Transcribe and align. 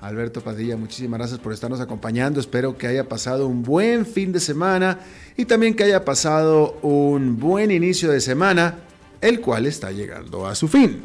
Alberto 0.00 0.40
Padilla, 0.40 0.76
muchísimas 0.76 1.18
gracias 1.18 1.40
por 1.40 1.52
estarnos 1.52 1.80
acompañando. 1.80 2.38
Espero 2.38 2.78
que 2.78 2.86
haya 2.86 3.08
pasado 3.08 3.46
un 3.46 3.62
buen 3.62 4.06
fin 4.06 4.32
de 4.32 4.40
semana 4.40 5.00
y 5.36 5.44
también 5.44 5.74
que 5.74 5.84
haya 5.84 6.04
pasado 6.04 6.78
un 6.82 7.38
buen 7.38 7.70
inicio 7.70 8.10
de 8.10 8.20
semana, 8.20 8.78
el 9.20 9.40
cual 9.40 9.66
está 9.66 9.90
llegando 9.90 10.46
a 10.46 10.54
su 10.54 10.68
fin. 10.68 11.02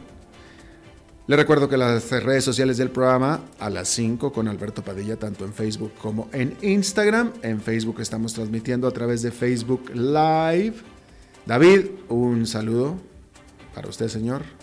Le 1.26 1.38
recuerdo 1.38 1.70
que 1.70 1.78
las 1.78 2.12
redes 2.12 2.44
sociales 2.44 2.78
del 2.78 2.92
programa 2.92 3.40
a 3.58 3.70
las 3.70 3.88
5 3.90 4.34
con 4.34 4.50
Alberto 4.50 4.84
Padilla, 4.84 5.16
tanto 5.16 5.46
en 5.46 5.54
Facebook 5.54 5.94
como 6.02 6.28
en 6.34 6.58
Instagram. 6.62 7.32
En 7.42 7.62
Facebook 7.62 8.02
estamos 8.02 8.34
transmitiendo 8.34 8.88
a 8.88 8.92
través 8.92 9.22
de 9.22 9.32
Facebook 9.32 9.90
Live. 9.96 10.76
David, 11.46 11.86
un 12.10 12.46
saludo 12.46 12.98
para 13.74 13.88
usted, 13.88 14.10
señor. 14.10 14.63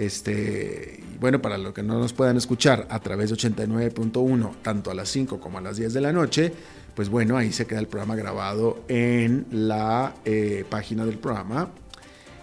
Este, 0.00 0.98
bueno, 1.20 1.42
para 1.42 1.58
los 1.58 1.74
que 1.74 1.82
no 1.82 1.98
nos 1.98 2.14
puedan 2.14 2.38
escuchar 2.38 2.86
a 2.88 3.00
través 3.00 3.28
de 3.28 3.36
89.1, 3.36 4.62
tanto 4.62 4.90
a 4.90 4.94
las 4.94 5.10
5 5.10 5.38
como 5.38 5.58
a 5.58 5.60
las 5.60 5.76
10 5.76 5.92
de 5.92 6.00
la 6.00 6.10
noche, 6.10 6.54
pues 6.94 7.10
bueno, 7.10 7.36
ahí 7.36 7.52
se 7.52 7.66
queda 7.66 7.80
el 7.80 7.86
programa 7.86 8.16
grabado 8.16 8.82
en 8.88 9.44
la 9.50 10.14
eh, 10.24 10.64
página 10.70 11.04
del 11.04 11.18
programa, 11.18 11.68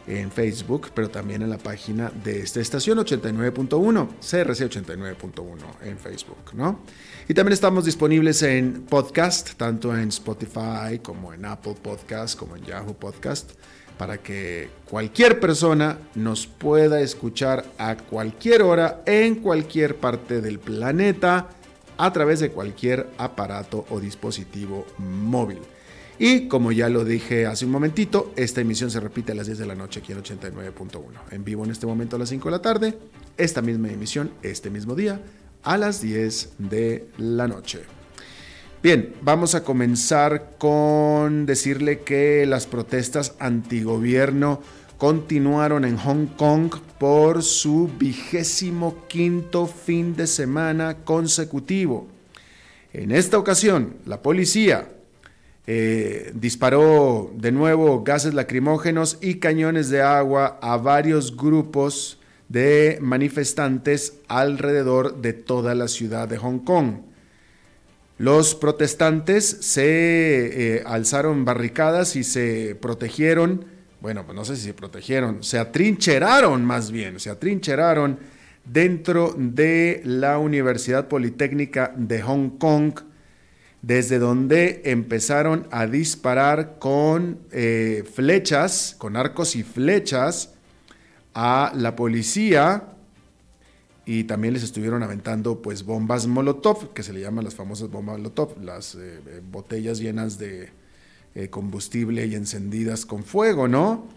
en 0.05 0.29
Facebook, 0.29 0.91
pero 0.93 1.09
también 1.09 1.41
en 1.41 1.49
la 1.49 1.57
página 1.57 2.11
de 2.23 2.41
esta 2.41 2.59
estación 2.61 2.99
89.1, 2.99 4.07
CRC 4.19 4.69
89.1 4.69 5.57
en 5.81 5.97
Facebook, 5.97 6.53
¿no? 6.53 6.81
Y 7.27 7.33
también 7.33 7.53
estamos 7.53 7.85
disponibles 7.85 8.43
en 8.43 8.83
podcast, 8.83 9.55
tanto 9.57 9.97
en 9.97 10.09
Spotify 10.09 10.99
como 11.01 11.33
en 11.33 11.43
Apple 11.43 11.75
Podcast, 11.81 12.37
como 12.37 12.55
en 12.55 12.65
Yahoo 12.65 12.93
Podcast 12.93 13.49
para 13.97 14.19
que 14.19 14.69
cualquier 14.89 15.39
persona 15.39 15.97
nos 16.15 16.47
pueda 16.47 17.01
escuchar 17.01 17.65
a 17.77 17.97
cualquier 17.97 18.61
hora 18.61 19.01
en 19.05 19.35
cualquier 19.35 19.95
parte 19.95 20.41
del 20.41 20.59
planeta 20.59 21.49
a 21.97 22.13
través 22.13 22.39
de 22.39 22.51
cualquier 22.51 23.09
aparato 23.17 23.85
o 23.89 23.99
dispositivo 23.99 24.85
móvil. 24.97 25.59
Y 26.19 26.47
como 26.47 26.71
ya 26.71 26.89
lo 26.89 27.05
dije 27.05 27.45
hace 27.45 27.65
un 27.65 27.71
momentito, 27.71 28.33
esta 28.35 28.61
emisión 28.61 28.89
se 28.89 28.99
repite 28.99 29.33
a 29.33 29.35
las 29.35 29.47
10 29.47 29.59
de 29.59 29.65
la 29.67 29.75
noche 29.75 29.99
aquí 29.99 30.13
en 30.13 30.23
89.1. 30.23 31.01
En 31.31 31.43
vivo 31.43 31.63
en 31.63 31.71
este 31.71 31.85
momento 31.85 32.15
a 32.15 32.19
las 32.19 32.29
5 32.29 32.47
de 32.47 32.51
la 32.51 32.61
tarde. 32.61 32.97
Esta 33.37 33.61
misma 33.61 33.89
emisión, 33.89 34.31
este 34.41 34.71
mismo 34.71 34.95
día, 34.95 35.21
a 35.63 35.77
las 35.77 36.01
10 36.01 36.53
de 36.57 37.09
la 37.17 37.47
noche. 37.47 37.96
Bien, 38.83 39.15
vamos 39.21 39.55
a 39.55 39.63
comenzar 39.63 40.51
con 40.59 41.47
decirle 41.47 42.01
que 42.01 42.45
las 42.45 42.67
protestas 42.67 43.33
antigobierno 43.39 44.61
continuaron 44.99 45.83
en 45.83 45.97
Hong 45.97 46.27
Kong 46.27 46.71
por 46.99 47.41
su 47.41 47.89
vigésimo 47.97 49.07
quinto 49.07 49.65
fin 49.65 50.15
de 50.15 50.27
semana 50.27 50.97
consecutivo. 50.97 52.07
En 52.93 53.11
esta 53.11 53.39
ocasión, 53.39 53.95
la 54.05 54.21
policía 54.21 54.87
eh, 55.65 56.31
disparó 56.35 57.31
de 57.35 57.51
nuevo 57.51 58.03
gases 58.03 58.35
lacrimógenos 58.35 59.17
y 59.21 59.39
cañones 59.39 59.89
de 59.89 60.03
agua 60.03 60.59
a 60.61 60.77
varios 60.77 61.35
grupos 61.35 62.19
de 62.47 62.99
manifestantes 63.01 64.19
alrededor 64.27 65.19
de 65.19 65.33
toda 65.33 65.73
la 65.73 65.87
ciudad 65.87 66.27
de 66.27 66.37
Hong 66.37 66.59
Kong. 66.59 67.06
Los 68.17 68.55
protestantes 68.55 69.45
se 69.45 70.77
eh, 70.77 70.83
alzaron 70.85 71.45
barricadas 71.45 72.15
y 72.15 72.23
se 72.23 72.75
protegieron, 72.81 73.65
bueno, 74.01 74.25
pues 74.25 74.35
no 74.35 74.43
sé 74.43 74.55
si 74.55 74.63
se 74.63 74.73
protegieron, 74.73 75.43
se 75.43 75.59
atrincheraron 75.59 76.65
más 76.65 76.89
bien, 76.89 77.19
se 77.19 77.29
atrincheraron 77.29 78.17
dentro 78.65 79.35
de 79.37 80.01
la 80.03 80.39
Universidad 80.39 81.07
Politécnica 81.07 81.93
de 81.95 82.23
Hong 82.23 82.57
Kong, 82.57 82.99
desde 83.83 84.17
donde 84.17 84.81
empezaron 84.85 85.67
a 85.69 85.85
disparar 85.85 86.79
con 86.79 87.39
eh, 87.51 88.03
flechas, 88.11 88.95
con 88.97 89.15
arcos 89.15 89.55
y 89.55 89.61
flechas 89.61 90.55
a 91.35 91.71
la 91.75 91.95
policía 91.95 92.96
y 94.07 94.23
también 94.23 94.53
les 94.53 94.63
estuvieron 94.63 95.03
aventando 95.03 95.61
pues 95.61 95.83
bombas 95.83 96.27
Molotov, 96.27 96.93
que 96.93 97.03
se 97.03 97.11
le 97.11 97.19
llaman 97.19 97.43
las 97.43 97.55
famosas 97.55 97.91
bombas 97.91 98.17
Molotov, 98.17 98.57
las 98.63 98.95
eh, 98.95 99.19
eh, 99.27 99.41
botellas 99.51 99.99
llenas 99.99 100.39
de 100.39 100.69
eh, 101.35 101.49
combustible 101.49 102.25
y 102.25 102.33
encendidas 102.33 103.05
con 103.05 103.23
fuego, 103.23 103.67
¿no? 103.67 104.07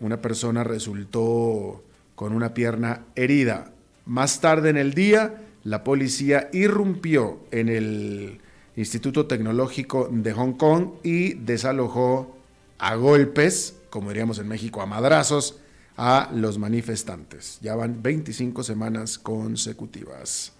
una 0.00 0.20
persona 0.20 0.64
resultó 0.64 1.84
con 2.16 2.32
una 2.32 2.52
pierna 2.52 3.04
herida. 3.14 3.70
Más 4.06 4.40
tarde 4.40 4.70
en 4.70 4.76
el 4.76 4.92
día, 4.92 5.40
la 5.62 5.84
policía 5.84 6.48
irrumpió 6.52 7.38
en 7.52 7.68
el 7.68 8.40
Instituto 8.74 9.26
Tecnológico 9.26 10.08
de 10.10 10.32
Hong 10.32 10.54
Kong 10.54 10.94
y 11.04 11.34
desalojó 11.34 12.36
a 12.78 12.96
golpes, 12.96 13.76
como 13.88 14.08
diríamos 14.08 14.40
en 14.40 14.48
México, 14.48 14.82
a 14.82 14.86
madrazos, 14.86 15.61
a 16.04 16.28
los 16.34 16.58
manifestantes. 16.58 17.58
Ya 17.60 17.76
van 17.76 18.02
25 18.02 18.64
semanas 18.64 19.18
consecutivas. 19.18 20.52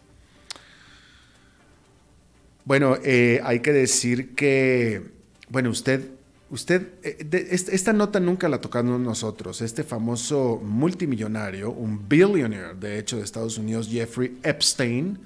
Bueno, 2.64 2.96
eh, 3.02 3.40
hay 3.42 3.58
que 3.58 3.72
decir 3.72 4.36
que, 4.36 5.02
bueno, 5.48 5.70
usted, 5.70 6.12
usted, 6.48 6.90
eh, 7.02 7.48
esta 7.50 7.92
nota 7.92 8.20
nunca 8.20 8.48
la 8.48 8.60
tocamos 8.60 9.00
nosotros. 9.00 9.62
Este 9.62 9.82
famoso 9.82 10.60
multimillonario, 10.62 11.72
un 11.72 12.08
billionaire, 12.08 12.74
de 12.78 13.00
hecho, 13.00 13.16
de 13.16 13.24
Estados 13.24 13.58
Unidos, 13.58 13.88
Jeffrey 13.90 14.38
Epstein, 14.44 15.18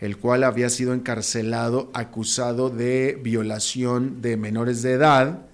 el 0.00 0.18
cual 0.18 0.44
había 0.44 0.68
sido 0.68 0.92
encarcelado 0.92 1.90
acusado 1.94 2.68
de 2.68 3.18
violación 3.22 4.20
de 4.20 4.36
menores 4.36 4.82
de 4.82 4.92
edad, 4.92 5.46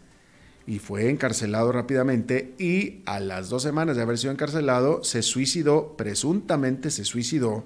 y 0.69 0.81
fue 0.81 1.09
encarcelado 1.09 1.73
rápidamente 1.73 2.53
y 2.59 3.00
a 3.06 3.20
las 3.20 3.49
dos 3.49 3.62
semanas 3.62 3.97
de 3.97 4.03
haber 4.03 4.19
sido 4.19 4.32
encarcelado 4.32 5.03
se 5.03 5.23
suicidó, 5.23 5.97
presuntamente 5.97 6.91
se 6.91 7.06
suicidó 7.06 7.65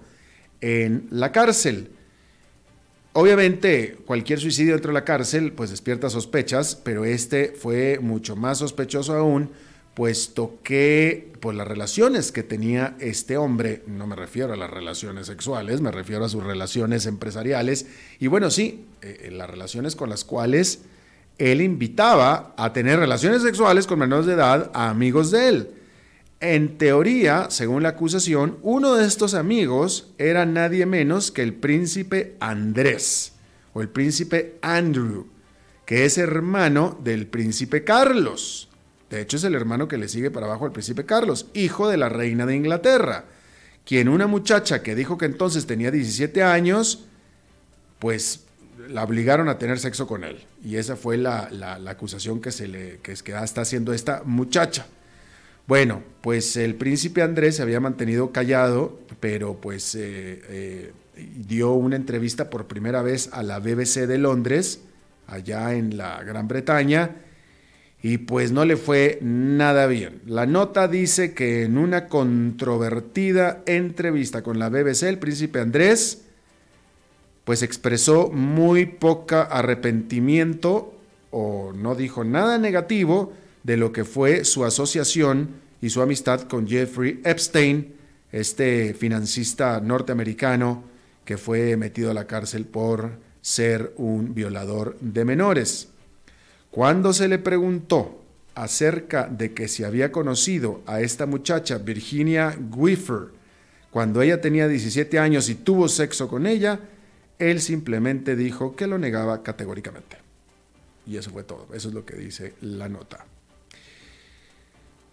en 0.60 1.08
la 1.10 1.32
cárcel. 1.32 1.90
Obviamente 3.12 3.98
cualquier 4.06 4.38
suicidio 4.38 4.74
dentro 4.74 4.90
de 4.90 5.00
la 5.00 5.04
cárcel 5.04 5.52
pues 5.52 5.70
despierta 5.70 6.10
sospechas, 6.10 6.76
pero 6.76 7.04
este 7.04 7.48
fue 7.48 7.98
mucho 8.00 8.36
más 8.36 8.58
sospechoso 8.58 9.14
aún, 9.14 9.50
puesto 9.94 10.60
que 10.62 11.32
pues 11.40 11.56
las 11.56 11.66
relaciones 11.66 12.30
que 12.30 12.44
tenía 12.44 12.96
este 13.00 13.36
hombre, 13.36 13.82
no 13.88 14.06
me 14.06 14.14
refiero 14.14 14.52
a 14.52 14.56
las 14.56 14.70
relaciones 14.70 15.26
sexuales, 15.26 15.80
me 15.80 15.90
refiero 15.90 16.24
a 16.24 16.28
sus 16.28 16.44
relaciones 16.44 17.06
empresariales, 17.06 17.84
y 18.20 18.28
bueno, 18.28 18.48
sí, 18.48 18.84
eh, 19.02 19.30
las 19.32 19.50
relaciones 19.50 19.96
con 19.96 20.08
las 20.08 20.22
cuales 20.24 20.82
él 21.38 21.60
invitaba 21.60 22.54
a 22.56 22.72
tener 22.72 22.98
relaciones 22.98 23.42
sexuales 23.42 23.86
con 23.86 23.98
menores 23.98 24.26
de 24.26 24.34
edad 24.34 24.70
a 24.74 24.90
amigos 24.90 25.30
de 25.30 25.48
él. 25.48 25.70
En 26.40 26.76
teoría, 26.76 27.50
según 27.50 27.84
la 27.84 27.90
acusación, 27.90 28.58
uno 28.62 28.94
de 28.94 29.06
estos 29.06 29.34
amigos 29.34 30.12
era 30.18 30.44
nadie 30.44 30.86
menos 30.86 31.30
que 31.30 31.42
el 31.42 31.54
príncipe 31.54 32.36
Andrés 32.40 33.32
o 33.74 33.80
el 33.80 33.88
príncipe 33.88 34.58
Andrew, 34.60 35.28
que 35.86 36.04
es 36.04 36.18
hermano 36.18 36.98
del 37.02 37.26
príncipe 37.26 37.84
Carlos. 37.84 38.68
De 39.08 39.20
hecho, 39.20 39.36
es 39.36 39.44
el 39.44 39.54
hermano 39.54 39.88
que 39.88 39.98
le 39.98 40.08
sigue 40.08 40.30
para 40.30 40.46
abajo 40.46 40.64
al 40.64 40.72
príncipe 40.72 41.04
Carlos, 41.04 41.46
hijo 41.54 41.88
de 41.88 41.96
la 41.96 42.08
reina 42.08 42.46
de 42.46 42.56
Inglaterra, 42.56 43.26
quien 43.84 44.08
una 44.08 44.26
muchacha 44.26 44.82
que 44.82 44.94
dijo 44.94 45.18
que 45.18 45.26
entonces 45.26 45.66
tenía 45.66 45.90
17 45.90 46.42
años, 46.42 47.04
pues 47.98 48.46
la 48.92 49.04
obligaron 49.04 49.48
a 49.48 49.58
tener 49.58 49.78
sexo 49.78 50.06
con 50.06 50.24
él. 50.24 50.44
Y 50.62 50.76
esa 50.76 50.96
fue 50.96 51.16
la, 51.16 51.48
acusación 51.86 52.40
que, 52.40 52.52
se 52.52 52.68
le, 52.68 52.98
que 53.02 53.12
está 53.12 53.62
haciendo 53.62 53.92
esta 53.92 54.22
muchacha. 54.24 54.86
Bueno, 55.66 56.02
pues 56.20 56.56
el 56.56 56.74
príncipe 56.74 57.22
Andrés 57.22 57.56
se 57.56 57.62
había 57.62 57.80
mantenido 57.80 58.32
callado, 58.32 58.98
pero 59.20 59.54
pues 59.54 59.94
eh, 59.94 60.42
eh, 60.48 60.92
dio 61.36 61.72
una 61.72 61.96
entrevista 61.96 62.50
por 62.50 62.66
primera 62.66 63.00
vez 63.02 63.30
a 63.32 63.42
la 63.42 63.60
BBC 63.60 64.06
de 64.06 64.18
Londres, 64.18 64.80
allá 65.28 65.74
en 65.74 65.96
la 65.96 66.22
Gran 66.24 66.48
Bretaña, 66.48 67.16
y 68.02 68.18
pues 68.18 68.50
no 68.50 68.64
le 68.64 68.76
fue 68.76 69.18
nada 69.22 69.86
bien. 69.86 70.20
La 70.26 70.46
nota 70.46 70.88
dice 70.88 71.32
que 71.32 71.62
en 71.62 71.78
una 71.78 72.08
controvertida 72.08 73.62
entrevista 73.64 74.42
con 74.42 74.58
la 74.58 74.68
BBC, 74.68 75.04
el 75.04 75.20
príncipe 75.20 75.60
Andrés, 75.60 76.22
pues 77.44 77.62
expresó 77.62 78.30
muy 78.30 78.86
poca 78.86 79.42
arrepentimiento 79.42 80.94
o 81.30 81.72
no 81.74 81.94
dijo 81.94 82.24
nada 82.24 82.58
negativo 82.58 83.32
de 83.62 83.76
lo 83.76 83.92
que 83.92 84.04
fue 84.04 84.44
su 84.44 84.64
asociación 84.64 85.50
y 85.80 85.90
su 85.90 86.02
amistad 86.02 86.42
con 86.42 86.68
Jeffrey 86.68 87.20
Epstein, 87.24 87.94
este 88.30 88.94
financista 88.94 89.80
norteamericano 89.80 90.84
que 91.24 91.36
fue 91.36 91.76
metido 91.76 92.10
a 92.10 92.14
la 92.14 92.26
cárcel 92.26 92.64
por 92.64 93.12
ser 93.40 93.92
un 93.96 94.34
violador 94.34 94.96
de 95.00 95.24
menores. 95.24 95.88
Cuando 96.70 97.12
se 97.12 97.28
le 97.28 97.38
preguntó 97.38 98.22
acerca 98.54 99.26
de 99.28 99.52
que 99.52 99.68
se 99.68 99.84
había 99.84 100.12
conocido 100.12 100.82
a 100.86 101.00
esta 101.00 101.26
muchacha, 101.26 101.78
Virginia 101.78 102.56
Guifer, 102.74 103.28
cuando 103.90 104.22
ella 104.22 104.40
tenía 104.40 104.68
17 104.68 105.18
años 105.18 105.48
y 105.48 105.54
tuvo 105.54 105.88
sexo 105.88 106.28
con 106.28 106.46
ella, 106.46 106.80
él 107.38 107.60
simplemente 107.60 108.36
dijo 108.36 108.76
que 108.76 108.86
lo 108.86 108.98
negaba 108.98 109.42
categóricamente. 109.42 110.18
Y 111.06 111.16
eso 111.16 111.30
fue 111.30 111.42
todo, 111.42 111.68
eso 111.74 111.88
es 111.88 111.94
lo 111.94 112.04
que 112.04 112.16
dice 112.16 112.54
la 112.60 112.88
nota. 112.88 113.24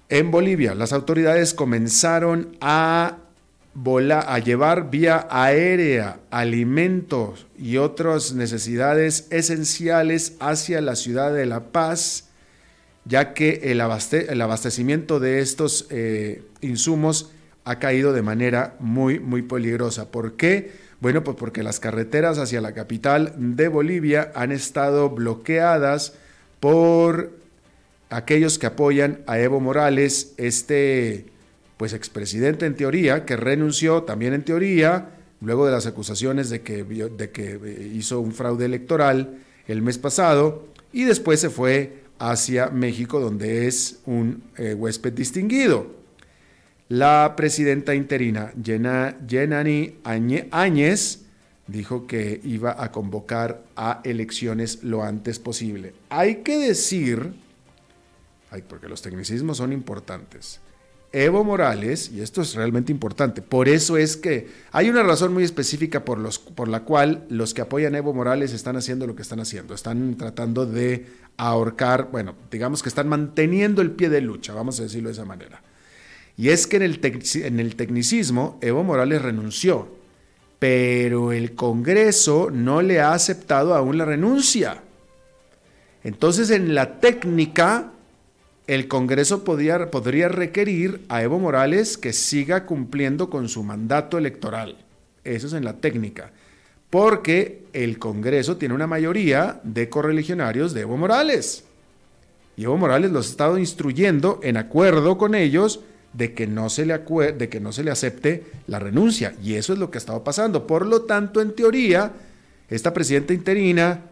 En 0.08 0.32
Bolivia, 0.32 0.76
las 0.76 0.94
autoridades 0.94 1.54
comenzaron 1.54 2.58
a 2.62 3.18
a 4.12 4.40
llevar 4.40 4.90
vía 4.90 5.28
aérea 5.30 6.20
alimentos 6.32 7.48
y 7.58 7.78
otras 7.78 8.34
necesidades 8.34 9.28
esenciales 9.30 10.36
hacia 10.40 10.82
la 10.82 10.96
ciudad 10.96 11.34
de 11.34 11.46
La 11.46 11.72
Paz, 11.72 12.30
ya 13.06 13.34
que 13.34 13.62
el, 13.64 13.80
abastecimiento 13.80 15.20
de 15.20 15.40
estos 15.40 15.88
eh, 15.92 16.44
insumos 16.62 17.32
ha 17.64 17.80
caído 17.80 18.12
de 18.12 18.22
manera 18.22 18.76
muy, 18.80 19.20
muy 19.20 19.44
peligrosa. 19.44 20.12
¿Por 20.12 20.34
qué? 20.34 20.72
Bueno, 21.02 21.24
pues 21.24 21.38
porque 21.38 21.64
las 21.64 21.80
carreteras 21.80 22.38
hacia 22.38 22.60
la 22.60 22.74
capital 22.74 23.34
de 23.38 23.70
Bolivia 23.70 24.32
han 24.36 24.52
estado 24.52 25.10
bloqueadas 25.10 26.14
por 26.60 27.32
aquellos 28.10 28.60
que 28.60 28.68
apoyan 28.68 29.20
a 29.26 29.40
Evo 29.40 29.60
Morales, 29.60 30.34
este 30.38 31.26
pues 31.78 31.94
expresidente 31.94 32.66
en 32.66 32.76
teoría, 32.76 33.24
que 33.24 33.38
renunció 33.38 34.04
también 34.04 34.34
en 34.34 34.44
teoría, 34.44 35.12
luego 35.40 35.66
de 35.66 35.72
las 35.72 35.86
acusaciones 35.86 36.50
de 36.50 36.62
que, 36.62 36.84
de 36.84 37.30
que 37.30 37.52
eh, 37.54 37.92
hizo 37.96 38.20
un 38.20 38.34
fraude 38.34 38.66
electoral 38.66 39.38
el 39.66 39.82
mes 39.82 39.98
pasado, 39.98 40.68
y 40.92 41.06
después 41.06 41.40
se 41.40 41.50
fue 41.50 42.04
hacia 42.18 42.68
México, 42.68 43.22
donde 43.22 43.68
es 43.68 44.00
un 44.06 44.44
eh, 44.58 44.74
huésped 44.74 45.14
distinguido. 45.14 45.99
La 46.90 47.36
presidenta 47.36 47.94
interina, 47.94 48.52
Yenani 48.60 50.00
Áñez, 50.50 51.20
dijo 51.68 52.08
que 52.08 52.42
iba 52.44 52.84
a 52.84 52.92
convocar 52.92 53.62
a 53.76 54.02
elecciones 54.04 54.84
lo 54.84 55.04
antes 55.04 55.38
posible. 55.38 55.94
Hay 56.10 56.38
que 56.38 56.58
decir, 56.58 57.32
porque 58.68 58.90
los 58.90 59.04
tecnicismos 59.04 59.58
son 59.58 59.72
importantes, 59.72 60.62
Evo 61.12 61.44
Morales, 61.44 62.10
y 62.12 62.22
esto 62.22 62.42
es 62.42 62.56
realmente 62.56 62.92
importante, 62.92 63.44
por 63.44 63.70
eso 63.70 63.96
es 63.96 64.18
que 64.18 64.48
hay 64.72 64.90
una 64.90 65.04
razón 65.04 65.32
muy 65.32 65.44
específica 65.44 66.04
por, 66.04 66.18
los, 66.18 66.40
por 66.40 66.68
la 66.68 66.86
cual 66.86 67.24
los 67.30 67.54
que 67.54 67.62
apoyan 67.62 67.94
Evo 67.94 68.16
Morales 68.16 68.52
están 68.52 68.78
haciendo 68.78 69.06
lo 69.06 69.16
que 69.16 69.22
están 69.22 69.40
haciendo, 69.40 69.76
están 69.76 70.16
tratando 70.16 70.66
de 70.66 71.06
ahorcar, 71.38 72.10
bueno, 72.12 72.34
digamos 72.50 72.82
que 72.82 72.90
están 72.90 73.08
manteniendo 73.08 73.84
el 73.84 73.92
pie 73.92 74.10
de 74.10 74.22
lucha, 74.22 74.56
vamos 74.56 74.80
a 74.80 74.84
decirlo 74.84 75.10
de 75.10 75.14
esa 75.14 75.26
manera. 75.26 75.62
Y 76.40 76.52
es 76.52 76.68
que 76.68 76.78
en 76.78 76.84
el, 76.84 77.02
en 77.44 77.60
el 77.60 77.76
tecnicismo 77.76 78.58
Evo 78.62 78.82
Morales 78.82 79.22
renunció, 79.22 79.90
pero 80.58 81.34
el 81.34 81.54
Congreso 81.54 82.50
no 82.50 82.82
le 82.82 83.02
ha 83.02 83.12
aceptado 83.12 83.76
aún 83.76 83.98
la 83.98 84.06
renuncia. 84.06 84.82
Entonces 86.02 86.50
en 86.50 86.74
la 86.74 87.02
técnica 87.02 87.92
el 88.68 88.88
Congreso 88.88 89.44
podría, 89.44 89.92
podría 89.92 90.30
requerir 90.30 91.02
a 91.10 91.22
Evo 91.24 91.40
Morales 91.40 91.98
que 91.98 92.14
siga 92.14 92.66
cumpliendo 92.66 93.30
con 93.30 93.50
su 93.50 93.62
mandato 93.62 94.18
electoral. 94.18 94.78
Eso 95.26 95.48
es 95.48 95.52
en 95.52 95.66
la 95.66 95.74
técnica. 95.74 96.32
Porque 96.90 97.66
el 97.74 98.00
Congreso 98.00 98.56
tiene 98.56 98.76
una 98.76 98.88
mayoría 98.88 99.60
de 99.66 99.90
correligionarios 99.90 100.74
de 100.74 100.82
Evo 100.82 100.96
Morales. 100.96 101.66
Y 102.56 102.64
Evo 102.64 102.78
Morales 102.78 103.12
los 103.12 103.28
ha 103.28 103.32
estado 103.32 103.58
instruyendo 103.58 104.40
en 104.42 104.56
acuerdo 104.56 105.18
con 105.18 105.36
ellos 105.36 105.82
de 106.14 106.34
que, 106.34 106.48
no 106.48 106.70
se 106.70 106.86
le 106.86 106.98
de 106.98 107.50
que 107.50 107.60
no 107.60 107.72
se 107.72 107.84
le 107.84 107.92
acepte 107.92 108.44
la 108.68 108.80
renuncia. 108.80 109.36
Y 109.44 109.54
eso 109.54 109.74
es 109.74 109.80
lo 109.80 109.92
que 109.92 109.98
ha 109.98 110.00
estado 110.00 110.24
pasando. 110.24 110.66
Por 110.66 110.86
lo 110.86 111.04
tanto, 111.04 111.42
en 111.42 111.54
teoría, 111.54 112.12
esta 112.70 112.94
presidenta 112.94 113.34
interina 113.34 114.10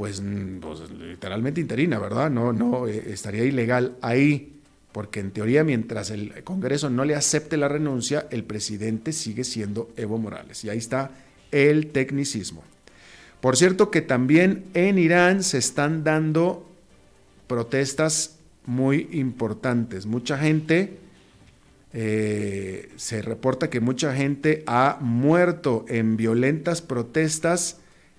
pues, 0.00 0.22
pues, 0.62 0.90
literalmente 0.92 1.60
interina, 1.60 1.98
¿verdad? 1.98 2.30
No, 2.30 2.54
no, 2.54 2.88
eh, 2.88 3.04
estaría 3.08 3.44
ilegal 3.44 3.96
ahí, 4.00 4.54
porque 4.92 5.20
en 5.20 5.30
teoría 5.30 5.62
mientras 5.62 6.08
el 6.08 6.42
Congreso 6.42 6.88
no 6.88 7.04
le 7.04 7.14
acepte 7.14 7.58
la 7.58 7.68
renuncia, 7.68 8.26
el 8.30 8.44
presidente 8.44 9.12
sigue 9.12 9.44
siendo 9.44 9.90
Evo 9.98 10.16
Morales. 10.16 10.64
Y 10.64 10.70
ahí 10.70 10.78
está 10.78 11.10
el 11.50 11.88
tecnicismo. 11.88 12.64
Por 13.42 13.58
cierto 13.58 13.90
que 13.90 14.00
también 14.00 14.64
en 14.72 14.98
Irán 14.98 15.42
se 15.42 15.58
están 15.58 16.02
dando 16.02 16.66
protestas 17.46 18.38
muy 18.64 19.06
importantes. 19.12 20.06
Mucha 20.06 20.38
gente, 20.38 20.96
eh, 21.92 22.90
se 22.96 23.22
reporta 23.22 23.70
que 23.70 23.80
mucha 23.80 24.14
gente 24.14 24.62
ha 24.66 24.98
muerto 25.00 25.84
en 25.88 26.16
violentas 26.16 26.82
protestas 26.82 27.78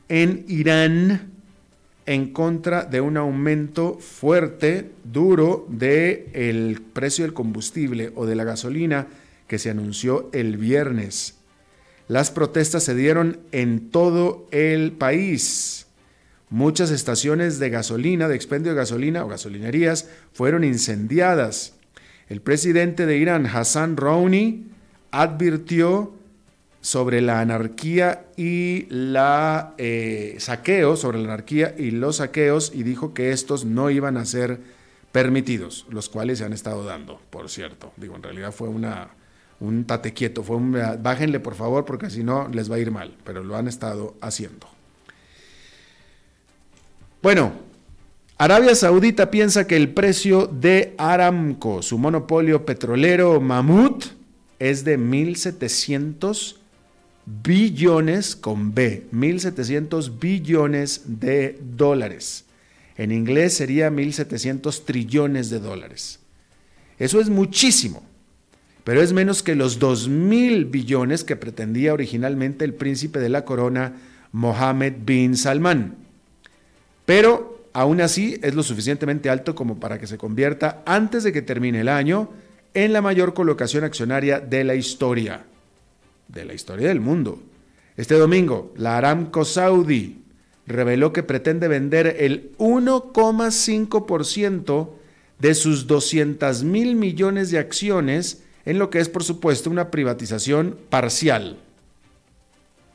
en 0.09 0.43
Irán 0.47 1.31
en 2.05 2.33
contra 2.33 2.83
de 2.83 2.99
un 2.99 3.15
aumento 3.15 3.97
fuerte, 3.99 4.91
duro, 5.03 5.65
del 5.69 6.25
el 6.33 6.81
precio 6.93 7.23
del 7.23 7.33
combustible 7.33 8.11
o 8.15 8.25
de 8.25 8.35
la 8.35 8.43
gasolina 8.43 9.07
que 9.47 9.59
se 9.59 9.69
anunció 9.69 10.29
el 10.33 10.57
viernes. 10.57 11.35
Las 12.07 12.31
protestas 12.31 12.83
se 12.83 12.95
dieron 12.95 13.39
en 13.53 13.89
todo 13.89 14.47
el 14.51 14.91
país. 14.91 15.87
Muchas 16.49 16.91
estaciones 16.91 17.59
de 17.59 17.69
gasolina, 17.69 18.27
de 18.27 18.35
expendio 18.35 18.71
de 18.71 18.77
gasolina 18.77 19.23
o 19.23 19.29
gasolinerías 19.29 20.09
fueron 20.33 20.65
incendiadas. 20.65 21.75
El 22.31 22.39
presidente 22.39 23.05
de 23.05 23.17
Irán, 23.17 23.45
Hassan 23.45 23.97
Rouhani, 23.97 24.63
advirtió 25.11 26.13
sobre 26.79 27.19
la 27.19 27.41
anarquía 27.41 28.23
y 28.37 28.85
la 28.89 29.73
eh, 29.77 30.37
saqueo, 30.39 30.95
sobre 30.95 31.17
la 31.17 31.25
anarquía 31.25 31.75
y 31.77 31.91
los 31.91 32.15
saqueos, 32.15 32.71
y 32.73 32.83
dijo 32.83 33.13
que 33.13 33.33
estos 33.33 33.65
no 33.65 33.89
iban 33.89 34.15
a 34.15 34.23
ser 34.23 34.61
permitidos, 35.11 35.85
los 35.89 36.07
cuales 36.07 36.37
se 36.37 36.45
han 36.45 36.53
estado 36.53 36.85
dando, 36.85 37.19
por 37.31 37.49
cierto. 37.49 37.91
Digo, 37.97 38.15
en 38.15 38.23
realidad 38.23 38.53
fue 38.53 38.69
una, 38.69 39.09
un 39.59 39.83
tate 39.83 40.13
quieto, 40.13 40.41
fue 40.41 40.55
un 40.55 40.71
bájenle 40.71 41.41
por 41.41 41.55
favor, 41.55 41.83
porque 41.83 42.09
si 42.09 42.23
no 42.23 42.47
les 42.47 42.71
va 42.71 42.77
a 42.77 42.79
ir 42.79 42.91
mal, 42.91 43.13
pero 43.25 43.43
lo 43.43 43.57
han 43.57 43.67
estado 43.67 44.15
haciendo. 44.21 44.69
Bueno, 47.21 47.70
Arabia 48.41 48.73
Saudita 48.73 49.29
piensa 49.29 49.67
que 49.67 49.75
el 49.75 49.89
precio 49.89 50.47
de 50.47 50.95
Aramco, 50.97 51.83
su 51.83 51.99
monopolio 51.99 52.65
petrolero 52.65 53.39
mamut, 53.39 54.05
es 54.57 54.83
de 54.83 54.97
1.700 54.97 56.55
billones 57.43 58.35
con 58.35 58.73
B, 58.73 59.05
1.700 59.13 60.17
billones 60.19 61.03
de 61.05 61.59
dólares. 61.61 62.45
En 62.97 63.11
inglés 63.11 63.53
sería 63.53 63.91
1.700 63.91 64.85
trillones 64.85 65.51
de 65.51 65.59
dólares. 65.59 66.19
Eso 66.97 67.21
es 67.21 67.29
muchísimo, 67.29 68.01
pero 68.83 69.03
es 69.03 69.13
menos 69.13 69.43
que 69.43 69.53
los 69.53 69.79
2.000 69.79 70.71
billones 70.71 71.23
que 71.23 71.35
pretendía 71.35 71.93
originalmente 71.93 72.65
el 72.65 72.73
príncipe 72.73 73.19
de 73.19 73.29
la 73.29 73.45
corona, 73.45 74.01
Mohammed 74.31 74.93
bin 75.05 75.37
Salman. 75.37 75.95
Pero 77.05 77.50
aún 77.73 78.01
así 78.01 78.39
es 78.41 78.55
lo 78.55 78.63
suficientemente 78.63 79.29
alto 79.29 79.55
como 79.55 79.79
para 79.79 79.99
que 79.99 80.07
se 80.07 80.17
convierta, 80.17 80.81
antes 80.85 81.23
de 81.23 81.31
que 81.31 81.41
termine 81.41 81.81
el 81.81 81.89
año, 81.89 82.29
en 82.73 82.93
la 82.93 83.01
mayor 83.01 83.33
colocación 83.33 83.83
accionaria 83.83 84.39
de 84.39 84.63
la 84.63 84.75
historia 84.75 85.45
de 86.33 86.45
la 86.45 86.53
historia 86.53 86.87
del 86.87 87.01
mundo. 87.01 87.43
Este 87.97 88.15
domingo, 88.15 88.73
la 88.77 88.97
Aramco 88.97 89.43
Saudi 89.45 90.23
reveló 90.65 91.11
que 91.11 91.23
pretende 91.23 91.67
vender 91.67 92.15
el 92.19 92.53
1,5% 92.57 94.89
de 95.39 95.53
sus 95.55 95.87
200 95.87 96.63
mil 96.63 96.95
millones 96.95 97.51
de 97.51 97.59
acciones 97.59 98.43
en 98.63 98.79
lo 98.79 98.89
que 98.89 98.99
es, 98.99 99.09
por 99.09 99.23
supuesto, 99.23 99.69
una 99.69 99.91
privatización 99.91 100.77
parcial. 100.89 101.57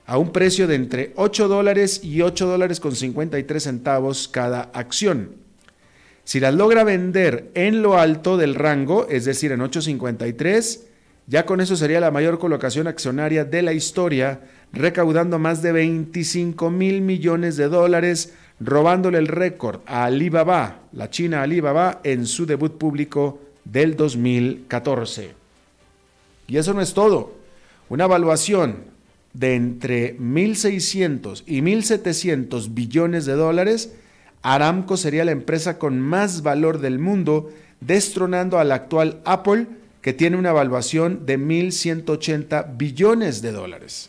A 0.06 0.18
un 0.18 0.32
precio 0.32 0.66
de 0.66 0.76
entre 0.76 1.12
8 1.16 1.48
dólares 1.48 2.00
y 2.02 2.22
8 2.22 2.46
dólares 2.46 2.80
con 2.80 2.94
53 2.94 3.62
centavos 3.62 4.28
cada 4.28 4.62
acción. 4.72 5.32
Si 6.24 6.40
las 6.40 6.54
logra 6.54 6.84
vender 6.84 7.50
en 7.54 7.82
lo 7.82 7.98
alto 7.98 8.36
del 8.36 8.54
rango, 8.54 9.06
es 9.08 9.24
decir, 9.24 9.52
en 9.52 9.60
8.53, 9.60 10.80
ya 11.28 11.44
con 11.44 11.60
eso 11.60 11.76
sería 11.76 12.00
la 12.00 12.10
mayor 12.10 12.38
colocación 12.38 12.86
accionaria 12.86 13.44
de 13.44 13.62
la 13.62 13.72
historia, 13.72 14.40
recaudando 14.72 15.38
más 15.38 15.62
de 15.62 15.72
25 15.72 16.70
mil 16.70 17.00
millones 17.00 17.56
de 17.56 17.68
dólares, 17.68 18.34
robándole 18.60 19.18
el 19.18 19.28
récord 19.28 19.80
a 19.86 20.04
Alibaba, 20.04 20.80
la 20.92 21.10
China 21.10 21.42
Alibaba, 21.42 22.00
en 22.04 22.26
su 22.26 22.46
debut 22.46 22.76
público 22.76 23.40
del 23.64 23.96
2014. 23.96 25.34
Y 26.48 26.56
eso 26.56 26.74
no 26.74 26.80
es 26.80 26.94
todo. 26.94 27.34
Una 27.88 28.04
evaluación 28.04 28.95
de 29.36 29.54
entre 29.54 30.18
1.600 30.18 31.42
y 31.46 31.60
1.700 31.60 32.72
billones 32.72 33.26
de 33.26 33.34
dólares, 33.34 33.92
Aramco 34.40 34.96
sería 34.96 35.26
la 35.26 35.32
empresa 35.32 35.78
con 35.78 36.00
más 36.00 36.42
valor 36.42 36.80
del 36.80 36.98
mundo, 36.98 37.50
destronando 37.80 38.58
al 38.58 38.72
actual 38.72 39.20
Apple, 39.26 39.66
que 40.00 40.14
tiene 40.14 40.38
una 40.38 40.50
evaluación 40.50 41.26
de 41.26 41.38
1.180 41.38 42.78
billones 42.78 43.42
de 43.42 43.52
dólares. 43.52 44.08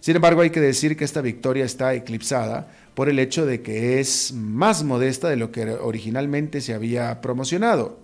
Sin 0.00 0.16
embargo, 0.16 0.40
hay 0.40 0.50
que 0.50 0.60
decir 0.60 0.96
que 0.96 1.04
esta 1.04 1.20
victoria 1.20 1.64
está 1.64 1.94
eclipsada 1.94 2.68
por 2.94 3.08
el 3.08 3.20
hecho 3.20 3.46
de 3.46 3.62
que 3.62 4.00
es 4.00 4.32
más 4.32 4.82
modesta 4.82 5.28
de 5.28 5.36
lo 5.36 5.52
que 5.52 5.70
originalmente 5.70 6.60
se 6.60 6.74
había 6.74 7.20
promocionado. 7.20 8.00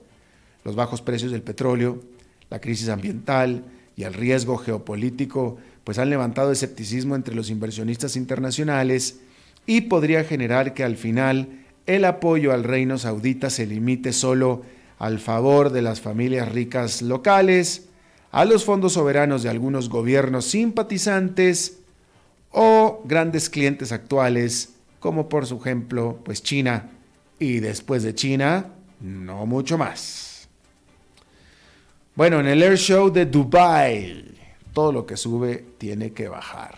Los 0.64 0.76
bajos 0.76 1.02
precios 1.02 1.32
del 1.32 1.42
petróleo, 1.42 2.00
la 2.48 2.60
crisis 2.60 2.90
ambiental 2.90 3.64
y 3.96 4.04
el 4.04 4.14
riesgo 4.14 4.56
geopolítico 4.56 5.58
pues 5.88 5.98
han 5.98 6.10
levantado 6.10 6.52
escepticismo 6.52 7.16
entre 7.16 7.34
los 7.34 7.48
inversionistas 7.48 8.14
internacionales 8.14 9.20
y 9.64 9.80
podría 9.80 10.22
generar 10.22 10.74
que 10.74 10.84
al 10.84 10.98
final 10.98 11.64
el 11.86 12.04
apoyo 12.04 12.52
al 12.52 12.62
reino 12.62 12.98
saudita 12.98 13.48
se 13.48 13.64
limite 13.64 14.12
solo 14.12 14.64
al 14.98 15.18
favor 15.18 15.72
de 15.72 15.80
las 15.80 16.02
familias 16.02 16.52
ricas 16.52 17.00
locales, 17.00 17.86
a 18.32 18.44
los 18.44 18.66
fondos 18.66 18.92
soberanos 18.92 19.42
de 19.42 19.48
algunos 19.48 19.88
gobiernos 19.88 20.44
simpatizantes 20.44 21.78
o 22.50 23.02
grandes 23.06 23.48
clientes 23.48 23.90
actuales, 23.90 24.74
como 25.00 25.30
por 25.30 25.44
ejemplo, 25.44 26.18
pues 26.22 26.42
China 26.42 26.90
y 27.38 27.60
después 27.60 28.02
de 28.02 28.14
China, 28.14 28.66
no 29.00 29.46
mucho 29.46 29.78
más. 29.78 30.50
Bueno, 32.14 32.40
en 32.40 32.46
el 32.46 32.62
Air 32.62 32.76
Show 32.76 33.10
de 33.10 33.24
Dubai, 33.24 34.37
todo 34.78 34.92
lo 34.92 35.06
que 35.06 35.16
sube 35.16 35.64
tiene 35.76 36.12
que 36.12 36.28
bajar. 36.28 36.76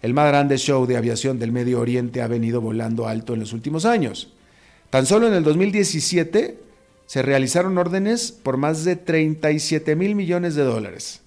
El 0.00 0.14
más 0.14 0.26
grande 0.28 0.56
show 0.56 0.86
de 0.86 0.96
aviación 0.96 1.38
del 1.38 1.52
Medio 1.52 1.80
Oriente 1.80 2.22
ha 2.22 2.26
venido 2.26 2.62
volando 2.62 3.06
alto 3.06 3.34
en 3.34 3.40
los 3.40 3.52
últimos 3.52 3.84
años. 3.84 4.32
Tan 4.88 5.04
solo 5.04 5.26
en 5.28 5.34
el 5.34 5.44
2017 5.44 6.58
se 7.04 7.20
realizaron 7.20 7.76
órdenes 7.76 8.32
por 8.32 8.56
más 8.56 8.86
de 8.86 8.96
37 8.96 9.96
mil 9.96 10.14
millones 10.14 10.54
de 10.54 10.64
dólares. 10.64 11.20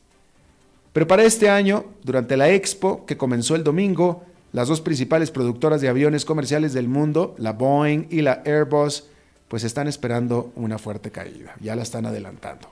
Pero 0.93 1.05
para 1.05 1.25
este 1.25 1.47
año, 1.47 1.85
durante 2.01 2.37
la 2.37 2.49
Expo, 2.49 3.05
que 3.05 3.17
comenzó 3.17 3.53
el 3.53 3.63
domingo, 3.63 4.23
las 4.51 4.67
dos 4.67 4.81
principales 4.81 5.29
productoras 5.29 5.79
de 5.79 5.89
aviones 5.89 6.25
comerciales 6.25 6.73
del 6.73 6.87
mundo, 6.87 7.35
la 7.37 7.53
Boeing 7.53 8.07
y 8.09 8.21
la 8.21 8.41
Airbus, 8.47 9.09
pues 9.47 9.63
están 9.63 9.87
esperando 9.87 10.51
una 10.55 10.79
fuerte 10.79 11.11
caída, 11.11 11.55
ya 11.61 11.75
la 11.75 11.83
están 11.83 12.07
adelantando. 12.07 12.67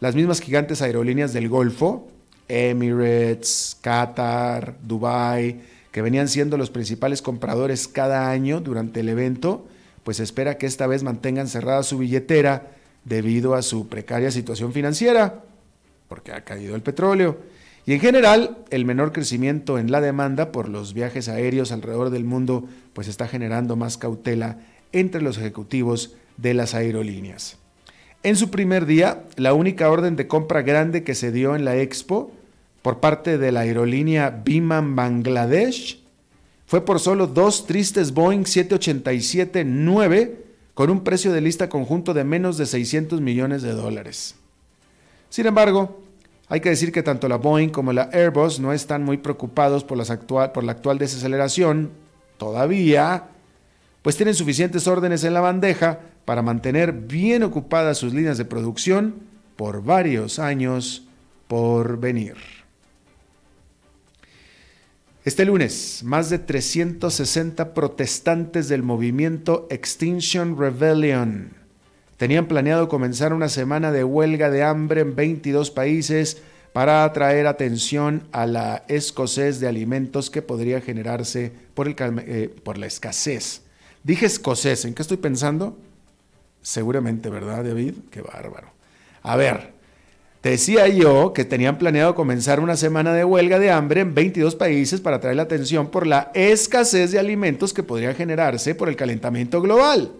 Las 0.00 0.16
mismas 0.16 0.40
gigantes 0.40 0.82
aerolíneas 0.82 1.32
del 1.32 1.48
Golfo, 1.48 2.08
Emirates, 2.48 3.76
Qatar, 3.80 4.76
Dubai, 4.82 5.60
que 5.92 6.02
venían 6.02 6.28
siendo 6.28 6.56
los 6.56 6.70
principales 6.70 7.22
compradores 7.22 7.88
cada 7.88 8.30
año 8.30 8.60
durante 8.60 9.00
el 9.00 9.08
evento, 9.08 9.66
pues 10.04 10.20
espera 10.20 10.58
que 10.58 10.66
esta 10.66 10.86
vez 10.86 11.02
mantengan 11.02 11.48
cerrada 11.48 11.82
su 11.82 11.98
billetera 11.98 12.72
debido 13.04 13.54
a 13.54 13.62
su 13.62 13.88
precaria 13.88 14.30
situación 14.30 14.72
financiera, 14.72 15.42
porque 16.08 16.32
ha 16.32 16.44
caído 16.44 16.74
el 16.74 16.82
petróleo. 16.82 17.38
Y 17.86 17.94
en 17.94 18.00
general, 18.00 18.58
el 18.70 18.84
menor 18.84 19.12
crecimiento 19.12 19.78
en 19.78 19.90
la 19.90 20.00
demanda 20.00 20.52
por 20.52 20.68
los 20.68 20.92
viajes 20.92 21.28
aéreos 21.28 21.72
alrededor 21.72 22.10
del 22.10 22.24
mundo, 22.24 22.68
pues 22.92 23.08
está 23.08 23.26
generando 23.28 23.76
más 23.76 23.96
cautela 23.96 24.58
entre 24.92 25.22
los 25.22 25.38
ejecutivos 25.38 26.14
de 26.36 26.54
las 26.54 26.74
aerolíneas. 26.74 27.56
En 28.22 28.36
su 28.36 28.50
primer 28.50 28.84
día, 28.84 29.24
la 29.36 29.54
única 29.54 29.90
orden 29.90 30.16
de 30.16 30.26
compra 30.26 30.62
grande 30.62 31.02
que 31.02 31.14
se 31.14 31.32
dio 31.32 31.56
en 31.56 31.64
la 31.64 31.76
expo 31.76 32.32
por 32.88 33.00
parte 33.00 33.36
de 33.36 33.52
la 33.52 33.60
aerolínea 33.60 34.30
Biman 34.30 34.96
Bangladesh 34.96 36.02
fue 36.64 36.86
por 36.86 37.00
solo 37.00 37.26
dos 37.26 37.66
tristes 37.66 38.14
Boeing 38.14 38.44
787-9 38.44 40.36
con 40.72 40.88
un 40.88 41.04
precio 41.04 41.30
de 41.30 41.42
lista 41.42 41.68
conjunto 41.68 42.14
de 42.14 42.24
menos 42.24 42.56
de 42.56 42.64
600 42.64 43.20
millones 43.20 43.60
de 43.60 43.72
dólares. 43.72 44.36
Sin 45.28 45.44
embargo, 45.44 46.00
hay 46.48 46.60
que 46.60 46.70
decir 46.70 46.90
que 46.90 47.02
tanto 47.02 47.28
la 47.28 47.36
Boeing 47.36 47.68
como 47.68 47.92
la 47.92 48.08
Airbus 48.10 48.58
no 48.58 48.72
están 48.72 49.04
muy 49.04 49.18
preocupados 49.18 49.84
por, 49.84 50.02
por 50.54 50.64
la 50.64 50.72
actual 50.72 50.96
desaceleración, 50.96 51.90
todavía, 52.38 53.24
pues 54.00 54.16
tienen 54.16 54.34
suficientes 54.34 54.86
órdenes 54.86 55.24
en 55.24 55.34
la 55.34 55.42
bandeja 55.42 56.00
para 56.24 56.40
mantener 56.40 56.92
bien 56.92 57.42
ocupadas 57.42 57.98
sus 57.98 58.14
líneas 58.14 58.38
de 58.38 58.46
producción 58.46 59.16
por 59.56 59.84
varios 59.84 60.38
años 60.38 61.06
por 61.48 62.00
venir. 62.00 62.57
Este 65.28 65.44
lunes, 65.44 66.00
más 66.04 66.30
de 66.30 66.38
360 66.38 67.74
protestantes 67.74 68.66
del 68.66 68.82
movimiento 68.82 69.66
Extinction 69.68 70.58
Rebellion 70.58 71.52
tenían 72.16 72.46
planeado 72.46 72.88
comenzar 72.88 73.34
una 73.34 73.50
semana 73.50 73.92
de 73.92 74.04
huelga 74.04 74.48
de 74.48 74.62
hambre 74.62 75.02
en 75.02 75.14
22 75.14 75.70
países 75.70 76.40
para 76.72 77.04
atraer 77.04 77.46
atención 77.46 78.26
a 78.32 78.46
la 78.46 78.86
escasez 78.88 79.60
de 79.60 79.68
alimentos 79.68 80.30
que 80.30 80.40
podría 80.40 80.80
generarse 80.80 81.52
por, 81.74 81.88
el, 81.88 81.96
eh, 81.98 82.48
por 82.64 82.78
la 82.78 82.86
escasez. 82.86 83.60
Dije 84.02 84.24
escocés, 84.24 84.86
¿en 84.86 84.94
qué 84.94 85.02
estoy 85.02 85.18
pensando? 85.18 85.76
Seguramente, 86.62 87.28
¿verdad, 87.28 87.64
David? 87.64 87.96
Qué 88.10 88.22
bárbaro. 88.22 88.70
A 89.20 89.36
ver, 89.36 89.74
decía 90.42 90.88
yo 90.88 91.32
que 91.32 91.44
tenían 91.44 91.78
planeado 91.78 92.14
comenzar 92.14 92.60
una 92.60 92.76
semana 92.76 93.12
de 93.12 93.24
huelga 93.24 93.58
de 93.58 93.70
hambre 93.70 94.00
en 94.00 94.14
22 94.14 94.54
países 94.54 95.00
para 95.00 95.20
traer 95.20 95.36
la 95.36 95.42
atención 95.42 95.90
por 95.90 96.06
la 96.06 96.30
escasez 96.34 97.12
de 97.12 97.18
alimentos 97.18 97.72
que 97.72 97.82
podría 97.82 98.14
generarse 98.14 98.74
por 98.74 98.88
el 98.88 98.96
calentamiento 98.96 99.60
global. 99.60 100.12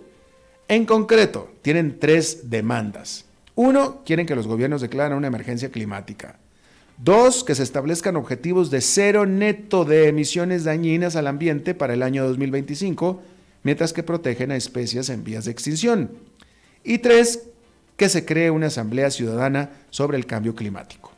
En 0.69 0.85
concreto, 0.85 1.51
tienen 1.63 1.99
tres 1.99 2.51
demandas. 2.51 3.25
Uno, 3.55 4.03
quieren 4.05 4.27
que 4.27 4.37
los 4.37 4.47
gobiernos 4.47 4.83
declaren 4.83 5.17
una 5.17 5.27
emergencia 5.27 5.71
climática. 5.71 6.39
Dos, 6.99 7.43
que 7.43 7.55
se 7.55 7.63
establezcan 7.63 8.17
objetivos 8.17 8.71
de 8.71 8.81
cero 8.81 9.25
neto 9.25 9.85
de 9.85 10.09
emisiones 10.09 10.65
dañinas 10.65 11.17
al 11.17 11.27
ambiente 11.27 11.75
para 11.75 11.95
el 11.95 12.03
año 12.03 12.27
2025, 12.27 13.23
mientras 13.63 13.93
que 13.93 14.03
protegen 14.03 14.51
a 14.51 14.57
especies 14.57 15.09
en 15.09 15.25
vías 15.25 15.45
de 15.45 15.53
extinción. 15.53 16.11
Y 16.85 16.99
tres, 16.99 17.45
que 17.99 18.09
se 18.09 18.25
cree 18.25 18.51
una 18.51 18.69
asamblea 18.69 19.11
ciudadana 19.11 19.71
sobre 19.91 20.17
el 20.17 20.25
cambio 20.25 20.55
climático. 20.55 21.11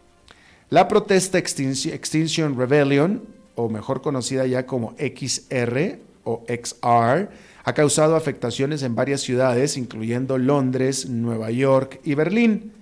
La 0.70 0.88
protesta 0.88 1.38
Extinction 1.38 2.58
Rebellion, 2.58 3.22
o 3.54 3.68
mejor 3.68 4.00
conocida 4.00 4.46
ya 4.46 4.64
como 4.66 4.96
XR 4.98 5.98
o 6.24 6.42
XR, 6.48 7.28
ha 7.62 7.74
causado 7.74 8.16
afectaciones 8.16 8.82
en 8.82 8.94
varias 8.94 9.20
ciudades, 9.20 9.76
incluyendo 9.76 10.38
Londres, 10.38 11.06
Nueva 11.06 11.50
York 11.50 12.00
y 12.02 12.14
Berlín. 12.14 12.72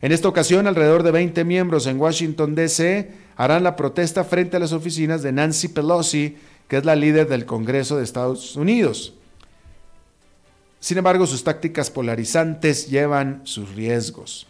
En 0.00 0.12
esta 0.12 0.28
ocasión, 0.28 0.66
alrededor 0.66 1.02
de 1.02 1.10
20 1.10 1.44
miembros 1.44 1.86
en 1.86 2.00
Washington, 2.00 2.54
D.C. 2.54 3.10
harán 3.36 3.64
la 3.64 3.76
protesta 3.76 4.24
frente 4.24 4.56
a 4.56 4.60
las 4.60 4.72
oficinas 4.72 5.22
de 5.22 5.32
Nancy 5.32 5.68
Pelosi, 5.68 6.36
que 6.68 6.78
es 6.78 6.86
la 6.86 6.96
líder 6.96 7.28
del 7.28 7.44
Congreso 7.44 7.98
de 7.98 8.04
Estados 8.04 8.56
Unidos. 8.56 9.14
Sin 10.82 10.98
embargo, 10.98 11.28
sus 11.28 11.44
tácticas 11.44 11.92
polarizantes 11.92 12.88
llevan 12.88 13.42
sus 13.44 13.76
riesgos. 13.76 14.48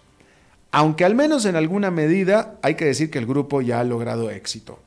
Aunque 0.71 1.05
al 1.05 1.15
menos 1.15 1.45
en 1.45 1.57
alguna 1.57 1.91
medida 1.91 2.59
hay 2.63 2.75
que 2.75 2.87
decir 2.87 3.11
que 3.11 3.19
el 3.19 3.27
grupo 3.27 3.61
ya 3.61 3.81
ha 3.81 3.85
logrado 3.85 4.31
éxito. 4.31 4.79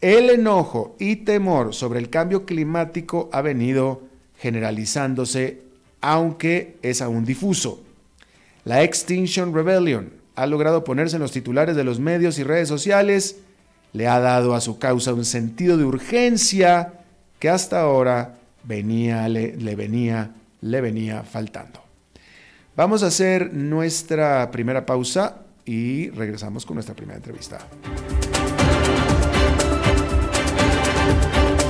El 0.00 0.30
enojo 0.30 0.94
y 1.00 1.16
temor 1.16 1.74
sobre 1.74 1.98
el 1.98 2.10
cambio 2.10 2.46
climático 2.46 3.28
ha 3.32 3.42
venido 3.42 4.02
generalizándose, 4.38 5.62
aunque 6.00 6.76
es 6.82 7.02
aún 7.02 7.24
difuso. 7.24 7.82
La 8.64 8.84
Extinction 8.84 9.52
Rebellion 9.52 10.12
ha 10.36 10.46
logrado 10.46 10.84
ponerse 10.84 11.16
en 11.16 11.22
los 11.22 11.32
titulares 11.32 11.74
de 11.74 11.82
los 11.82 11.98
medios 11.98 12.38
y 12.38 12.44
redes 12.44 12.68
sociales, 12.68 13.38
le 13.92 14.06
ha 14.06 14.20
dado 14.20 14.54
a 14.54 14.60
su 14.60 14.78
causa 14.78 15.12
un 15.12 15.24
sentido 15.24 15.76
de 15.76 15.86
urgencia 15.86 17.00
que 17.40 17.48
hasta 17.48 17.80
ahora 17.80 18.36
venía, 18.62 19.28
le, 19.28 19.56
le 19.56 19.74
venía 19.74 20.30
le 20.64 20.80
venía 20.80 21.22
faltando. 21.22 21.84
Vamos 22.74 23.02
a 23.02 23.08
hacer 23.08 23.52
nuestra 23.52 24.50
primera 24.50 24.86
pausa 24.86 25.42
y 25.66 26.08
regresamos 26.10 26.64
con 26.64 26.74
nuestra 26.74 26.96
primera 26.96 27.18
entrevista. 27.18 27.58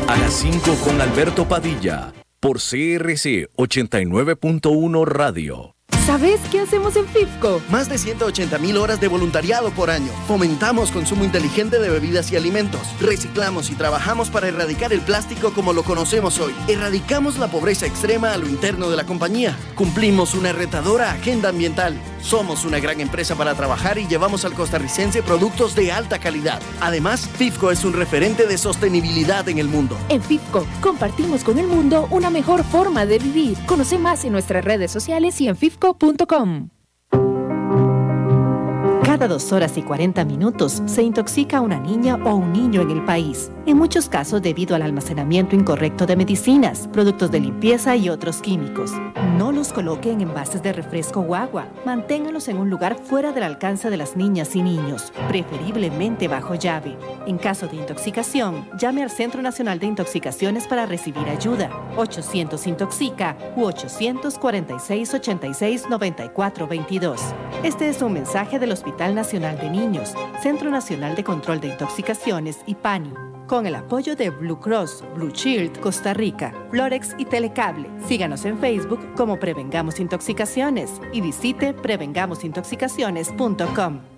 A 0.08 0.16
las 0.16 0.32
5 0.34 0.76
con 0.84 1.00
Alberto 1.00 1.46
Padilla, 1.46 2.12
por 2.38 2.58
CRC 2.58 3.50
89.1 3.56 5.04
Radio. 5.04 5.73
¿Sabes 6.14 6.40
qué 6.52 6.60
hacemos 6.60 6.94
en 6.94 7.08
FIFCO? 7.08 7.60
Más 7.70 7.88
de 7.88 7.98
180 7.98 8.56
mil 8.58 8.76
horas 8.76 9.00
de 9.00 9.08
voluntariado 9.08 9.72
por 9.72 9.90
año. 9.90 10.12
Fomentamos 10.28 10.92
consumo 10.92 11.24
inteligente 11.24 11.80
de 11.80 11.90
bebidas 11.90 12.30
y 12.30 12.36
alimentos. 12.36 12.82
Reciclamos 13.00 13.68
y 13.70 13.74
trabajamos 13.74 14.30
para 14.30 14.46
erradicar 14.46 14.92
el 14.92 15.00
plástico 15.00 15.52
como 15.52 15.72
lo 15.72 15.82
conocemos 15.82 16.38
hoy. 16.38 16.54
Erradicamos 16.68 17.36
la 17.40 17.48
pobreza 17.48 17.86
extrema 17.86 18.32
a 18.32 18.38
lo 18.38 18.46
interno 18.46 18.90
de 18.90 18.96
la 18.96 19.06
compañía. 19.06 19.56
Cumplimos 19.74 20.34
una 20.34 20.52
retadora 20.52 21.10
agenda 21.10 21.48
ambiental. 21.48 21.98
Somos 22.20 22.64
una 22.64 22.78
gran 22.78 23.00
empresa 23.00 23.34
para 23.34 23.54
trabajar 23.54 23.98
y 23.98 24.06
llevamos 24.06 24.44
al 24.46 24.54
costarricense 24.54 25.20
productos 25.22 25.74
de 25.74 25.92
alta 25.92 26.20
calidad. 26.20 26.62
Además, 26.80 27.28
FIFCO 27.28 27.70
es 27.70 27.84
un 27.84 27.92
referente 27.92 28.46
de 28.46 28.56
sostenibilidad 28.56 29.46
en 29.48 29.58
el 29.58 29.68
mundo. 29.68 29.98
En 30.08 30.22
FIFCO 30.22 30.64
compartimos 30.80 31.44
con 31.44 31.58
el 31.58 31.66
mundo 31.66 32.06
una 32.10 32.30
mejor 32.30 32.64
forma 32.64 33.04
de 33.04 33.18
vivir. 33.18 33.58
Conoce 33.66 33.98
más 33.98 34.24
en 34.24 34.32
nuestras 34.32 34.64
redes 34.64 34.90
sociales 34.90 35.38
y 35.42 35.48
en 35.48 35.56
Cada 39.04 39.26
dos 39.28 39.52
horas 39.52 39.78
y 39.78 39.82
40 39.82 40.24
minutos 40.24 40.82
se 40.86 41.02
intoxica 41.02 41.60
una 41.60 41.78
niña 41.80 42.16
o 42.16 42.34
un 42.34 42.52
niño 42.52 42.82
en 42.82 42.90
el 42.90 43.04
país, 43.04 43.50
en 43.66 43.78
muchos 43.78 44.08
casos 44.08 44.42
debido 44.42 44.76
al 44.76 44.82
almacenamiento 44.82 45.56
incorrecto 45.56 46.06
de 46.06 46.16
medicinas, 46.16 46.88
productos 46.92 47.30
de 47.30 47.40
limpieza 47.40 47.96
y 47.96 48.08
otros 48.08 48.42
químicos. 48.42 48.92
No 49.38 49.52
los 49.52 49.72
coloque 49.72 50.10
en 50.10 50.20
envases 50.20 50.62
de 50.62 50.72
refresco 50.72 51.20
o 51.20 51.34
agua. 51.34 51.66
Manténgalos 51.84 52.48
en 52.48 52.58
un 52.58 52.68
lugar 52.70 52.96
fuera 52.96 53.32
del 53.32 53.44
alcance 53.44 53.90
de 53.90 53.96
las 53.96 54.16
niñas 54.16 54.54
y 54.54 54.62
niños, 54.62 55.12
preferiblemente 55.28 56.28
bajo 56.28 56.54
llave. 56.54 56.96
En 57.26 57.38
caso 57.38 57.66
de 57.66 57.76
intoxicación, 57.76 58.68
llame 58.78 59.02
al 59.02 59.10
Centro 59.10 59.40
Nacional 59.40 59.78
de 59.78 59.86
Intoxicaciones 59.86 60.66
para 60.66 60.86
recibir 60.86 61.28
ayuda. 61.28 61.70
800 61.96 62.66
Intoxica 62.66 63.36
u 63.56 63.64
846 63.64 65.14
86 65.14 65.88
94 65.88 66.66
22. 66.66 67.20
Este 67.62 67.88
es 67.88 68.02
un 68.02 68.12
mensaje 68.12 68.58
del 68.58 68.72
Hospital 68.72 69.14
Nacional 69.14 69.58
de 69.58 69.70
Niños, 69.70 70.14
Centro 70.42 70.70
Nacional 70.70 71.16
de 71.16 71.24
Control 71.24 71.60
de 71.60 71.68
Intoxicaciones 71.68 72.58
y 72.66 72.74
PANI 72.74 73.12
con 73.46 73.66
el 73.66 73.74
apoyo 73.74 74.16
de 74.16 74.30
Blue 74.30 74.60
Cross, 74.60 75.04
Blue 75.14 75.30
Shield, 75.30 75.78
Costa 75.80 76.14
Rica, 76.14 76.54
Florex 76.70 77.14
y 77.18 77.24
Telecable. 77.24 77.88
Síganos 78.06 78.44
en 78.44 78.58
Facebook 78.58 79.00
como 79.16 79.38
Prevengamos 79.38 80.00
Intoxicaciones 80.00 80.90
y 81.12 81.20
visite 81.20 81.74
prevengamosintoxicaciones.com. 81.74 84.13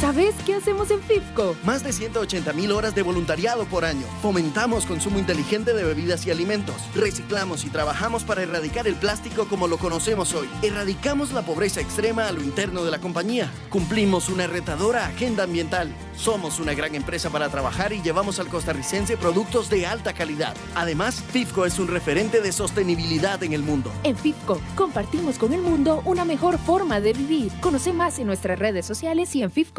¿Sabes 0.00 0.34
qué 0.44 0.54
hacemos 0.54 0.90
en 0.90 1.00
FIFCO? 1.00 1.56
Más 1.64 1.82
de 1.82 1.92
180 1.92 2.52
mil 2.52 2.72
horas 2.72 2.94
de 2.94 3.00
voluntariado 3.00 3.64
por 3.64 3.86
año. 3.86 4.06
Fomentamos 4.20 4.84
consumo 4.84 5.18
inteligente 5.18 5.72
de 5.72 5.82
bebidas 5.82 6.26
y 6.26 6.30
alimentos. 6.30 6.76
Reciclamos 6.94 7.64
y 7.64 7.70
trabajamos 7.70 8.22
para 8.22 8.42
erradicar 8.42 8.86
el 8.86 8.96
plástico 8.96 9.46
como 9.46 9.66
lo 9.66 9.78
conocemos 9.78 10.34
hoy. 10.34 10.46
Erradicamos 10.62 11.32
la 11.32 11.42
pobreza 11.42 11.80
extrema 11.80 12.28
a 12.28 12.32
lo 12.32 12.42
interno 12.42 12.84
de 12.84 12.90
la 12.90 13.00
compañía. 13.00 13.50
Cumplimos 13.70 14.28
una 14.28 14.46
retadora 14.46 15.06
agenda 15.06 15.44
ambiental. 15.44 15.94
Somos 16.16 16.60
una 16.60 16.74
gran 16.74 16.94
empresa 16.94 17.30
para 17.30 17.48
trabajar 17.48 17.92
y 17.92 18.02
llevamos 18.02 18.38
al 18.38 18.48
costarricense 18.48 19.16
productos 19.16 19.70
de 19.70 19.86
alta 19.86 20.12
calidad. 20.12 20.54
Además, 20.74 21.22
FIFCO 21.32 21.66
es 21.66 21.78
un 21.78 21.88
referente 21.88 22.40
de 22.40 22.52
sostenibilidad 22.52 23.42
en 23.42 23.52
el 23.52 23.62
mundo. 23.62 23.90
En 24.04 24.16
FIFCO 24.16 24.60
compartimos 24.76 25.38
con 25.38 25.52
el 25.52 25.62
mundo 25.62 26.02
una 26.04 26.24
mejor 26.24 26.58
forma 26.58 27.00
de 27.00 27.14
vivir. 27.14 27.50
Conoce 27.60 27.92
más 27.92 28.18
en 28.18 28.26
nuestras 28.26 28.58
redes 28.58 28.84
sociales 28.86 29.34
y 29.34 29.42
en 29.42 29.50
FIFCO 29.50 29.73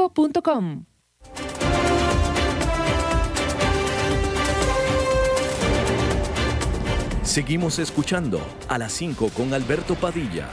Seguimos 7.23 7.79
escuchando 7.79 8.39
a 8.67 8.77
las 8.77 8.93
5 8.93 9.29
con 9.35 9.53
Alberto 9.53 9.95
Padilla. 9.95 10.49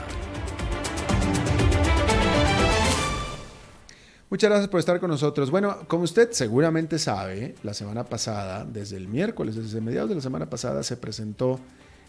Muchas 4.29 4.49
gracias 4.49 4.69
por 4.69 4.79
estar 4.79 4.99
con 4.99 5.11
nosotros. 5.11 5.51
Bueno, 5.51 5.77
como 5.87 6.05
usted 6.05 6.31
seguramente 6.31 6.97
sabe, 6.97 7.53
la 7.63 7.73
semana 7.73 8.03
pasada, 8.05 8.65
desde 8.65 8.97
el 8.97 9.07
miércoles, 9.07 9.55
desde 9.55 9.79
mediados 9.79 10.09
de 10.09 10.15
la 10.15 10.21
semana 10.21 10.49
pasada, 10.49 10.83
se 10.83 10.97
presentó 10.97 11.59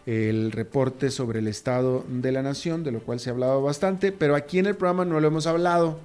el 0.06 0.50
reporte 0.52 1.10
sobre 1.10 1.40
el 1.40 1.48
estado 1.48 2.04
de 2.08 2.32
la 2.32 2.42
nación, 2.42 2.82
de 2.82 2.92
lo 2.92 3.00
cual 3.00 3.20
se 3.20 3.28
ha 3.28 3.32
hablado 3.34 3.60
bastante, 3.62 4.10
pero 4.10 4.36
aquí 4.36 4.58
en 4.58 4.66
el 4.66 4.74
programa 4.74 5.04
no 5.04 5.20
lo 5.20 5.28
hemos 5.28 5.46
hablado. 5.46 5.98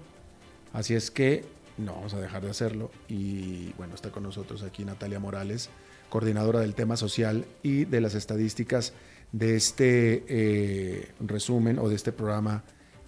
Así 0.73 0.95
es 0.95 1.11
que 1.11 1.45
no 1.77 1.93
vamos 1.93 2.13
a 2.13 2.19
dejar 2.19 2.43
de 2.43 2.51
hacerlo. 2.51 2.91
Y 3.07 3.73
bueno, 3.73 3.95
está 3.95 4.11
con 4.11 4.23
nosotros 4.23 4.63
aquí 4.63 4.85
Natalia 4.85 5.19
Morales, 5.19 5.69
coordinadora 6.09 6.59
del 6.59 6.75
tema 6.75 6.97
social 6.97 7.45
y 7.63 7.85
de 7.85 8.01
las 8.01 8.15
estadísticas 8.15 8.93
de 9.31 9.55
este 9.55 10.23
eh, 10.27 11.11
resumen 11.19 11.79
o 11.79 11.87
de 11.87 11.95
este 11.95 12.11
programa 12.11 12.63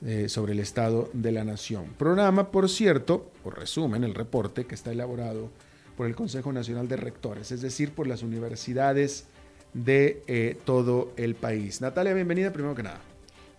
eh, 0.06 0.30
sobre 0.30 0.54
el 0.54 0.60
estado 0.60 1.10
de 1.14 1.32
la 1.32 1.44
nación. 1.44 1.94
Programa, 1.98 2.52
por 2.52 2.70
cierto, 2.70 3.32
o 3.44 3.50
resumen, 3.50 4.04
el 4.04 4.16
reporte 4.16 4.66
que 4.66 4.76
está 4.76 4.92
elaborado 4.92 5.50
por 5.98 6.08
el 6.08 6.16
Consejo 6.16 6.52
Nacional 6.54 6.88
de 6.88 6.98
Rectores, 6.98 7.52
es 7.52 7.62
decir, 7.62 7.92
por 7.92 8.08
las 8.08 8.24
universidades 8.24 9.26
de 9.74 10.24
eh, 10.28 10.58
todo 10.66 11.14
el 11.18 11.36
país. 11.36 11.82
Natalia, 11.82 12.14
bienvenida 12.14 12.52
primero 12.52 12.76
que 12.76 12.84
nada. 12.84 13.11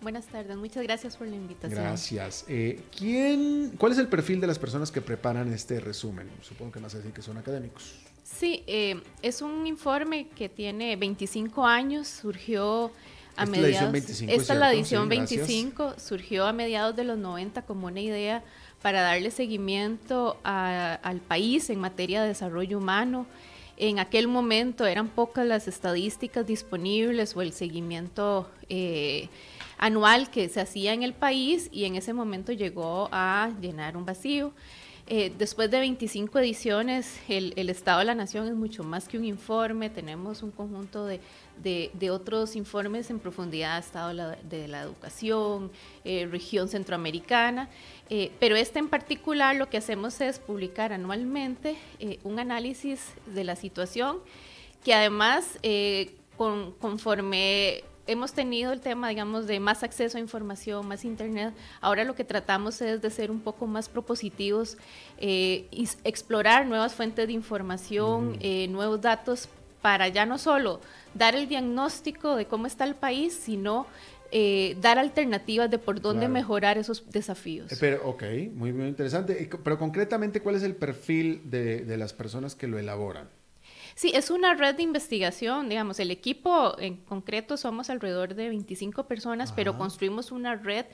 Buenas 0.03 0.25
tardes, 0.25 0.57
muchas 0.57 0.83
gracias 0.83 1.15
por 1.15 1.27
la 1.27 1.35
invitación. 1.35 1.81
Gracias. 1.81 2.43
Eh, 2.49 2.81
¿quién, 2.95 3.71
¿Cuál 3.77 3.93
es 3.93 3.97
el 3.97 4.09
perfil 4.09 4.41
de 4.41 4.47
las 4.47 4.59
personas 4.59 4.91
que 4.91 4.99
preparan 4.99 5.51
este 5.53 5.79
resumen? 5.79 6.29
Supongo 6.41 6.73
que 6.73 6.81
más 6.81 6.93
a 6.93 6.97
decir 6.97 7.13
que 7.13 7.21
son 7.21 7.37
académicos. 7.37 7.95
Sí, 8.23 8.63
eh, 8.67 9.01
es 9.21 9.41
un 9.41 9.65
informe 9.65 10.27
que 10.35 10.49
tiene 10.49 10.97
25 10.97 11.65
años, 11.65 12.09
surgió 12.09 12.91
a 13.37 13.45
mediados. 13.45 13.95
esta 13.95 14.53
es 14.53 14.59
la 14.59 14.73
edición 14.73 15.07
25, 15.07 15.95
surgió 15.97 16.45
a 16.45 16.53
mediados 16.53 16.95
de 16.95 17.05
los 17.05 17.17
90 17.17 17.61
como 17.63 17.87
una 17.87 18.01
idea 18.01 18.43
para 18.81 19.01
darle 19.01 19.31
seguimiento 19.31 20.37
al 20.43 21.21
país 21.21 21.69
en 21.69 21.79
materia 21.79 22.21
de 22.21 22.27
desarrollo 22.27 22.77
humano. 22.77 23.25
En 23.77 23.99
aquel 23.99 24.27
momento 24.27 24.85
eran 24.85 25.07
pocas 25.07 25.47
las 25.47 25.67
estadísticas 25.67 26.45
disponibles 26.45 27.35
o 27.35 27.41
el 27.41 27.53
seguimiento. 27.53 28.49
Eh, 28.69 29.29
anual 29.83 30.29
que 30.29 30.47
se 30.47 30.61
hacía 30.61 30.93
en 30.93 31.03
el 31.03 31.11
país 31.11 31.67
y 31.69 31.83
en 31.83 31.97
ese 31.97 32.13
momento 32.13 32.53
llegó 32.53 33.09
a 33.11 33.51
llenar 33.59 33.97
un 33.97 34.05
vacío. 34.05 34.53
Eh, 35.07 35.33
después 35.37 35.69
de 35.69 35.79
25 35.79 36.39
ediciones, 36.39 37.19
el, 37.27 37.69
Estado 37.69 37.99
de 37.99 38.05
la 38.05 38.15
Nación 38.15 38.47
es 38.47 38.55
mucho 38.55 38.85
más 38.85 39.09
que 39.09 39.17
un 39.17 39.25
informe, 39.25 39.89
tenemos 39.89 40.41
un 40.41 40.51
conjunto 40.51 41.05
de, 41.05 41.19
de, 41.61 42.11
otros 42.11 42.55
informes 42.55 43.09
en 43.09 43.19
profundidad, 43.19 43.77
Estado 43.77 44.37
de 44.49 44.67
la, 44.69 44.83
Educación, 44.83 45.69
eh, 46.05 46.29
región 46.31 46.69
centroamericana, 46.69 47.67
eh, 48.09 48.31
pero 48.39 48.55
este 48.55 48.79
en 48.79 48.87
particular 48.87 49.57
lo 49.57 49.69
que 49.69 49.75
hacemos 49.75 50.21
es 50.21 50.39
publicar 50.39 50.93
anualmente 50.93 51.75
un 52.23 52.39
análisis 52.39 53.01
de 53.25 53.43
la 53.43 53.57
situación 53.57 54.19
que 54.81 54.93
además 54.93 55.59
con, 56.37 56.71
conforme 56.73 57.83
hemos 58.07 58.33
tenido 58.33 58.71
el 58.73 58.81
tema, 58.81 59.09
digamos, 59.09 59.47
de 59.47 59.59
más 59.59 59.83
acceso 59.83 60.17
a 60.17 60.21
información, 60.21 60.87
más 60.87 61.05
internet. 61.05 61.53
Ahora 61.81 62.03
lo 62.03 62.15
que 62.15 62.23
tratamos 62.23 62.81
es 62.81 63.01
de 63.01 63.09
ser 63.09 63.31
un 63.31 63.39
poco 63.39 63.67
más 63.67 63.89
propositivos 63.89 64.77
eh, 65.17 65.67
y 65.71 65.87
explorar 66.03 66.65
nuevas 66.65 66.93
fuentes 66.93 67.27
de 67.27 67.33
información, 67.33 68.37
eh, 68.39 68.67
nuevos 68.67 69.01
datos 69.01 69.49
para 69.81 70.07
ya 70.07 70.25
no 70.25 70.37
solo 70.37 70.79
dar 71.13 71.35
el 71.35 71.47
diagnóstico 71.47 72.35
de 72.35 72.45
cómo 72.45 72.67
está 72.67 72.85
el 72.85 72.95
país, 72.95 73.33
sino 73.33 73.85
eh, 74.31 74.75
dar 74.81 74.97
alternativas 74.97 75.69
de 75.69 75.77
por 75.77 76.01
dónde 76.01 76.27
mejorar 76.27 76.79
esos 76.79 77.07
desafíos. 77.11 77.71
Eh, 77.71 77.77
pero, 77.79 78.01
ok, 78.03 78.23
muy, 78.55 78.73
muy 78.73 78.87
interesante. 78.87 79.47
Pero 79.63 79.77
concretamente, 79.77 80.41
¿cuál 80.41 80.55
es 80.55 80.63
el 80.63 80.75
perfil 80.75 81.41
de, 81.51 81.85
de 81.85 81.97
las 81.97 82.13
personas 82.13 82.55
que 82.55 82.67
lo 82.67 82.79
elaboran? 82.79 83.29
Sí, 83.95 84.11
es 84.13 84.31
una 84.31 84.55
red 84.55 84.75
de 84.75 84.83
investigación, 84.83 85.69
digamos, 85.69 85.99
el 85.99 86.11
equipo 86.11 86.77
en 86.79 86.97
concreto 86.97 87.57
somos 87.57 87.89
alrededor 87.89 88.33
de 88.33 88.49
25 88.49 89.07
personas, 89.07 89.51
pero 89.51 89.77
construimos 89.77 90.31
una 90.31 90.55
red 90.55 90.85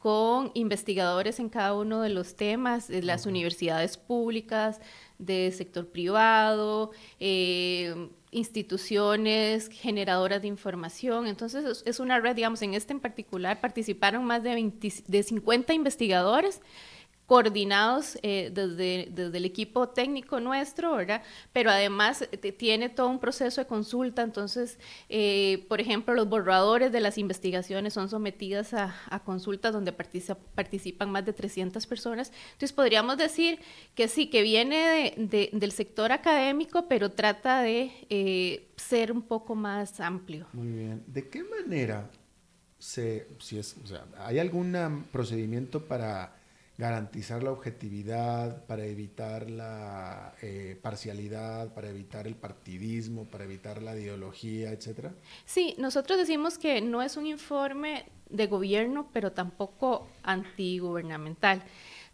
con 0.00 0.50
investigadores 0.54 1.38
en 1.40 1.50
cada 1.50 1.74
uno 1.74 2.00
de 2.00 2.08
los 2.08 2.34
temas, 2.34 2.88
de 2.88 3.02
las 3.02 3.26
universidades 3.26 3.98
públicas, 3.98 4.80
del 5.18 5.52
sector 5.52 5.88
privado, 5.88 6.90
eh, 7.20 8.08
instituciones 8.30 9.68
generadoras 9.68 10.40
de 10.40 10.48
información. 10.48 11.26
Entonces, 11.26 11.82
es 11.84 12.00
una 12.00 12.18
red, 12.18 12.34
digamos, 12.34 12.62
en 12.62 12.72
este 12.72 12.94
en 12.94 13.00
particular 13.00 13.60
participaron 13.60 14.24
más 14.24 14.42
de, 14.42 14.54
20, 14.54 14.92
de 15.06 15.22
50 15.22 15.74
investigadores 15.74 16.62
coordinados 17.30 18.18
eh, 18.24 18.50
desde, 18.52 19.08
desde, 19.12 19.38
el 19.38 19.44
equipo 19.44 19.90
técnico 19.90 20.40
nuestro, 20.40 20.96
¿verdad? 20.96 21.22
Pero 21.52 21.70
además 21.70 22.22
eh, 22.22 22.50
tiene 22.50 22.88
todo 22.88 23.06
un 23.06 23.20
proceso 23.20 23.60
de 23.60 23.68
consulta, 23.68 24.22
entonces, 24.22 24.80
eh, 25.08 25.64
por 25.68 25.80
ejemplo, 25.80 26.12
los 26.12 26.28
borradores 26.28 26.90
de 26.90 26.98
las 26.98 27.18
investigaciones 27.18 27.92
son 27.92 28.08
sometidas 28.08 28.74
a, 28.74 29.22
consultas 29.24 29.72
donde 29.72 29.92
participan 29.92 31.12
más 31.12 31.24
de 31.24 31.32
300 31.32 31.86
personas. 31.86 32.32
Entonces, 32.46 32.72
podríamos 32.72 33.16
decir 33.16 33.60
que 33.94 34.08
sí, 34.08 34.26
que 34.26 34.42
viene 34.42 35.14
de, 35.16 35.50
del 35.52 35.70
sector 35.70 36.10
académico, 36.10 36.88
pero 36.88 37.12
trata 37.12 37.62
de 37.62 38.66
ser 38.76 39.12
un 39.12 39.22
poco 39.22 39.54
más 39.54 40.00
amplio. 40.00 40.48
Muy 40.52 40.66
bien. 40.66 41.04
¿De 41.06 41.28
qué 41.28 41.44
manera 41.44 42.10
se, 42.80 43.28
si 43.38 43.56
es, 43.56 43.76
o 43.84 43.86
sea, 43.86 44.04
hay 44.18 44.40
algún 44.40 45.04
procedimiento 45.12 45.84
para 45.84 46.39
garantizar 46.80 47.42
la 47.42 47.52
objetividad, 47.52 48.64
para 48.64 48.86
evitar 48.86 49.50
la 49.50 50.32
eh, 50.40 50.78
parcialidad, 50.80 51.74
para 51.74 51.90
evitar 51.90 52.26
el 52.26 52.36
partidismo, 52.36 53.26
para 53.26 53.44
evitar 53.44 53.82
la 53.82 53.94
ideología, 53.94 54.72
etcétera? 54.72 55.12
Sí, 55.44 55.74
nosotros 55.76 56.18
decimos 56.18 56.56
que 56.56 56.80
no 56.80 57.02
es 57.02 57.18
un 57.18 57.26
informe 57.26 58.06
de 58.30 58.46
gobierno, 58.46 59.10
pero 59.12 59.32
tampoco 59.32 60.08
antigubernamental. 60.22 61.62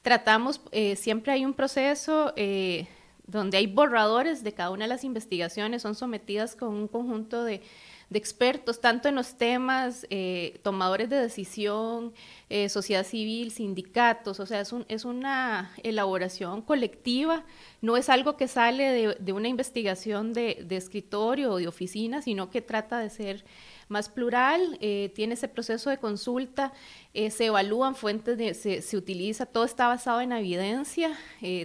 Tratamos, 0.03 0.61
eh, 0.73 0.97
siempre 0.97 1.33
hay 1.33 1.45
un 1.45 1.55
proceso 1.55 2.33
eh, 2.35 2.89
donde 3.25 3.59
hay 3.59 3.69
borradores 3.69 4.43
de 4.43 4.53
cada 4.53 4.71
una 4.71 4.87
de 4.87 4.89
las 4.89 5.05
investigaciones, 5.05 5.83
son 5.83 5.95
sometidas 5.95 6.57
con 6.57 6.75
un 6.75 6.89
conjunto 6.89 7.45
de 7.45 7.63
de 8.09 8.19
expertos, 8.19 8.81
tanto 8.81 9.09
en 9.09 9.17
los 9.17 9.37
temas, 9.37 10.07
eh, 10.11 10.61
tomadores 10.63 11.11
de 11.11 11.17
decisión, 11.17 12.13
eh, 12.49 12.69
sociedad 12.69 13.05
civil, 13.05 13.51
sindicatos, 13.51 14.39
o 14.39 14.47
sea, 14.47 14.61
es, 14.61 14.73
es, 14.87 15.05
una 15.05 15.73
elaboración 15.83 16.63
colectiva, 16.63 17.45
no 17.81 17.97
es 17.97 18.09
algo 18.09 18.37
que 18.37 18.47
sale 18.47 19.17
de, 19.19 19.33
una 19.33 19.49
investigación 19.49 20.33
de, 20.33 20.65
escritorio 20.71 21.51
o 21.51 21.57
de 21.59 21.67
oficina, 21.67 22.23
sino 22.23 22.49
que 22.49 22.63
trata 22.63 23.01
de 23.01 23.11
ser 23.11 23.45
más 23.89 24.09
plural, 24.09 24.79
eh, 24.81 25.11
tiene 25.17 25.35
ese 25.35 25.49
proceso 25.49 25.91
de 25.91 25.99
consulta, 25.99 26.73
se 27.13 27.47
evalúan 27.47 27.97
fuentes, 27.97 28.59
se, 28.59 28.83
se, 28.83 28.97
utiliza, 28.97 29.47
todo 29.47 29.65
está 29.65 29.89
basado 29.89 30.21
en 30.21 30.33
evidencia, 30.33 31.17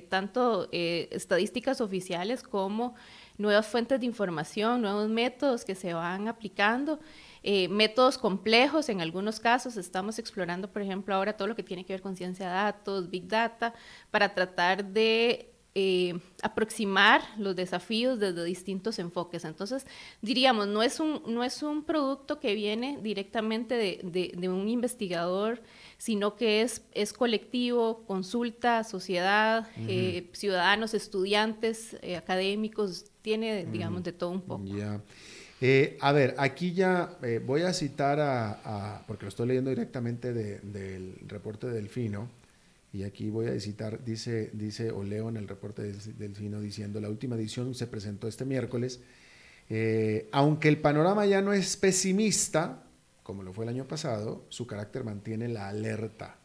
tanto 0.10 0.70
estadísticas 0.72 1.82
oficiales 1.82 2.42
como 2.42 2.96
nuevas 3.38 3.68
fuentes 3.68 4.00
de 4.00 4.06
información, 4.06 4.82
nuevos 4.82 5.10
métodos 5.10 5.66
que 5.66 5.76
se 5.76 5.94
van 5.94 6.28
aplicando, 6.28 7.00
eh, 7.44 7.68
métodos 7.70 8.18
complejos 8.18 8.90
en 8.90 9.02
algunos 9.02 9.40
casos. 9.40 9.78
Estamos 9.78 10.20
explorando, 10.20 10.72
por 10.72 10.82
ejemplo, 10.82 11.16
ahora 11.16 11.34
todo 11.34 11.48
lo 11.48 11.56
que 11.56 11.64
tiene 11.64 11.84
que 11.86 11.94
ver 11.94 12.02
con 12.02 12.16
ciencia 12.16 12.48
de 12.48 12.54
datos, 12.54 13.10
big 13.10 13.28
data, 13.28 13.74
para 14.12 14.34
tratar 14.34 14.86
de 14.86 15.52
eh, 15.74 16.20
aproximar 16.44 17.22
los 17.38 17.56
desafíos 17.56 18.20
desde 18.20 18.44
distintos 18.44 19.00
enfoques. 19.00 19.46
Entonces, 19.46 19.88
diríamos, 20.22 20.68
no 20.68 20.84
es 20.84 21.00
un, 21.00 21.24
no 21.26 21.44
es 21.44 21.64
un 21.64 21.84
producto 21.84 22.40
que 22.40 22.54
viene 22.54 23.00
directamente 23.02 23.76
de, 23.76 24.34
de, 24.36 24.50
un 24.50 24.68
investigador, 24.68 25.64
sino 25.98 26.36
que 26.36 26.62
es, 26.62 26.84
es 26.92 27.14
colectivo, 27.14 28.04
consulta, 28.06 28.84
sociedad, 28.84 29.68
eh, 29.88 30.30
ciudadanos, 30.34 30.94
estudiantes, 30.94 31.96
académicos, 32.18 33.11
tiene, 33.22 33.66
digamos, 33.66 34.04
de 34.04 34.14
todo 34.14 34.32
un 34.32 34.42
poco. 34.42 34.66
Ya. 34.66 35.02
Eh, 35.64 35.98
a 36.02 36.12
ver, 36.12 36.34
aquí 36.40 36.74
ya 36.74 37.18
eh, 37.22 37.40
voy 37.44 37.62
a 37.62 37.74
citar 37.74 38.20
a, 38.20 39.04
porque 39.08 39.26
lo 39.26 39.30
estoy 39.30 39.48
leyendo 39.48 39.70
directamente 39.70 40.34
del 40.34 41.16
reporte 41.28 41.68
de 41.68 41.74
Delfino, 41.74 42.30
y 42.94 43.04
aquí 43.04 43.30
voy 43.30 43.48
a 43.48 43.60
citar, 43.60 44.04
dice, 44.04 44.50
dice 44.54 44.92
o 44.92 45.04
leo 45.04 45.30
en 45.30 45.38
el 45.38 45.48
reporte 45.48 45.84
de 45.84 45.94
Delfino 46.14 46.60
diciendo, 46.60 47.00
la 47.00 47.10
última 47.10 47.36
edición 47.36 47.74
se 47.74 47.88
presentó 47.88 48.28
este 48.28 48.44
miércoles, 48.44 49.02
eh, 49.70 50.28
aunque 50.32 50.68
el 50.68 50.80
panorama 50.80 51.26
ya 51.26 51.42
no 51.42 51.54
es 51.54 51.78
pesimista, 51.78 52.84
como 53.24 53.44
lo 53.44 53.54
fue 53.54 53.66
el 53.66 53.70
año 53.70 53.88
pasado, 53.88 54.46
su 54.50 54.68
carácter 54.68 55.04
mantiene 55.04 55.48
la 55.48 55.70
alerta 55.70 56.38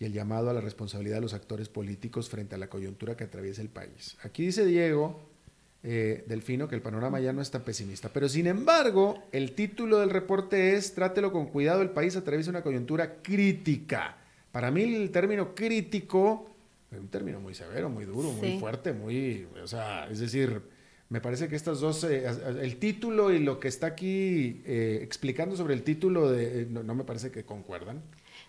y 0.00 0.04
el 0.06 0.12
llamado 0.12 0.50
a 0.50 0.52
la 0.52 0.60
responsabilidad 0.60 1.16
de 1.16 1.22
los 1.22 1.34
actores 1.34 1.68
políticos 1.68 2.28
frente 2.28 2.54
a 2.54 2.58
la 2.58 2.68
coyuntura 2.68 3.16
que 3.16 3.24
atraviesa 3.24 3.62
el 3.62 3.68
país. 3.68 4.16
Aquí 4.22 4.46
dice 4.46 4.64
Diego, 4.66 5.35
eh, 5.82 6.24
Delfino, 6.26 6.68
que 6.68 6.74
el 6.74 6.82
panorama 6.82 7.20
ya 7.20 7.32
no 7.32 7.40
es 7.40 7.50
tan 7.50 7.62
pesimista. 7.62 8.08
Pero 8.12 8.28
sin 8.28 8.46
embargo, 8.46 9.22
el 9.32 9.52
título 9.52 9.98
del 9.98 10.10
reporte 10.10 10.74
es 10.74 10.94
Trátelo 10.94 11.32
con 11.32 11.46
cuidado, 11.46 11.82
el 11.82 11.90
país 11.90 12.16
atraviesa 12.16 12.50
una 12.50 12.62
coyuntura 12.62 13.22
crítica. 13.22 14.16
Para 14.52 14.70
mí 14.70 14.82
el 14.82 15.10
término 15.10 15.54
crítico 15.54 16.50
es 16.90 16.98
un 16.98 17.08
término 17.08 17.40
muy 17.40 17.54
severo, 17.54 17.88
muy 17.88 18.04
duro, 18.04 18.32
muy 18.32 18.58
fuerte, 18.58 18.92
muy, 18.92 19.46
o 19.62 19.66
sea, 19.66 20.08
es 20.08 20.20
decir, 20.20 20.62
me 21.08 21.20
parece 21.20 21.48
que 21.48 21.56
estas 21.56 21.80
dos, 21.80 22.02
eh, 22.04 22.26
el 22.60 22.76
título 22.78 23.32
y 23.32 23.38
lo 23.38 23.60
que 23.60 23.68
está 23.68 23.88
aquí 23.88 24.62
eh, 24.64 25.00
explicando 25.02 25.56
sobre 25.56 25.74
el 25.74 25.82
título, 25.82 26.30
de, 26.30 26.66
no, 26.66 26.94
me 26.94 27.04
parece 27.04 27.30
que 27.30 27.44
concuerdan. 27.44 28.02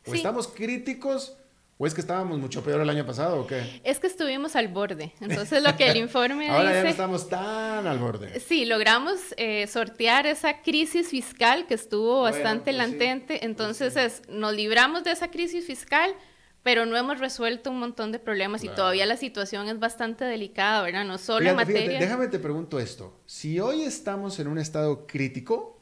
O 0.05 0.13
estamos 0.13 0.47
críticos 0.47 1.37
¿O 1.79 1.85
es 1.85 1.93
que 1.93 2.01
estábamos 2.01 2.39
mucho 2.39 2.63
peor 2.63 2.81
el 2.81 2.89
año 2.89 3.05
pasado 3.05 3.41
o 3.41 3.45
qué? 3.45 3.81
Es 3.83 3.99
que 3.99 4.07
estuvimos 4.07 4.55
al 4.55 4.67
borde. 4.67 5.13
Entonces 5.21 5.61
lo 5.61 5.75
que 5.75 5.91
el 5.91 5.97
informe 6.07 6.49
Ahora 6.49 6.73
ya 6.73 6.83
no 6.83 6.89
estamos 6.89 7.29
tan 7.29 7.85
al 7.85 7.99
borde. 7.99 8.39
Sí, 8.39 8.65
logramos 8.65 9.19
eh, 9.37 9.67
sortear 9.67 10.25
esa 10.25 10.63
crisis 10.63 11.09
fiscal 11.09 11.67
que 11.67 11.75
estuvo 11.75 12.21
bastante 12.21 12.73
pues 12.73 12.77
latente. 12.77 13.35
Pues 13.35 13.43
Entonces 13.43 13.95
es, 13.95 14.23
nos 14.27 14.53
libramos 14.53 15.03
de 15.03 15.11
esa 15.11 15.29
crisis 15.29 15.67
fiscal, 15.67 16.15
pero 16.63 16.87
no 16.87 16.97
hemos 16.97 17.19
resuelto 17.19 17.69
un 17.69 17.79
montón 17.79 18.11
de 18.11 18.17
problemas 18.17 18.63
y 18.63 18.69
todavía 18.69 19.05
la 19.05 19.15
situación 19.15 19.67
es 19.67 19.77
bastante 19.77 20.25
delicada, 20.25 20.81
¿verdad? 20.81 21.05
No 21.05 21.19
solo 21.19 21.47
en 21.47 21.55
materia... 21.55 21.99
déjame 21.99 22.27
te 22.27 22.39
pregunto 22.39 22.79
esto. 22.79 23.21
Si 23.27 23.59
hoy 23.59 23.83
estamos 23.83 24.39
en 24.39 24.47
un 24.47 24.57
estado 24.57 25.05
crítico, 25.05 25.76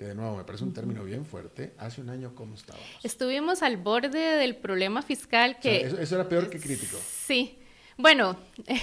que 0.00 0.06
de 0.06 0.14
nuevo 0.14 0.34
me 0.34 0.44
parece 0.44 0.64
un 0.64 0.72
término 0.72 1.04
bien 1.04 1.26
fuerte, 1.26 1.74
hace 1.76 2.00
un 2.00 2.08
año 2.08 2.34
cómo 2.34 2.54
estábamos. 2.54 2.88
Estuvimos 3.02 3.62
al 3.62 3.76
borde 3.76 4.18
del 4.18 4.56
problema 4.56 5.02
fiscal 5.02 5.58
que... 5.60 5.82
eso, 5.82 6.14
era 6.14 6.26
peor 6.26 6.48
que 6.48 6.58
crítico. 6.58 6.96
Sí. 7.04 7.58
Bueno, 7.98 8.34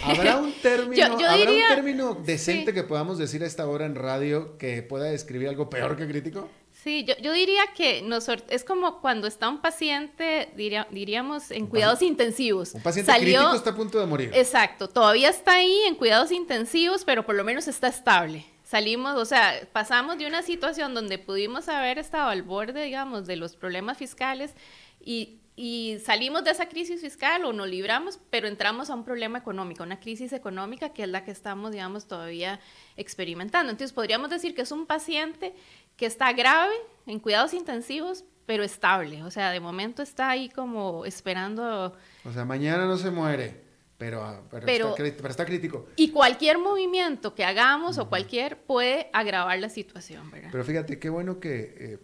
¿habrá 0.03 0.37
un 0.37 0.53
término, 0.61 1.13
un 1.13 1.67
término 1.69 2.13
decente 2.23 2.71
que 2.71 2.83
podamos 2.83 3.17
decir 3.17 3.41
a 3.41 3.47
esta 3.47 3.67
hora 3.67 3.87
en 3.87 3.95
radio 3.95 4.59
que 4.59 4.83
pueda 4.83 5.05
describir 5.05 5.49
algo 5.49 5.71
peor 5.71 5.97
que 5.97 6.07
crítico? 6.07 6.51
Sí, 6.83 7.03
yo, 7.03 7.15
yo 7.17 7.33
diría 7.33 7.63
que 7.75 8.03
nos, 8.03 8.29
es 8.49 8.63
como 8.63 9.01
cuando 9.01 9.25
está 9.25 9.49
un 9.49 9.59
paciente, 9.59 10.49
diríamos, 10.55 11.49
en 11.49 11.65
cuidados 11.65 12.03
intensivos. 12.03 12.75
Un 12.75 12.83
paciente 12.83 13.11
crítico 13.11 13.55
está 13.55 13.71
a 13.71 13.75
punto 13.75 13.99
de 13.99 14.05
morir. 14.05 14.29
Exacto, 14.35 14.87
todavía 14.87 15.29
está 15.29 15.55
ahí 15.55 15.79
en 15.87 15.95
cuidados 15.95 16.31
intensivos, 16.31 17.03
pero 17.03 17.25
por 17.25 17.33
lo 17.33 17.43
menos 17.43 17.67
está 17.67 17.87
estable 17.87 18.45
salimos, 18.67 19.15
o 19.15 19.23
sea, 19.23 19.67
pasamos 19.71 20.17
de 20.17 20.27
una 20.27 20.41
situación 20.41 20.93
donde 20.93 21.17
pudimos 21.17 21.69
haber 21.69 21.97
estado 21.99 22.29
al 22.29 22.43
borde, 22.43 22.83
digamos, 22.83 23.25
de 23.25 23.37
los 23.37 23.55
problemas 23.55 23.97
fiscales 23.97 24.53
y, 24.99 25.39
y, 25.55 25.99
salimos 26.03 26.43
de 26.43 26.51
esa 26.51 26.67
crisis 26.67 26.99
fiscal 26.99 27.45
o 27.45 27.53
nos 27.53 27.69
libramos, 27.69 28.19
pero 28.29 28.47
entramos 28.47 28.89
a 28.89 28.95
un 28.95 29.05
problema 29.05 29.37
económico, 29.37 29.83
una 29.83 30.01
crisis 30.01 30.33
económica 30.33 30.89
que 30.89 31.03
es 31.03 31.09
la 31.09 31.23
que 31.23 31.31
estamos, 31.31 31.71
digamos, 31.71 32.07
todavía 32.07 32.59
experimentando. 32.97 33.71
Entonces, 33.71 33.93
podríamos 33.93 34.29
decir 34.29 34.53
que 34.53 34.63
es 34.63 34.71
un 34.73 34.85
paciente 34.85 35.55
que 35.95 36.05
está 36.05 36.33
grave, 36.33 36.75
en 37.05 37.19
cuidados 37.19 37.53
intensivos, 37.53 38.25
pero 38.45 38.63
estable. 38.63 39.23
O 39.23 39.31
sea, 39.31 39.51
de 39.51 39.61
momento 39.61 40.03
está 40.03 40.29
ahí 40.29 40.49
como 40.49 41.05
esperando. 41.05 41.95
O 42.25 42.33
sea, 42.33 42.43
mañana 42.43 42.85
no 42.85 42.97
se 42.97 43.11
muere. 43.11 43.66
Pero, 43.97 44.47
pero, 44.51 44.95
está, 45.27 45.43
crítico. 45.45 45.87
Y 45.95 46.11
cualquier 46.11 46.59
movimiento 46.59 47.33
que 47.33 47.43
hagamos 47.43 47.97
o 47.97 48.07
cualquier 48.09 48.61
puede 48.61 49.09
agravar 49.11 49.57
la 49.59 49.69
situación, 49.69 50.29
¿verdad? 50.29 50.49
Pero 50.51 50.63
fíjate, 50.63 50.99
qué 50.99 51.09
bueno 51.09 51.39
que 51.39 51.75
eh, 51.79 51.99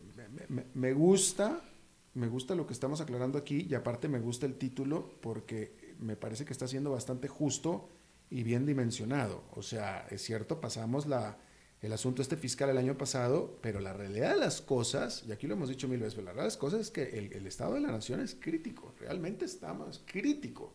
me, 0.74 0.94
gusta, 0.94 1.62
me 2.16 2.28
gusta 2.28 2.56
lo 2.56 2.66
que 2.66 2.74
estamos 2.74 3.00
aclarando 3.00 3.38
aquí 3.38 3.68
y 3.70 3.76
aparte 3.76 4.08
me 4.08 4.20
gusta 4.20 4.48
el 4.48 4.56
título 4.56 5.20
porque 5.22 5.96
me 6.00 6.16
parece 6.16 6.46
que 6.46 6.54
está 6.54 6.68
siendo 6.68 6.92
bastante 6.92 7.28
justo 7.28 7.90
y 8.30 8.42
bien 8.42 8.66
dimensionado. 8.66 9.44
O 9.52 9.62
sea, 9.62 10.08
es 10.10 10.24
cierto, 10.24 10.60
pasamos 10.60 11.06
la, 11.06 11.38
el 11.84 11.94
asunto 11.94 12.22
este 12.22 12.38
fiscal 12.38 12.70
el 12.70 12.78
año 12.78 12.98
pasado, 12.98 13.60
pero 13.62 13.82
la 13.82 13.94
realidad 13.94 14.34
de 14.34 14.40
las 14.40 14.62
cosas, 14.62 15.24
y 15.28 15.32
aquí 15.32 15.48
lo 15.48 15.54
hemos 15.54 15.70
dicho 15.70 15.88
mil 15.88 16.00
veces, 16.00 16.16
pero 16.16 16.26
la 16.26 16.32
realidad 16.32 16.46
de 16.46 16.56
las 16.56 16.58
cosas 16.58 16.80
es 16.80 16.92
que 16.92 17.18
el, 17.18 17.46
estado 17.46 17.74
de 17.76 17.82
la 17.82 17.92
nación 17.92 18.22
es 18.22 18.36
crítico, 18.36 18.96
realmente 19.00 19.46
estamos 19.46 20.02
crítico. 20.06 20.74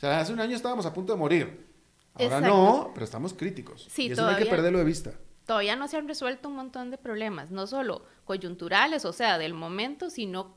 O 0.00 0.06
sea, 0.06 0.18
hace 0.20 0.32
un 0.32 0.40
año 0.40 0.56
estábamos 0.56 0.86
a 0.86 0.94
punto 0.94 1.12
de 1.12 1.18
morir. 1.18 1.66
Ahora 2.14 2.40
no, 2.40 2.90
pero 2.94 3.04
estamos 3.04 3.34
críticos. 3.34 3.86
Sí, 3.90 4.06
y 4.06 4.12
eso 4.12 4.22
no 4.22 4.28
hay 4.28 4.42
que 4.42 4.48
perderlo 4.48 4.78
de 4.78 4.84
vista. 4.84 5.12
Todavía 5.44 5.76
no 5.76 5.88
se 5.88 5.98
han 5.98 6.08
resuelto 6.08 6.48
un 6.48 6.56
montón 6.56 6.90
de 6.90 6.96
problemas, 6.96 7.50
no 7.50 7.66
solo 7.66 8.06
coyunturales, 8.24 9.04
o 9.04 9.12
sea, 9.12 9.36
del 9.36 9.52
momento, 9.52 10.08
sino 10.08 10.54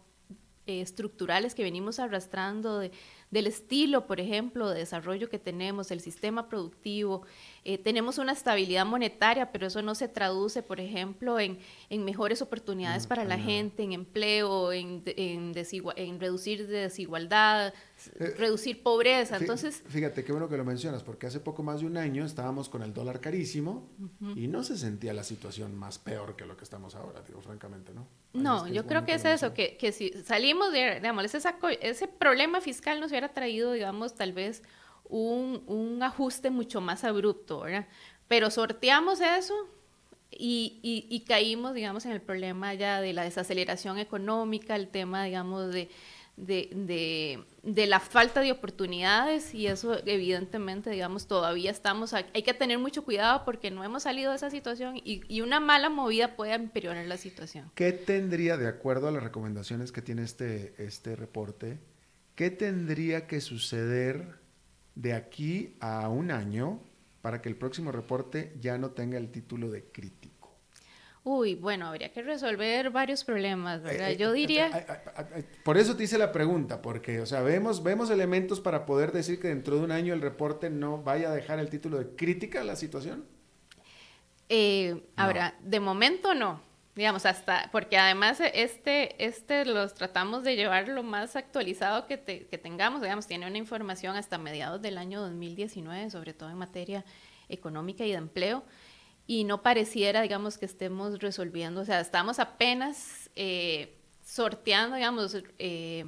eh, 0.66 0.80
estructurales 0.80 1.56
que 1.56 1.64
venimos 1.64 2.00
arrastrando 2.00 2.80
de, 2.80 2.92
del 3.32 3.48
estilo, 3.48 4.08
por 4.08 4.22
ejemplo, 4.22 4.70
de 4.70 4.80
desarrollo 4.80 5.30
que 5.30 5.40
tenemos, 5.40 5.92
el 5.92 6.00
sistema 6.00 6.48
productivo. 6.48 7.26
Eh, 7.66 7.78
tenemos 7.78 8.18
una 8.18 8.32
estabilidad 8.32 8.86
monetaria, 8.86 9.52
pero 9.52 9.68
eso 9.68 9.82
no 9.82 9.94
se 9.94 10.08
traduce, 10.08 10.64
por 10.64 10.80
ejemplo, 10.80 11.38
en, 11.38 11.60
en 11.90 12.06
mejores 12.06 12.42
oportunidades 12.42 13.08
para 13.08 13.26
la 13.26 13.38
gente, 13.38 13.84
en 13.84 13.92
empleo, 13.92 14.72
en, 14.72 15.04
en, 15.06 15.54
en 15.98 16.20
reducir 16.22 16.66
desigualdad, 16.68 17.68
eh, 17.68 17.74
reducir 18.16 18.84
pobreza. 18.84 19.38
Entonces, 19.38 19.84
fíjate 19.88 20.24
qué 20.24 20.32
bueno 20.32 20.50
que 20.50 20.58
lo 20.58 20.66
mencionas, 20.66 21.04
porque 21.04 21.28
hace 21.28 21.40
poco 21.40 21.64
más 21.64 21.82
de 21.82 21.88
un 21.88 21.98
año 21.98 22.26
estábamos 22.26 22.70
con 22.70 22.84
el 22.84 22.94
dólar 22.94 23.20
carísimo 23.20 23.90
y 24.36 24.48
no 24.48 24.64
se 24.64 24.78
sentía 24.78 25.14
la 25.14 25.24
situación 25.24 25.76
más 25.76 26.00
peor 26.00 26.36
que 26.36 26.46
lo 26.46 26.58
que 26.58 26.64
estamos 26.64 26.96
ahora, 26.96 27.22
digo, 27.22 27.42
francamente, 27.42 27.94
¿no? 27.94 28.08
No, 28.34 28.68
yo 28.68 28.88
creo 28.88 29.06
que 29.06 29.14
es 29.14 29.26
eso, 29.26 29.54
que, 29.54 29.78
que 29.78 29.92
si 29.92 30.12
salimos 30.24 30.72
de, 30.72 30.96
digamos, 30.96 31.26
ese, 31.26 31.40
ese 31.82 32.08
problema 32.08 32.62
fiscal 32.62 33.00
nos 33.00 33.12
hubiera 33.12 33.34
traído, 33.34 33.74
digamos, 33.74 34.16
tal 34.16 34.34
vez 34.34 34.64
un, 35.04 35.64
un 35.68 36.02
ajuste 36.02 36.50
mucho 36.50 36.82
más 36.82 37.04
abrupto, 37.04 37.62
¿verdad? 37.62 37.88
Pero 38.28 38.50
sorteamos 38.50 39.22
eso 39.22 39.54
y, 40.32 40.80
y, 40.82 41.06
y, 41.16 41.22
caímos, 41.22 41.74
digamos, 41.74 42.06
en 42.06 42.12
el 42.12 42.22
problema 42.22 42.74
ya 42.74 43.02
de 43.02 43.14
la 43.14 43.24
desaceleración 43.24 44.00
económica, 44.00 44.76
el 44.76 44.88
tema, 44.88 45.24
digamos, 45.26 45.72
de, 45.72 45.90
de, 46.36 46.70
de, 46.74 47.44
de, 47.62 47.88
la 47.88 48.00
falta 48.00 48.42
de 48.42 48.52
oportunidades 48.52 49.54
y 49.54 49.68
eso 49.68 49.98
evidentemente, 50.06 50.90
digamos, 50.90 51.28
todavía 51.28 51.70
estamos, 51.70 52.14
hay 52.14 52.44
que 52.44 52.54
tener 52.54 52.80
mucho 52.80 53.04
cuidado 53.04 53.46
porque 53.46 53.70
no 53.70 53.84
hemos 53.84 54.04
salido 54.04 54.32
de 54.32 54.38
esa 54.38 54.50
situación 54.50 54.98
y, 54.98 55.22
y, 55.28 55.42
una 55.42 55.60
mala 55.60 55.90
movida 55.90 56.36
puede 56.36 56.54
empeorar 56.54 57.06
la 57.06 57.18
situación. 57.18 57.72
¿Qué 57.76 57.92
tendría, 57.92 58.58
de 58.58 58.68
acuerdo 58.68 59.08
a 59.08 59.12
las 59.12 59.24
recomendaciones 59.24 59.92
que 59.92 60.02
tiene 60.02 60.24
este, 60.24 60.74
este 60.78 61.16
reporte, 61.16 61.80
qué 62.36 62.50
tendría 62.50 63.28
que 63.28 63.40
suceder 63.40 64.40
de 64.96 65.14
aquí 65.14 65.76
a 65.80 66.10
un 66.10 66.32
año 66.32 66.82
para 67.22 67.42
que 67.42 67.50
el 67.50 67.56
próximo 67.56 67.92
reporte 67.92 68.58
ya 68.60 68.78
no 68.78 68.92
tenga 68.92 69.18
el 69.18 69.30
título 69.32 69.70
de 69.70 69.84
crítico? 69.84 70.33
Uy, 71.26 71.56
bueno, 71.56 71.88
habría 71.88 72.12
que 72.12 72.22
resolver 72.22 72.90
varios 72.90 73.24
problemas, 73.24 73.82
¿verdad? 73.82 74.10
Eh, 74.10 74.14
eh, 74.14 74.18
Yo 74.18 74.34
diría... 74.34 74.86
Por 75.64 75.78
eso 75.78 75.96
te 75.96 76.04
hice 76.04 76.18
la 76.18 76.34
pregunta, 76.34 76.82
porque, 76.82 77.22
o 77.22 77.26
sea, 77.26 77.42
vemos, 77.42 77.82
vemos 77.82 78.10
elementos 78.10 78.60
para 78.60 78.86
poder 78.86 79.14
decir 79.14 79.40
que 79.40 79.48
dentro 79.48 79.78
de 79.78 79.84
un 79.84 79.92
año 79.92 80.14
el 80.14 80.22
reporte 80.22 80.70
no 80.70 81.02
vaya 81.02 81.30
a 81.30 81.34
dejar 81.34 81.60
el 81.60 81.70
título 81.70 81.98
de 81.98 82.16
crítica 82.18 82.60
a 82.60 82.64
la 82.66 82.76
situación. 82.76 83.24
Eh, 84.50 85.02
Ahora, 85.16 85.56
de 85.62 85.80
momento 85.80 86.34
no, 86.34 86.60
digamos, 86.94 87.26
hasta, 87.26 87.70
porque 87.72 87.98
además 87.98 88.42
este, 88.54 89.24
este 89.24 89.64
los 89.64 89.94
tratamos 89.94 90.44
de 90.44 90.58
llevar 90.58 90.90
lo 90.90 91.04
más 91.04 91.38
actualizado 91.38 92.06
que, 92.06 92.20
que 92.20 92.58
tengamos, 92.58 93.02
digamos, 93.02 93.28
tiene 93.28 93.48
una 93.48 93.58
información 93.58 94.18
hasta 94.18 94.38
mediados 94.38 94.82
del 94.82 94.98
año 94.98 95.22
2019, 95.22 96.10
sobre 96.10 96.34
todo 96.34 96.50
en 96.50 96.58
materia 96.58 97.06
económica 97.48 98.06
y 98.06 98.12
de 98.12 98.18
empleo 98.18 98.64
y 99.26 99.44
no 99.46 99.62
pareciera, 99.62 100.22
digamos, 100.22 100.58
que 100.58 100.66
estemos 100.66 101.20
resolviendo, 101.20 101.82
o 101.82 101.86
sea, 101.86 102.00
estamos 102.00 102.40
apenas 102.40 103.30
eh, 103.36 103.96
sorteando, 104.24 104.96
digamos, 104.98 105.38
eh, 105.60 106.06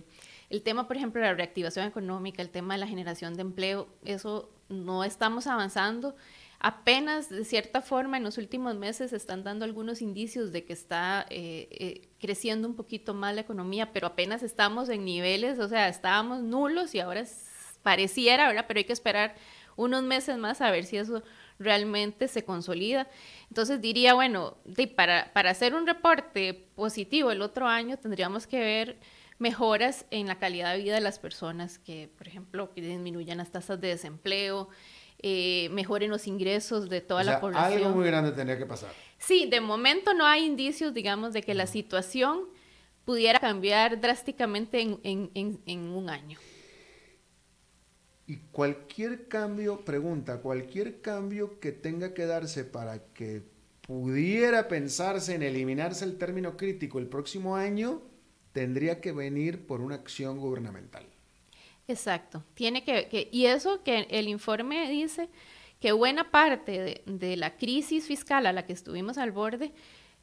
el 0.50 0.62
tema, 0.62 0.88
por 0.88 0.98
ejemplo, 0.98 1.22
de 1.22 1.28
la 1.28 1.34
reactivación 1.34 1.88
económica, 1.88 2.42
el 2.42 2.50
tema 2.50 2.74
de 2.74 2.82
la 2.82 2.88
generación 2.88 3.36
de 3.36 3.42
empleo, 3.42 3.88
eso 4.04 4.50
no 4.70 5.04
estamos 5.04 5.48
avanzando. 5.48 6.16
Apenas, 6.60 7.30
de 7.30 7.46
cierta 7.46 7.82
forma, 7.82 8.18
en 8.18 8.24
los 8.24 8.38
últimos 8.38 8.76
meses 8.76 9.14
están 9.14 9.44
dando 9.44 9.66
algunos 9.66 10.02
indicios 10.02 10.52
de 10.52 10.64
que 10.66 10.74
está 10.74 11.26
eh, 11.30 12.08
creciendo 12.20 12.68
un 12.68 12.76
poquito 12.76 13.14
más 13.14 13.36
la 13.36 13.42
economía, 13.42 13.92
pero 13.92 14.08
apenas 14.08 14.44
estamos 14.44 14.90
en 14.90 15.06
niveles, 15.06 15.60
o 15.60 15.68
sea, 15.68 15.88
estábamos 15.90 16.42
nulos 16.44 16.96
y 16.96 17.00
ahora 17.00 17.24
pareciera, 17.84 18.48
¿verdad? 18.48 18.66
Pero 18.68 18.80
hay 18.80 18.86
que 18.86 18.94
esperar 18.94 19.36
unos 19.76 20.04
meses 20.04 20.38
más 20.38 20.62
a 20.62 20.72
ver 20.72 20.86
si 20.86 20.98
eso 20.98 21.22
realmente 21.60 22.28
se 22.28 22.44
consolida. 22.44 23.08
Entonces 23.50 23.82
diría, 23.82 24.14
bueno, 24.14 24.58
para, 24.96 25.32
para 25.34 25.52
hacer 25.52 25.74
un 25.74 25.88
reporte 25.88 26.54
positivo 26.76 27.32
el 27.32 27.42
otro 27.42 27.68
año 27.68 27.98
tendríamos 27.98 28.48
que 28.48 28.60
ver 28.60 28.98
mejoras 29.38 30.06
en 30.12 30.28
la 30.28 30.40
calidad 30.40 30.74
de 30.74 30.82
vida 30.82 30.96
de 30.96 31.02
las 31.02 31.20
personas, 31.20 31.78
que 31.80 32.10
por 32.18 32.28
ejemplo 32.28 32.74
que 32.74 32.82
disminuyan 32.82 33.38
las 33.38 33.52
tasas 33.52 33.80
de 33.82 33.90
desempleo, 33.90 34.70
eh, 35.20 35.70
mejoren 35.72 36.10
los 36.10 36.28
ingresos 36.28 36.90
de 36.90 37.02
toda 37.02 37.24
la 37.24 37.40
población. 37.40 37.84
Algo 37.84 37.96
muy 37.96 38.06
grande 38.06 38.32
tendría 38.32 38.58
que 38.58 38.66
pasar. 38.66 38.92
Sí, 39.18 39.48
de 39.50 39.62
momento 39.62 40.14
no 40.14 40.26
hay 40.26 40.46
indicios, 40.46 40.94
digamos, 40.94 41.34
de 41.34 41.42
que 41.42 41.54
la 41.54 41.68
situación 41.68 42.42
pudiera 43.06 43.40
cambiar 43.40 44.00
drásticamente 44.00 44.82
en 44.82 45.90
un 45.90 46.10
año. 46.10 46.38
Y 48.28 48.38
cualquier 48.52 49.28
cambio, 49.28 49.86
pregunta, 49.86 50.42
cualquier 50.42 51.02
cambio 51.02 51.60
que 51.60 51.72
tenga 51.72 52.14
que 52.14 52.26
darse 52.26 52.64
para 52.64 53.00
que 53.14 53.44
pudiera 53.82 54.68
pensarse 54.68 55.36
en 55.36 55.44
eliminarse 55.44 56.06
el 56.06 56.18
término 56.18 56.58
crítico 56.58 56.98
el 56.98 57.08
próximo 57.08 57.56
año, 57.56 58.02
tendría 58.52 59.00
que 59.00 59.12
venir 59.12 59.68
por 59.68 59.82
una 59.82 59.96
acción 59.96 60.40
gubernamental. 60.40 61.06
Exacto. 61.88 62.44
Tiene 62.56 62.84
que, 62.84 63.30
y 63.32 63.46
eso 63.46 63.84
que 63.84 64.08
el 64.10 64.28
informe 64.28 64.90
dice 64.90 65.30
que 65.80 65.92
buena 65.92 66.32
parte 66.32 67.04
de, 67.06 67.38
la 67.38 67.58
crisis 67.58 68.08
fiscal 68.08 68.48
a 68.48 68.54
la 68.54 68.66
que 68.66 68.74
estuvimos 68.74 69.18
al 69.18 69.32
borde 69.32 69.72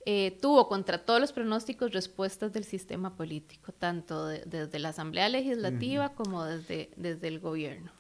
eh, 0.05 0.37
tuvo 0.41 0.69
contra 0.69 1.05
todos 1.05 1.21
los 1.21 1.33
pronósticos 1.33 1.93
respuestas 1.93 2.53
del 2.53 2.65
sistema 2.65 3.15
político, 3.17 3.73
tanto 3.73 4.27
desde 4.27 4.79
la 4.79 4.89
Asamblea 4.89 5.29
Legislativa 5.29 6.15
como 6.15 6.45
desde, 6.45 6.91
desde 6.97 7.29
el 7.29 7.39
gobierno. 7.39 7.93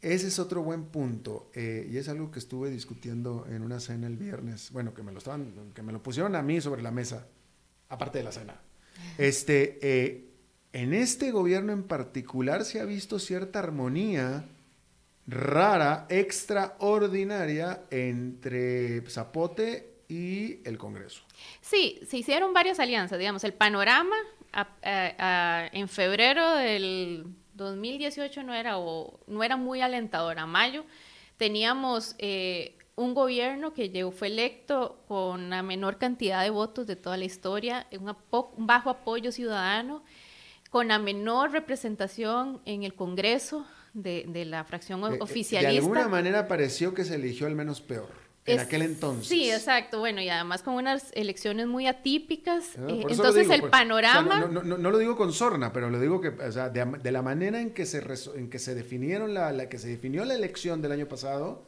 Ese 0.00 0.28
es 0.28 0.38
otro 0.38 0.62
buen 0.62 0.86
punto 0.86 1.50
eh, 1.54 1.88
y 1.90 1.96
es 1.96 2.08
algo 2.08 2.30
que 2.30 2.38
estuve 2.38 2.70
discutiendo 2.70 3.46
en 3.48 3.62
una 3.62 3.80
cena 3.80 4.06
el 4.06 4.16
viernes. 4.16 4.70
Bueno, 4.72 4.94
que 4.94 5.02
me 5.02 5.12
lo 5.12 5.18
estaban, 5.18 5.72
que 5.74 5.82
me 5.82 5.92
lo 5.92 6.02
pusieron 6.02 6.34
a 6.34 6.42
mí 6.42 6.60
sobre 6.60 6.82
la 6.82 6.90
mesa, 6.90 7.26
aparte 7.88 8.18
de 8.18 8.24
la 8.24 8.32
cena. 8.32 8.60
Este, 9.18 9.78
eh, 9.82 10.28
en 10.72 10.94
este 10.94 11.30
gobierno 11.30 11.72
en 11.72 11.84
particular 11.84 12.64
se 12.64 12.80
ha 12.80 12.84
visto 12.84 13.18
cierta 13.18 13.58
armonía 13.58 14.46
rara, 15.26 16.06
extraordinaria 16.08 17.84
entre 17.90 19.02
Zapote 19.08 19.91
y 20.12 20.60
el 20.64 20.76
Congreso. 20.76 21.22
Sí, 21.62 21.98
se 22.06 22.18
hicieron 22.18 22.52
varias 22.52 22.78
alianzas, 22.78 23.18
digamos, 23.18 23.44
el 23.44 23.54
panorama 23.54 24.16
en 24.82 25.88
febrero 25.88 26.56
del 26.56 27.24
2018 27.54 28.42
no 28.42 28.52
era, 28.52 28.78
o, 28.78 29.20
no 29.26 29.42
era 29.42 29.56
muy 29.56 29.80
alentador. 29.80 30.38
A 30.38 30.44
mayo 30.44 30.84
teníamos 31.38 32.14
eh, 32.18 32.76
un 32.94 33.14
gobierno 33.14 33.72
que 33.72 33.88
llegó, 33.88 34.10
fue 34.10 34.28
electo 34.28 35.02
con 35.08 35.48
la 35.48 35.62
menor 35.62 35.96
cantidad 35.96 36.42
de 36.42 36.50
votos 36.50 36.86
de 36.86 36.96
toda 36.96 37.16
la 37.16 37.24
historia, 37.24 37.86
un, 37.98 38.14
un 38.30 38.66
bajo 38.66 38.90
apoyo 38.90 39.32
ciudadano, 39.32 40.04
con 40.68 40.88
la 40.88 40.98
menor 40.98 41.52
representación 41.52 42.60
en 42.66 42.82
el 42.82 42.94
Congreso 42.94 43.66
de, 43.94 44.26
de 44.28 44.44
la 44.44 44.64
fracción 44.64 45.00
eh, 45.04 45.16
eh, 45.16 45.18
oficialista. 45.22 45.72
De 45.72 45.78
alguna 45.78 46.08
manera 46.08 46.48
pareció 46.48 46.92
que 46.92 47.04
se 47.04 47.14
eligió 47.14 47.46
el 47.46 47.54
menos 47.54 47.80
peor 47.80 48.31
en 48.44 48.60
aquel 48.60 48.82
entonces. 48.82 49.28
Sí, 49.28 49.50
exacto. 49.50 50.00
Bueno, 50.00 50.20
y 50.20 50.28
además 50.28 50.62
con 50.62 50.74
unas 50.74 51.12
elecciones 51.12 51.66
muy 51.66 51.86
atípicas. 51.86 52.70
Ah, 52.76 52.86
eh, 52.88 53.04
entonces 53.08 53.48
el 53.50 53.68
panorama... 53.70 54.40
no, 54.40 54.62
no, 54.62 54.78
no, 54.78 54.90
lo 54.90 54.98
digo 54.98 55.16
con 55.16 55.32
sorna, 55.32 55.72
pero 55.72 55.90
lo 55.90 56.00
digo 56.00 56.20
que, 56.20 56.28
o 56.28 56.52
sea, 56.52 56.68
de, 56.68 57.12
la 57.12 57.22
manera 57.22 57.60
en 57.60 57.72
que 57.72 57.86
se, 57.86 58.02
en 58.34 58.50
que 58.50 58.58
se 58.58 58.74
definieron 58.74 59.32
la, 59.32 59.52
la, 59.52 59.68
que 59.68 59.78
se 59.78 59.88
definió 59.88 60.24
la 60.24 60.34
elección 60.34 60.82
del 60.82 60.92
año 60.92 61.06
pasado, 61.06 61.64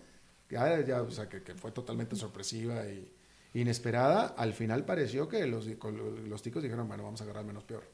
ya, 0.50 0.80
ya 0.80 1.02
o 1.02 1.10
sea, 1.10 1.28
que, 1.28 1.42
que, 1.42 1.54
fue 1.54 1.70
totalmente 1.70 2.16
sorpresiva 2.16 2.84
y 2.87 3.12
inesperada, 3.54 4.34
al 4.37 4.52
final 4.52 4.84
pareció 4.84 5.28
que 5.28 5.46
los, 5.46 5.66
los 5.66 6.42
ticos 6.42 6.62
dijeron, 6.62 6.88
bueno, 6.88 7.04
vamos 7.04 7.20
a 7.20 7.24
agarrar 7.24 7.44
menos 7.44 7.62
peor. 7.62 7.84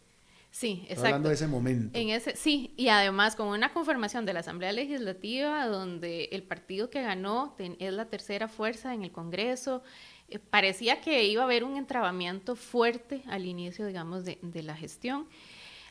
Sí, 0.51 0.83
exacto. 0.85 1.07
hablando 1.07 1.29
de 1.29 1.35
ese 1.37 1.47
momento. 1.47 1.99
En 1.99 2.11
ese, 2.11 2.35
sí, 2.35 2.75
y 2.77 2.89
además 2.89 3.37
con 3.37 3.49
una 3.49 3.73
conformación 3.73 4.27
de 4.27 4.33
la 4.33 4.41
Asamblea 4.41 4.73
Legislativa 4.73 5.67
donde 5.67 6.29
el 6.33 6.43
partido 6.43 6.91
que 6.91 7.03
ganó 7.03 7.55
es 7.59 7.93
la 7.93 8.07
tercera 8.07 8.49
fuerza 8.49 8.93
en 8.93 9.05
el 9.05 9.13
Congreso, 9.13 9.83
eh, 10.29 10.39
parecía 10.39 11.01
que 11.01 11.25
iba 11.25 11.43
a 11.43 11.45
haber 11.45 11.63
un 11.63 11.77
entrabamiento 11.77 12.57
fuerte 12.57 13.23
al 13.29 13.47
inicio, 13.47 13.87
digamos, 13.87 14.25
de, 14.25 14.39
de 14.43 14.63
la 14.63 14.77
gestión. 14.77 15.29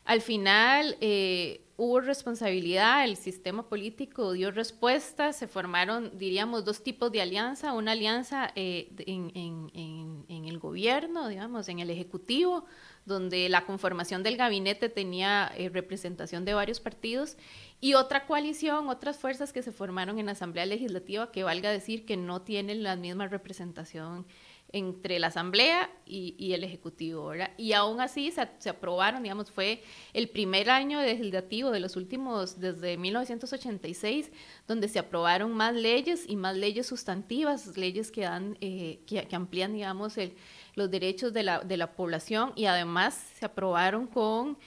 Al 0.05 0.21
final 0.21 0.97
eh, 1.01 1.61
hubo 1.79 2.01
responsabilidad, 2.01 3.05
el 3.05 3.15
sistema 3.15 3.69
político 3.69 4.33
dio 4.33 4.51
respuesta, 4.51 5.31
se 5.31 5.47
formaron, 5.47 6.17
diríamos, 6.17 6.65
dos 6.65 6.83
tipos 6.83 7.09
de 7.09 7.21
alianza, 7.21 7.71
una 7.71 7.93
alianza 7.93 8.51
eh, 8.55 8.91
en, 9.05 10.19
el 10.27 10.59
gobierno, 10.59 11.29
digamos, 11.29 11.69
en 11.69 11.79
el 11.79 11.89
Ejecutivo, 11.89 12.65
donde 13.05 13.47
la 13.47 13.65
conformación 13.65 14.23
del 14.23 14.35
gabinete 14.35 14.89
tenía 14.89 15.51
eh, 15.55 15.69
representación 15.69 16.43
de 16.43 16.53
varios 16.53 16.81
partidos, 16.81 17.37
y 17.79 17.93
otra 17.93 18.25
coalición, 18.25 18.89
otras 18.89 19.17
fuerzas 19.17 19.53
que 19.53 19.63
se 19.63 19.71
formaron 19.71 20.19
en 20.19 20.25
la 20.25 20.33
Asamblea 20.33 20.65
Legislativa, 20.65 21.31
que 21.31 21.43
valga 21.43 21.71
decir 21.71 22.05
que 22.05 22.17
no 22.17 22.41
tienen 22.41 22.83
la 22.83 22.97
misma 22.97 23.27
representación 23.27 24.25
entre 24.71 25.19
la 25.19 25.27
Asamblea 25.27 25.89
y, 26.05 26.53
el 26.53 26.63
Ejecutivo, 26.63 27.27
¿verdad? 27.27 27.51
Y 27.57 27.73
aún 27.73 28.01
así 28.01 28.31
se, 28.31 28.69
aprobaron, 28.69 29.23
digamos, 29.23 29.51
fue 29.51 29.83
el 30.13 30.29
primer 30.29 30.69
año 30.69 31.01
legislativo 31.01 31.71
de 31.71 31.79
los 31.79 31.95
últimos, 31.95 32.59
desde 32.59 32.97
1986, 32.97 34.31
donde 34.67 34.87
se 34.87 34.99
aprobaron 34.99 35.53
más 35.53 35.73
leyes 35.73 36.25
y 36.27 36.35
más 36.35 36.55
leyes 36.55 36.87
sustantivas, 36.87 37.77
leyes 37.77 38.11
que, 38.11 38.21
dan, 38.21 38.57
eh, 38.61 38.99
que, 39.05 39.35
amplían, 39.35 39.73
digamos, 39.73 40.15
los 40.75 40.91
derechos 40.91 41.33
de 41.33 41.43
la, 41.43 41.59
de 41.59 41.77
la 41.77 41.93
población 41.93 42.53
y 42.55 42.65
además 42.65 43.15
se 43.37 43.45
aprobaron 43.45 44.07
con 44.07 44.57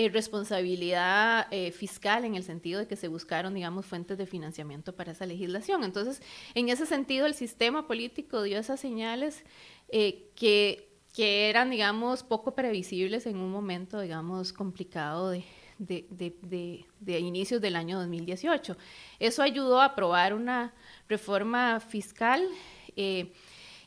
eh, 0.00 0.10
responsabilidad 0.10 1.48
eh, 1.50 1.72
fiscal 1.72 2.24
en 2.24 2.36
el 2.36 2.44
sentido 2.44 2.78
de 2.78 2.86
que 2.86 2.94
se 2.94 3.08
buscaron, 3.08 3.52
digamos, 3.52 3.84
fuentes 3.84 4.16
de 4.16 4.26
financiamiento 4.26 4.94
para 4.94 5.10
esa 5.10 5.26
legislación. 5.26 5.82
Entonces, 5.82 6.22
en 6.54 6.68
ese 6.68 6.86
sentido, 6.86 7.26
el 7.26 7.34
sistema 7.34 7.88
político 7.88 8.44
dio 8.44 8.60
esas 8.60 8.78
señales 8.78 9.42
eh, 9.88 10.30
que, 10.36 10.88
que, 11.12 11.50
eran, 11.50 11.70
digamos, 11.70 12.22
poco 12.22 12.54
previsibles 12.54 13.26
en 13.26 13.38
un 13.38 13.50
momento, 13.50 14.00
digamos, 14.00 14.52
complicado 14.52 15.30
de, 15.30 15.44
de, 15.78 16.06
de, 16.10 16.84
de, 17.00 17.18
inicios 17.18 17.60
del 17.60 17.74
año 17.74 17.98
2018. 17.98 18.76
Eso 19.18 19.42
ayudó 19.42 19.80
a 19.80 19.86
aprobar 19.86 20.32
una 20.32 20.74
reforma 21.08 21.80
fiscal. 21.80 22.46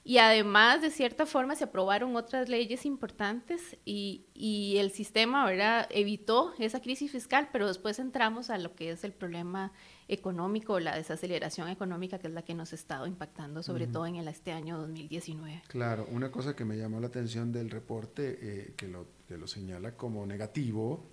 Eh, 0.04 0.12
y 0.12 0.18
además, 0.18 0.82
de 0.82 0.92
cierta 0.92 1.26
forma, 1.26 1.56
se 1.56 1.66
aprobaron 1.66 2.16
otras 2.16 2.50
leyes 2.50 2.86
importantes 2.86 3.78
y, 3.86 4.26
y, 4.34 4.78
el 4.78 4.92
sistema 4.92 5.46
¿verdad? 5.46 5.88
evitó 5.92 6.54
esa 6.60 6.82
crisis 6.82 7.12
fiscal, 7.12 7.50
pero 7.52 7.68
después 7.68 8.00
entramos 8.00 8.50
a 8.50 8.58
lo 8.58 8.76
que 8.76 8.92
es 8.92 9.04
el 9.04 9.14
problema 9.14 9.72
económico, 10.08 10.80
la 10.80 10.96
desaceleración 10.96 11.70
económica, 11.70 12.20
que 12.20 12.28
es 12.28 12.34
la 12.34 12.42
que 12.42 12.54
nos 12.54 12.74
ha 12.74 12.76
estado 12.76 13.08
impactando, 13.08 13.64
sobre 13.64 13.88
todo 13.88 14.06
en 14.06 14.18
el, 14.18 14.28
este 14.28 14.52
año 14.52 14.78
2019. 14.78 15.64
Claro, 15.68 16.06
una 16.12 16.30
cosa 16.30 16.56
que 16.56 16.66
me 16.66 16.78
llamó 16.78 17.00
la 17.00 17.08
atención 17.08 17.52
del 17.52 17.70
reporte, 17.70 18.38
eh, 18.42 18.74
que, 18.76 18.88
lo, 18.88 19.08
que 19.28 19.38
lo 19.38 19.48
señala 19.48 19.96
como 19.96 20.26
negativo, 20.26 21.08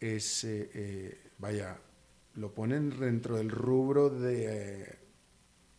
es, 0.00 0.42
eh, 0.44 0.70
eh, 0.74 1.30
vaya, 1.38 1.78
lo 2.34 2.52
ponen 2.52 2.98
dentro 2.98 3.36
del 3.36 3.50
rubro 3.50 4.10
de 4.10 4.98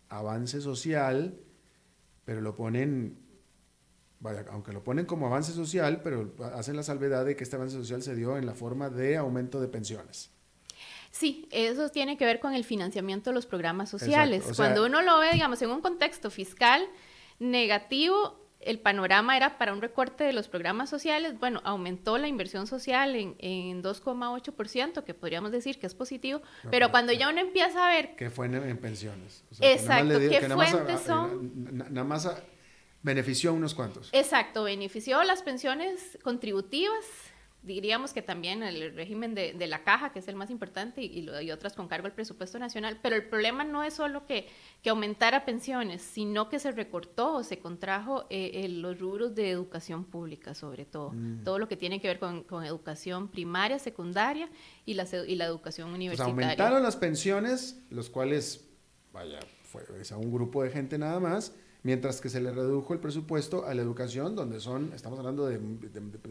avance 0.10 0.62
social, 0.62 1.38
pero 2.26 2.42
lo 2.42 2.56
ponen, 2.56 3.18
vaya, 4.20 4.46
aunque 4.52 4.74
lo 4.74 4.84
ponen 4.84 5.06
como 5.06 5.28
avance 5.28 5.54
social, 5.54 6.02
pero 6.04 6.36
hacen 6.56 6.76
la 6.76 6.84
salvedad 6.84 7.24
de 7.26 7.36
que 7.36 7.44
este 7.44 7.56
avance 7.56 7.78
social 7.78 8.02
se 8.02 8.16
dio 8.16 8.38
en 8.38 8.46
la 8.46 8.56
forma 8.56 8.90
de 8.90 9.18
aumento 9.18 9.62
de 9.62 9.68
pensiones. 9.68 10.32
Sí, 11.12 11.48
eso 11.52 11.90
tiene 11.90 12.18
que 12.18 12.26
ver 12.26 12.42
con 12.42 12.54
el 12.54 12.66
financiamiento 12.66 13.30
de 13.30 13.36
los 13.36 13.46
programas 13.46 13.90
sociales. 13.90 14.44
Cuando 14.58 14.86
uno 14.86 15.02
lo 15.02 15.18
ve, 15.20 15.32
digamos, 15.32 15.62
en 15.62 15.70
un 15.70 15.80
contexto 15.80 16.30
fiscal 16.30 16.86
negativo, 17.40 18.45
el 18.66 18.80
panorama 18.80 19.38
era 19.38 19.58
para 19.58 19.74
un 19.74 19.82
recorte 19.82 20.24
de 20.24 20.34
los 20.34 20.48
programas 20.48 20.90
sociales, 20.90 21.40
bueno, 21.40 21.62
aumentó 21.64 22.18
la 22.18 22.28
inversión 22.28 22.68
social 22.68 23.16
en, 23.16 23.36
en 23.40 23.84
2,8%, 23.84 25.04
que 25.04 25.14
podríamos 25.14 25.52
decir 25.52 25.80
que 25.80 25.88
es 25.88 25.94
positivo, 25.94 26.42
pero, 26.72 26.92
cuando 26.92 27.14
ya 27.14 27.30
uno 27.30 27.40
empieza 27.40 27.86
a 27.86 27.90
ver... 27.90 28.16
Que 28.16 28.30
fue 28.30 28.48
en, 28.48 28.78
pensiones. 28.78 29.44
exacto, 29.62 30.20
¿qué 30.20 30.42
fuentes 30.50 31.02
son? 31.02 31.52
Nada 31.72 32.04
más 32.04 32.30
benefició 33.02 33.52
a 33.52 33.54
unos 33.54 33.76
cuantos. 33.76 34.10
Exacto, 34.12 34.64
benefició 34.64 35.24
las 35.24 35.44
pensiones 35.44 36.18
contributivas, 36.24 37.06
diríamos 37.66 38.14
que 38.14 38.22
también 38.22 38.64
el 38.64 38.96
régimen 38.96 39.36
de, 39.36 39.54
de, 39.54 39.68
la 39.68 39.84
caja, 39.84 40.12
que 40.12 40.20
es 40.20 40.28
el 40.28 40.36
más 40.36 40.50
importante, 40.50 41.02
y, 41.02 41.28
y, 41.42 41.52
otras 41.52 41.74
con 41.74 41.88
cargo 41.88 42.08
al 42.08 42.14
presupuesto 42.14 42.60
nacional, 42.60 43.00
pero 43.02 43.16
el 43.16 43.28
problema 43.28 43.64
no 43.64 43.84
es 43.84 43.96
solo 43.96 44.26
que, 44.26 44.48
que 44.82 44.90
aumentara 44.90 45.46
pensiones, 45.46 46.02
sino 46.02 46.50
que 46.50 46.60
se 46.60 46.72
recortó 46.72 47.34
o 47.34 47.44
se 47.44 47.60
contrajo 47.60 48.26
eh, 48.30 48.68
los 48.70 49.00
rubros 49.00 49.36
de 49.36 49.50
educación 49.50 50.06
pública, 50.06 50.54
sobre 50.54 50.86
todo, 50.86 51.12
mm. 51.12 51.44
todo 51.44 51.60
lo 51.60 51.68
que 51.68 51.76
tiene 51.76 52.00
que 52.00 52.08
ver 52.08 52.20
con, 52.20 52.44
con 52.44 52.64
educación 52.64 53.28
primaria, 53.28 53.80
secundaria 53.80 54.50
y 54.86 54.94
la, 54.94 55.08
y 55.28 55.36
la 55.36 55.46
educación 55.46 55.92
universitaria. 55.92 56.32
aumentaron 56.32 56.84
las 56.84 56.96
pensiones, 56.96 57.82
los 57.90 58.10
cuales, 58.10 58.68
vaya, 59.12 59.40
fue 59.64 59.84
a 60.10 60.18
un 60.18 60.32
grupo 60.32 60.64
de 60.64 60.70
gente 60.70 60.98
nada 60.98 61.20
más, 61.20 61.54
mientras 61.86 62.20
que 62.20 62.30
se 62.30 62.42
le 62.42 62.52
redujo 62.52 62.96
el 62.96 63.00
presupuesto 63.00 63.68
a 63.68 63.76
la 63.76 63.84
educación, 63.84 64.36
donde 64.36 64.60
son, 64.60 64.92
estamos 64.96 65.20
hablando 65.20 65.46
de, 65.46 65.60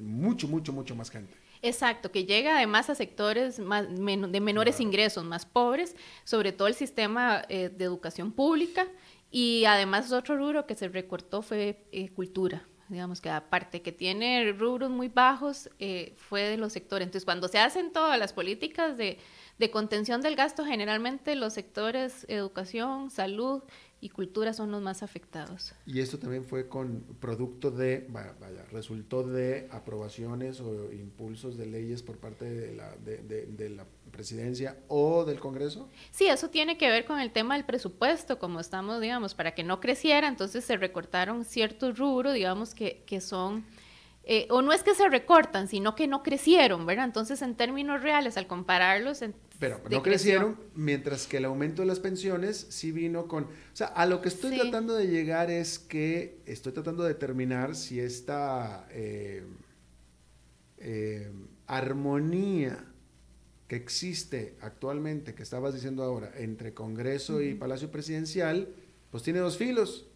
mucho, 0.02 0.48
mucho, 0.48 0.72
mucho 0.72 0.96
más 0.96 1.10
gente. 1.10 1.32
Exacto, 1.62 2.10
que 2.10 2.24
llega 2.24 2.56
además 2.56 2.90
a 2.90 2.96
sectores 2.96 3.60
más, 3.60 3.86
de 3.88 4.40
menores 4.40 4.80
ingresos, 4.80 5.24
más 5.24 5.46
pobres, 5.46 5.94
sobre 6.24 6.50
todo 6.50 6.66
el 6.66 6.74
sistema 6.74 7.44
eh, 7.48 7.68
de 7.68 7.84
educación 7.84 8.32
pública, 8.32 8.88
y 9.30 9.64
además 9.66 10.10
otro 10.10 10.36
rubro 10.36 10.66
que 10.66 10.74
se 10.74 10.88
recortó 10.88 11.40
fue 11.40 11.86
eh, 11.92 12.08
cultura 12.10 12.66
digamos 12.88 13.22
que 13.22 13.30
aparte 13.30 13.80
que 13.80 13.92
tiene 13.92 14.52
rubros 14.52 14.90
muy 14.90 15.08
bajos, 15.08 15.70
eh, 15.78 16.14
fue 16.18 16.42
de 16.42 16.58
los 16.58 16.74
sectores. 16.74 17.06
Entonces, 17.06 17.24
cuando 17.24 17.48
se 17.48 17.58
hacen 17.58 17.92
todas 17.92 18.18
las 18.18 18.34
políticas 18.34 18.98
de, 18.98 19.18
de, 19.58 19.70
contención 19.70 20.20
del 20.20 20.36
gasto, 20.36 20.66
generalmente 20.66 21.34
los 21.34 21.54
sectores 21.54 22.26
educación, 22.28 23.10
salud 23.10 23.62
y 24.04 24.10
cultura 24.10 24.52
son 24.52 24.70
los 24.70 24.82
más 24.82 25.02
afectados. 25.02 25.72
Y 25.86 26.00
esto 26.00 26.18
también 26.18 26.44
fue 26.44 26.68
con 26.68 27.00
producto 27.20 27.70
de, 27.70 28.06
vaya, 28.10 28.34
resultó 28.70 29.22
de 29.22 29.66
aprobaciones 29.70 30.60
o 30.60 30.92
impulsos 30.92 31.56
de 31.56 31.64
leyes 31.64 32.02
por 32.02 32.18
parte 32.18 32.44
de 32.44 32.74
la, 32.74 32.94
de, 32.96 33.70
la 33.70 33.86
presidencia 34.10 34.76
o 34.88 35.24
del 35.24 35.40
Congreso. 35.40 35.88
Sí, 36.10 36.26
eso 36.26 36.50
tiene 36.50 36.76
que 36.76 36.90
ver 36.90 37.06
con 37.06 37.18
el 37.18 37.32
tema 37.32 37.54
del 37.54 37.64
presupuesto, 37.64 38.38
como 38.38 38.60
estamos, 38.60 39.00
digamos, 39.00 39.34
para 39.34 39.54
que 39.54 39.64
no 39.64 39.80
creciera, 39.80 40.28
entonces 40.28 40.66
se 40.66 40.76
recortaron 40.76 41.46
ciertos 41.46 41.98
rubros, 41.98 42.34
digamos, 42.34 42.74
que, 42.74 43.04
que 43.06 43.22
son... 43.22 43.64
Eh, 44.26 44.46
o 44.50 44.62
no 44.62 44.72
es 44.72 44.82
que 44.82 44.94
se 44.94 45.08
recortan, 45.08 45.68
sino 45.68 45.94
que 45.94 46.06
no 46.06 46.22
crecieron, 46.22 46.86
¿verdad? 46.86 47.04
Entonces, 47.04 47.42
en 47.42 47.56
términos 47.56 48.02
reales, 48.02 48.38
al 48.38 48.46
compararlos, 48.46 49.22
pero 49.58 49.80
no 49.90 50.02
crecieron, 50.02 50.58
mientras 50.74 51.26
que 51.26 51.36
el 51.36 51.44
aumento 51.44 51.82
de 51.82 51.88
las 51.88 52.00
pensiones 52.00 52.66
sí 52.70 52.90
vino 52.90 53.28
con... 53.28 53.44
O 53.44 53.48
sea, 53.74 53.88
a 53.88 54.06
lo 54.06 54.20
que 54.20 54.28
estoy 54.28 54.58
tratando 54.58 54.94
de 54.94 55.08
llegar 55.08 55.50
es 55.50 55.78
que 55.78 56.40
estoy 56.46 56.72
tratando 56.72 57.02
de 57.02 57.10
determinar 57.10 57.76
si 57.76 58.00
esta 58.00 58.86
eh, 58.90 59.44
eh, 60.78 61.30
armonía 61.66 62.84
que 63.68 63.76
existe 63.76 64.56
actualmente, 64.60 65.34
que 65.34 65.42
estabas 65.42 65.74
diciendo 65.74 66.02
ahora, 66.02 66.32
entre 66.36 66.74
Congreso 66.74 67.40
y 67.40 67.54
Palacio 67.54 67.90
Presidencial, 67.90 68.74
pues 69.10 69.22
tiene 69.22 69.38
dos 69.38 69.56
filos. 69.56 70.06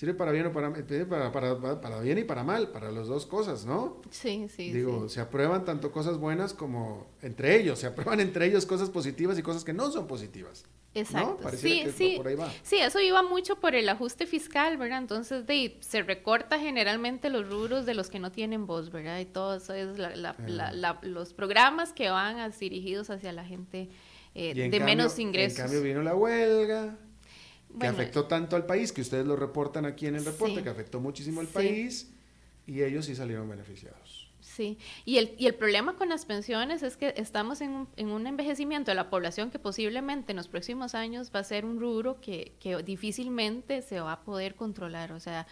Sirve 0.00 0.14
para 0.14 0.32
bien 0.32 0.46
o 0.46 0.52
para, 0.54 0.72
para, 0.72 1.30
para, 1.60 1.78
para, 1.78 2.00
bien 2.00 2.16
y 2.16 2.24
para 2.24 2.42
mal, 2.42 2.70
para 2.70 2.90
las 2.90 3.06
dos 3.06 3.26
cosas, 3.26 3.66
¿no? 3.66 4.00
Sí, 4.08 4.46
sí. 4.48 4.72
Digo, 4.72 5.10
se 5.10 5.20
aprueban 5.20 5.66
tanto 5.66 5.92
cosas 5.92 6.16
buenas 6.16 6.54
como 6.54 7.06
entre 7.20 7.60
ellos, 7.60 7.80
se 7.80 7.86
aprueban 7.86 8.18
entre 8.20 8.46
ellos 8.46 8.64
cosas 8.64 8.88
positivas 8.88 9.38
y 9.38 9.42
cosas 9.42 9.62
que 9.62 9.74
no 9.74 9.90
son 9.90 10.06
positivas. 10.06 10.64
Exacto. 10.94 11.50
Sí, 11.54 11.84
sí. 11.94 12.14
Por 12.16 12.28
ahí 12.28 12.34
va. 12.34 12.50
Sí, 12.62 12.78
eso 12.78 12.98
iba 12.98 13.22
mucho 13.22 13.56
por 13.56 13.74
el 13.74 13.86
ajuste 13.90 14.24
fiscal, 14.24 14.78
¿verdad? 14.78 15.00
Entonces, 15.00 15.46
de, 15.46 15.76
se 15.80 16.02
recorta 16.02 16.58
generalmente 16.58 17.28
los 17.28 17.46
rubros 17.46 17.84
de 17.84 17.92
los 17.92 18.08
que 18.08 18.20
no 18.20 18.32
tienen 18.32 18.66
voz, 18.66 18.90
¿verdad? 18.90 19.18
Y 19.18 19.26
todo 19.26 19.56
eso 19.56 19.74
es 19.74 19.98
la, 19.98 20.16
la, 20.16 20.98
los 21.02 21.34
programas 21.34 21.92
que 21.92 22.08
van 22.08 22.38
dirigidos 22.58 23.10
hacia 23.10 23.34
la 23.34 23.44
gente 23.44 23.90
eh, 24.34 24.70
de 24.70 24.80
menos 24.80 25.18
ingresos. 25.18 25.58
En 25.58 25.64
cambio 25.66 25.82
vino 25.82 26.00
la 26.02 26.14
huelga, 26.14 26.96
que 27.78 27.86
afectó 27.86 28.26
tanto 28.26 28.56
al 28.56 28.66
país, 28.66 28.92
que 28.92 29.00
ustedes 29.00 29.26
lo 29.26 29.36
reportan 29.36 29.86
aquí 29.86 30.06
en 30.06 30.16
el 30.16 30.24
reporte, 30.24 30.62
que 30.62 30.68
afectó 30.68 31.00
muchísimo 31.00 31.40
al 31.40 31.46
país 31.46 32.12
y 32.66 32.82
ellos 32.82 33.06
sí 33.06 33.14
salieron 33.14 33.48
beneficiados. 33.48 34.30
Sí, 34.40 34.78
y 35.04 35.18
el, 35.18 35.34
y 35.38 35.46
el 35.46 35.54
problema 35.54 35.96
con 35.96 36.08
las 36.08 36.24
pensiones 36.24 36.82
es 36.82 36.96
que 36.96 37.14
estamos 37.16 37.60
en 37.60 37.70
un, 37.70 37.88
en 37.96 38.08
un 38.08 38.26
envejecimiento 38.26 38.90
de 38.90 38.94
la 38.94 39.10
población 39.10 39.50
que 39.50 39.58
posiblemente 39.58 40.32
en 40.32 40.36
los 40.36 40.48
próximos 40.48 40.94
años 40.94 41.30
va 41.34 41.40
a 41.40 41.44
ser 41.44 41.64
un 41.64 41.78
rubro 41.78 42.20
que, 42.20 42.54
que 42.58 42.82
difícilmente 42.82 43.82
se 43.82 44.00
va 44.00 44.12
a 44.12 44.20
poder 44.22 44.56
controlar, 44.56 45.12
o 45.12 45.20
sea, 45.20 45.46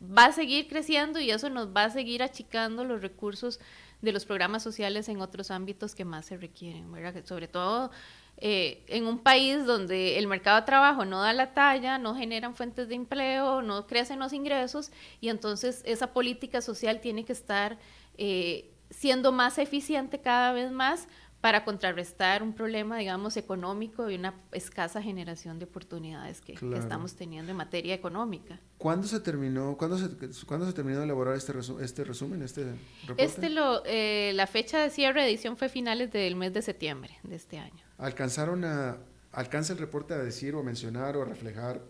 va 0.00 0.26
a 0.26 0.32
seguir 0.32 0.66
creciendo 0.66 1.20
y 1.20 1.30
eso 1.30 1.50
nos 1.50 1.68
va 1.68 1.84
a 1.84 1.90
seguir 1.90 2.22
achicando 2.22 2.84
los 2.84 3.00
recursos 3.00 3.60
de 4.02 4.12
los 4.12 4.24
programas 4.24 4.62
sociales 4.62 5.08
en 5.08 5.20
otros 5.20 5.50
ámbitos 5.50 5.94
que 5.94 6.04
más 6.04 6.26
se 6.26 6.36
requieren, 6.36 6.90
¿verdad? 6.92 7.24
Sobre 7.24 7.48
todo 7.48 7.90
eh, 8.38 8.84
en 8.88 9.06
un 9.06 9.18
país 9.18 9.64
donde 9.64 10.18
el 10.18 10.26
mercado 10.26 10.60
de 10.60 10.66
trabajo 10.66 11.04
no 11.06 11.22
da 11.22 11.32
la 11.32 11.54
talla, 11.54 11.98
no 11.98 12.14
generan 12.14 12.54
fuentes 12.54 12.88
de 12.88 12.94
empleo, 12.94 13.62
no 13.62 13.86
crecen 13.86 14.18
los 14.18 14.34
ingresos 14.34 14.90
y 15.20 15.30
entonces 15.30 15.82
esa 15.86 16.12
política 16.12 16.60
social 16.60 17.00
tiene 17.00 17.24
que 17.24 17.32
estar 17.32 17.78
eh, 18.18 18.70
siendo 18.90 19.32
más 19.32 19.58
eficiente 19.58 20.20
cada 20.20 20.52
vez 20.52 20.70
más 20.70 21.08
para 21.46 21.64
contrarrestar 21.64 22.42
un 22.42 22.52
problema, 22.52 22.98
digamos, 22.98 23.36
económico 23.36 24.10
y 24.10 24.16
una 24.16 24.34
escasa 24.50 25.00
generación 25.00 25.60
de 25.60 25.66
oportunidades 25.66 26.40
que, 26.40 26.54
estamos 26.74 27.14
teniendo 27.14 27.52
en 27.52 27.56
materia 27.56 27.94
económica. 27.94 28.58
¿Cuándo 28.78 29.06
se 29.06 29.20
terminó, 29.20 29.76
cuándo 29.76 29.96
se, 29.96 30.08
¿cuándo 30.44 30.66
se 30.66 30.72
terminó 30.72 30.98
de 30.98 31.04
elaborar 31.04 31.36
este, 31.36 31.52
este 31.82 32.02
resumen, 32.02 32.42
este 32.42 32.64
reporte? 33.02 33.22
Este 33.22 33.48
lo, 33.48 33.84
eh, 33.86 34.32
la 34.34 34.48
fecha 34.48 34.80
de 34.80 34.90
cierre 34.90 35.22
de 35.22 35.28
edición 35.28 35.56
fue 35.56 35.68
finales 35.68 36.10
del 36.10 36.34
mes 36.34 36.52
de 36.52 36.62
septiembre 36.62 37.16
de 37.22 37.36
este 37.36 37.60
año. 37.60 37.84
¿Alcanzaron 37.96 38.64
a, 38.64 38.96
alcanza 39.30 39.72
el 39.72 39.78
reporte 39.78 40.14
a 40.14 40.18
decir 40.18 40.56
o 40.56 40.58
a 40.58 40.62
mencionar 40.64 41.16
o 41.16 41.22
a 41.22 41.26
reflejar 41.26 41.80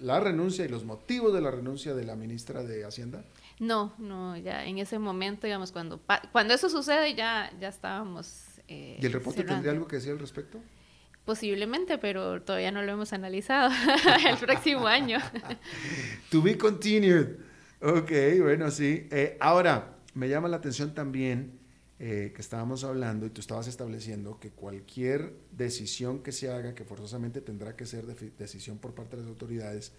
la 0.00 0.18
renuncia 0.18 0.64
y 0.64 0.68
los 0.68 0.86
motivos 0.86 1.34
de 1.34 1.42
la 1.42 1.50
renuncia 1.50 1.94
de 1.94 2.04
la 2.06 2.16
ministra 2.16 2.62
de 2.62 2.86
Hacienda? 2.86 3.22
No, 3.60 3.94
no, 3.98 4.36
ya 4.36 4.64
en 4.64 4.78
ese 4.78 4.98
momento, 4.98 5.46
digamos, 5.46 5.72
cuando, 5.72 6.00
cuando 6.32 6.54
eso 6.54 6.68
sucede 6.68 7.14
ya, 7.14 7.52
ya 7.60 7.68
estábamos... 7.68 8.44
Eh, 8.66 8.98
¿Y 9.00 9.06
el 9.06 9.12
reporte 9.12 9.44
tendría 9.44 9.72
algo 9.72 9.86
que 9.86 9.96
decir 9.96 10.12
al 10.12 10.18
respecto? 10.18 10.60
Posiblemente, 11.24 11.98
pero 11.98 12.42
todavía 12.42 12.70
no 12.70 12.82
lo 12.82 12.92
hemos 12.92 13.12
analizado 13.12 13.70
el 14.28 14.36
próximo 14.36 14.86
año. 14.86 15.18
to 16.30 16.42
be 16.42 16.58
continued. 16.58 17.36
Ok, 17.80 18.10
bueno, 18.40 18.70
sí. 18.70 19.06
Eh, 19.10 19.36
ahora, 19.40 19.96
me 20.14 20.28
llama 20.28 20.48
la 20.48 20.56
atención 20.56 20.94
también 20.94 21.58
eh, 21.98 22.32
que 22.34 22.42
estábamos 22.42 22.82
hablando 22.84 23.24
y 23.24 23.30
tú 23.30 23.40
estabas 23.40 23.68
estableciendo 23.68 24.40
que 24.40 24.50
cualquier 24.50 25.32
decisión 25.52 26.22
que 26.22 26.32
se 26.32 26.50
haga, 26.50 26.74
que 26.74 26.84
forzosamente 26.84 27.40
tendrá 27.40 27.76
que 27.76 27.86
ser 27.86 28.04
decisión 28.06 28.78
por 28.78 28.94
parte 28.94 29.16
de 29.16 29.22
las 29.22 29.30
autoridades, 29.30 29.92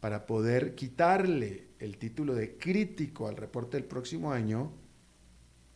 para 0.00 0.26
poder 0.26 0.74
quitarle 0.74 1.68
el 1.78 1.98
título 1.98 2.34
de 2.34 2.56
crítico 2.56 3.28
al 3.28 3.36
reporte 3.36 3.76
del 3.76 3.86
próximo 3.86 4.32
año, 4.32 4.72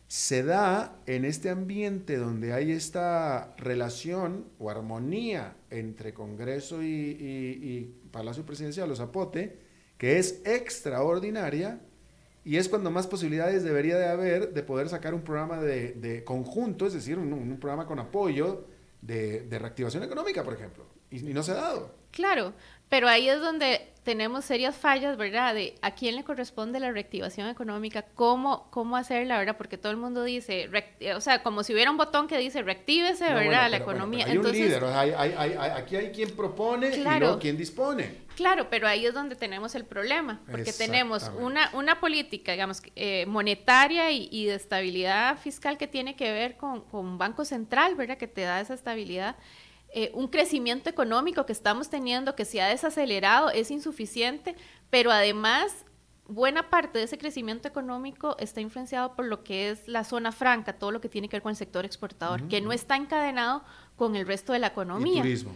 se 0.07 0.43
da 0.43 0.99
en 1.07 1.25
este 1.25 1.49
ambiente 1.49 2.17
donde 2.17 2.53
hay 2.53 2.71
esta 2.71 3.55
relación 3.57 4.45
o 4.59 4.69
armonía 4.69 5.55
entre 5.69 6.13
Congreso 6.13 6.83
y, 6.83 7.95
Palacio 8.11 8.45
Presidencial 8.45 8.91
o 8.91 8.95
Zapote, 8.95 9.59
que 9.97 10.19
es 10.19 10.41
extraordinaria 10.45 11.81
y 12.43 12.57
es 12.57 12.69
cuando 12.69 12.91
más 12.91 13.07
posibilidades 13.07 13.63
debería 13.63 13.97
de 13.97 14.07
haber 14.07 14.53
de 14.53 14.63
poder 14.63 14.87
sacar 14.89 15.13
un 15.13 15.21
programa 15.21 15.59
de, 15.59 16.23
conjunto, 16.23 16.85
es 16.85 16.93
decir, 16.93 17.17
un, 17.17 17.57
programa 17.59 17.87
con 17.87 17.99
apoyo 17.99 18.67
de, 19.01 19.47
reactivación 19.49 20.03
económica, 20.03 20.43
por 20.43 20.53
ejemplo. 20.53 20.85
y 21.09 21.21
no 21.21 21.43
se 21.43 21.51
ha 21.51 21.55
dado. 21.55 22.05
Claro, 22.15 22.53
pero 22.95 23.09
ahí 23.09 23.27
es 23.27 23.41
donde 23.41 23.91
tenemos 24.03 24.45
serias 24.45 24.73
fallas, 24.73 25.17
¿verdad? 25.17 25.53
De 25.53 25.75
a 25.81 25.95
quién 25.95 26.15
le 26.15 26.23
corresponde 26.23 26.79
la 26.79 26.93
reactivación 26.93 27.49
económica, 27.49 28.05
cómo, 28.15 28.71
cómo 28.71 28.95
hacerla, 28.95 29.37
¿verdad? 29.37 29.57
Porque 29.57 29.77
todo 29.77 29.91
el 29.91 29.97
mundo 29.97 30.23
dice, 30.23 30.69
o 31.13 31.19
sea, 31.19 31.43
como 31.43 31.63
si 31.63 31.73
hubiera 31.73 31.91
un 31.91 31.97
botón 31.97 32.29
que 32.29 32.37
dice 32.37 32.61
reactívese, 32.61 33.33
¿verdad? 33.33 33.69
la 33.69 33.75
economía. 33.75 34.27
hay 34.27 34.37
un 34.37 34.49
líder, 34.49 34.81
aquí 34.85 35.97
hay 35.97 36.11
quien 36.11 36.33
propone 36.37 36.95
y 36.95 37.03
luego 37.03 37.37
quien 37.37 37.57
dispone. 37.57 38.23
Claro, 38.37 38.69
pero 38.69 38.87
ahí 38.87 39.05
es 39.05 39.13
donde 39.13 39.35
tenemos 39.35 39.75
el 39.75 39.83
problema, 39.83 40.41
porque 40.49 40.71
tenemos 40.71 41.29
una, 41.37 41.69
una 41.73 41.99
política, 41.99 42.53
digamos, 42.53 42.81
eh, 42.95 43.25
monetaria 43.25 44.09
y, 44.11 44.45
de 44.45 44.55
estabilidad 44.55 45.37
fiscal 45.37 45.77
que 45.77 45.87
tiene 45.87 46.15
que 46.15 46.31
ver 46.31 46.55
con, 46.55 46.79
con 46.85 47.17
Banco 47.17 47.43
Central, 47.43 47.95
¿verdad? 47.95 48.17
Que 48.17 48.27
te 48.27 48.41
da 48.41 48.61
esa 48.61 48.73
estabilidad 48.73 49.35
eh, 49.97 50.11
un 50.13 50.27
crecimiento 50.27 50.89
económico 50.89 51.45
que 51.45 51.53
estamos 51.53 51.89
teniendo 51.89 52.35
que 52.35 52.43
se 52.43 52.61
ha 52.61 52.67
desacelerado 52.67 53.49
es 53.49 53.71
insuficiente, 53.71 54.53
pero 54.89 55.09
además 55.09 55.85
buena 56.27 56.69
parte 56.69 56.99
de 56.99 57.05
ese 57.05 57.17
crecimiento 57.17 57.69
económico 57.69 58.35
está 58.37 58.59
influenciado 58.59 59.15
por 59.15 59.23
lo 59.23 59.45
que 59.45 59.69
es 59.69 59.87
la 59.87 60.03
zona 60.03 60.33
franca, 60.33 60.73
todo 60.73 60.91
lo 60.91 60.99
que 60.99 61.07
tiene 61.07 61.29
que 61.29 61.37
ver 61.37 61.43
con 61.43 61.51
el 61.51 61.55
sector 61.55 61.85
exportador, 61.85 62.49
que 62.49 62.59
no 62.59 62.73
está 62.73 62.97
encadenado 62.97 63.63
con 63.95 64.17
el 64.17 64.27
resto 64.27 64.51
de 64.51 64.59
la 64.59 64.67
economía. 64.67 65.19
Y 65.19 65.21
turismo. 65.21 65.55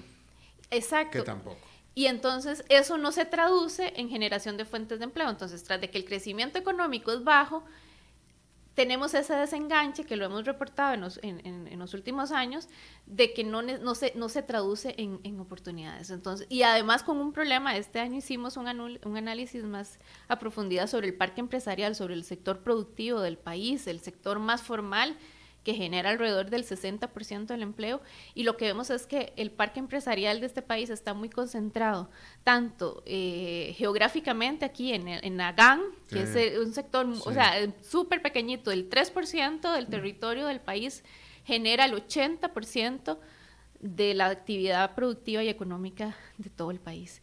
Exacto. 0.72 1.20
Que 1.20 1.26
tampoco. 1.26 1.58
Y 1.94 2.06
entonces 2.06 2.64
eso 2.70 2.98
no 2.98 3.12
se 3.12 3.26
traduce 3.26 3.92
en 3.98 4.08
generación 4.08 4.56
de 4.56 4.64
fuentes 4.64 5.00
de 5.00 5.04
empleo. 5.04 5.30
Entonces, 5.30 5.66
tras 5.66 5.82
de 5.82 5.90
que 5.90 5.98
el 5.98 6.06
crecimiento 6.06 6.58
económico 6.58 7.12
es 7.12 7.26
bajo, 7.26 7.66
tenemos 8.80 9.14
ese 9.14 9.34
desenganche 9.34 10.06
que 10.06 10.16
lo 10.16 10.24
hemos 10.24 10.46
reportado 10.46 10.94
en 10.94 11.02
los, 11.80 11.94
últimos 11.94 12.32
años 12.32 12.70
de 13.06 13.34
que 13.34 13.44
no, 13.44 13.62
se, 13.94 14.42
traduce 14.42 14.96
en, 14.98 15.38
oportunidades. 15.42 16.12
Entonces, 16.12 16.48
y 16.50 16.62
además 16.62 17.04
con 17.04 17.18
un 17.18 17.34
problema, 17.34 17.76
este 17.76 18.00
año 18.00 18.16
hicimos 18.16 18.56
un, 18.56 18.70
análisis 18.70 19.66
más 19.66 20.00
a 20.30 20.88
sobre 20.88 21.08
el 21.08 21.14
parque 21.14 21.42
empresarial, 21.42 21.94
sobre 21.94 22.14
el 22.14 22.24
sector 22.24 22.60
productivo 22.60 23.20
del 23.20 23.38
país, 23.38 23.86
el 23.86 24.00
sector 24.00 24.40
más 24.40 24.62
formal 24.62 25.18
que 25.64 25.74
genera 25.74 26.10
alrededor 26.10 26.50
del 26.50 26.66
60% 26.66 27.48
del 27.48 27.62
empleo. 27.62 28.02
Y 28.34 28.44
lo 28.44 28.58
que 28.58 28.66
vemos 28.66 28.90
es 28.90 29.06
que 29.06 29.34
el 29.36 29.52
parque 29.52 29.80
empresarial 29.80 30.40
de 30.40 30.46
este 30.46 30.62
país 30.62 30.90
está 30.90 31.14
muy 31.14 31.30
concentrado, 31.30 32.10
tanto 32.44 33.04
eh, 33.06 33.74
geográficamente 33.78 34.66
aquí 34.66 34.94
en, 34.94 35.08
en 35.08 35.42
Agán, 35.42 35.82
que 36.08 36.24
es 36.24 36.36
eh, 36.36 36.60
un 36.60 36.74
sector, 36.74 37.08
o 37.08 37.34
sea, 37.34 37.54
súper 37.82 38.22
pequeñito, 38.22 38.72
el 38.72 38.90
3% 38.90 39.74
del 39.74 39.88
territorio 39.88 40.48
del 40.48 40.62
país 40.62 41.04
genera 41.46 41.86
el 41.86 41.94
80% 41.94 43.18
de 43.80 44.14
la 44.14 44.28
actividad 44.28 44.94
productiva 44.96 45.44
y 45.44 45.50
económica 45.50 46.16
de 46.38 46.50
todo 46.50 46.72
el 46.72 46.80
país. 46.80 47.22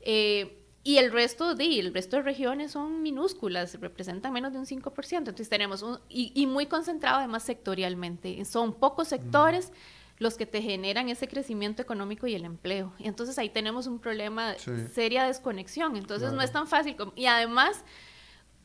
Eh, 0.00 0.64
y 0.88 0.96
el 0.96 1.12
resto 1.12 1.54
de, 1.54 1.80
el 1.80 1.92
resto 1.92 2.16
de 2.16 2.22
regiones 2.22 2.72
son 2.72 3.02
minúsculas, 3.02 3.78
representan 3.78 4.32
menos 4.32 4.54
de 4.54 4.58
un 4.58 4.64
5%. 4.64 5.18
Entonces 5.18 5.50
tenemos 5.50 5.82
un, 5.82 5.98
y, 6.08 6.46
muy 6.46 6.64
concentrado 6.64 7.18
además 7.18 7.42
sectorialmente. 7.42 8.42
Son 8.46 8.72
pocos 8.72 9.08
sectores 9.08 9.70
los 10.16 10.38
que 10.38 10.46
te 10.46 10.62
generan 10.62 11.10
ese 11.10 11.28
crecimiento 11.28 11.82
económico 11.82 12.26
y 12.26 12.34
el 12.34 12.46
empleo. 12.46 12.94
Y 12.98 13.06
entonces 13.06 13.38
ahí 13.38 13.50
tenemos 13.50 13.86
un 13.86 13.98
problema, 13.98 14.54
de 14.54 14.88
seria 14.88 15.24
desconexión. 15.24 15.94
Entonces 15.94 16.32
no 16.32 16.40
es 16.40 16.52
tan 16.52 16.66
fácil. 16.66 16.96
y 17.16 17.26
además 17.26 17.84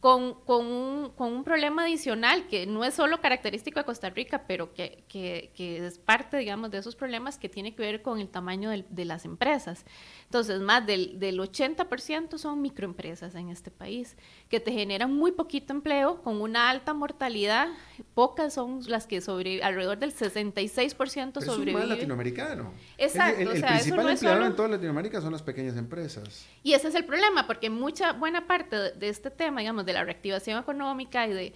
con, 0.03 0.33
con, 0.45 0.65
un, 0.65 1.09
con, 1.11 1.31
un, 1.31 1.45
problema 1.45 1.83
adicional 1.83 2.47
que 2.47 2.65
no 2.65 2.83
es 2.83 2.93
solo 2.93 3.21
característico 3.21 3.79
de 3.79 3.85
Costa 3.85 4.09
Rica, 4.09 4.43
pero 4.47 4.73
que, 4.73 5.05
que, 5.07 5.51
que 5.55 5.85
es 5.85 5.97
parte, 5.97 6.35
digamos, 6.35 6.71
de 6.71 6.79
esos 6.79 6.93
problemas 6.93 7.37
que 7.37 7.47
tiene 7.47 7.73
que 7.73 7.83
ver 7.83 8.01
con 8.01 8.19
el 8.19 8.27
tamaño 8.27 8.69
de 8.69 9.05
las 9.05 9.23
empresas. 9.23 9.85
Entonces, 10.33 10.61
más 10.61 10.83
del, 10.87 11.19
del 11.19 11.37
80% 11.37 12.39
son 12.39 12.59
microempresas 12.59 13.35
en 13.35 13.49
este 13.49 13.69
país, 13.69 14.17
que 14.49 14.59
te 14.59 14.71
generan 14.71 15.13
muy 15.13 15.31
poquito 15.31 15.73
empleo, 15.73 16.23
con 16.23 16.41
una 16.41 16.71
alta 16.71 16.91
mortalidad, 16.95 17.67
pocas 18.15 18.55
son 18.55 18.79
las 18.87 19.05
que 19.05 19.21
sobreviven, 19.21 19.63
alrededor 19.63 19.99
del 19.99 20.11
66% 20.11 21.39
sobreviven. 21.39 21.77
Es 21.77 21.83
un 21.83 21.89
latinoamericano. 21.89 22.73
Exacto. 22.97 23.41
El, 23.41 23.47
el, 23.49 23.63
principal 23.63 24.09
empleador 24.09 24.43
en 24.47 24.55
toda 24.55 24.69
Latinoamérica 24.69 25.21
son 25.21 25.33
las 25.33 25.43
pequeñas 25.43 25.77
empresas. 25.77 26.47
Y 26.63 26.73
ese 26.73 26.87
es 26.87 26.95
el 26.95 27.05
problema, 27.05 27.45
porque 27.45 27.69
mucha, 27.69 28.13
buena 28.13 28.47
parte 28.47 28.75
de, 28.75 28.91
de 28.93 29.09
este 29.09 29.29
tema, 29.29 29.59
digamos, 29.59 29.85
de 29.85 29.93
la 29.93 30.03
reactivación 30.03 30.59
económica 30.59 31.27
y 31.27 31.33
de 31.33 31.53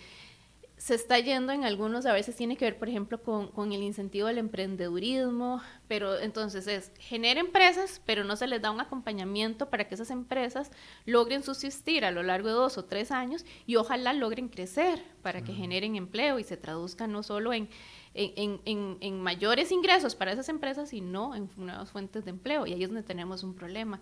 se 0.78 0.93
está 0.93 1.17
yendo 1.17 1.51
en 1.53 1.65
algunos, 1.65 2.05
a 2.05 2.13
veces 2.13 2.36
tiene 2.36 2.55
que 2.55 2.65
ver, 2.65 2.78
por 2.78 2.88
ejemplo, 2.88 3.21
con, 3.23 3.47
con, 3.47 3.73
el 3.73 3.82
incentivo 3.82 4.28
del 4.28 4.38
emprendedurismo, 4.38 5.59
pero 5.88 6.19
entonces 6.19 6.67
es, 6.67 6.91
genera 6.99 7.39
empresas, 7.39 7.99
pero 8.05 8.23
no 8.23 8.36
se 8.36 8.45
les 8.45 8.61
da 8.61 8.69
un 8.69 8.80
acompañamiento 8.80 9.71
para 9.71 9.88
que 9.88 9.95
esas 9.95 10.11
empresas 10.11 10.71
logren 11.05 11.41
subsistir 11.41 12.05
a 12.05 12.11
lo 12.11 12.21
largo 12.21 12.49
de 12.49 12.53
dos 12.53 12.78
o 12.78 12.86
tres 12.86 13.11
años 13.11 13.43
y 13.65 13.75
ojalá 13.75 14.13
logren 14.13 14.49
crecer 14.49 15.03
para 15.23 15.43
que 15.43 15.51
generen 15.51 15.95
empleo 15.95 16.38
y 16.38 16.43
se 16.43 16.57
traduzca 16.57 17.07
no 17.07 17.23
solo 17.23 17.53
en, 17.53 17.69
en, 18.13 18.61
en, 18.65 18.97
en, 19.01 19.19
mayores 19.19 19.71
ingresos 19.71 20.13
para 20.13 20.32
esas 20.32 20.47
empresas, 20.47 20.89
sino 20.89 21.34
en 21.34 21.49
nuevas 21.57 21.91
fuentes 21.91 22.23
de 22.23 22.30
empleo. 22.30 22.67
Y 22.67 22.73
ahí 22.73 22.84
es 22.84 22.89
donde 22.89 23.03
tenemos 23.03 23.43
un 23.43 23.55
problema. 23.55 23.99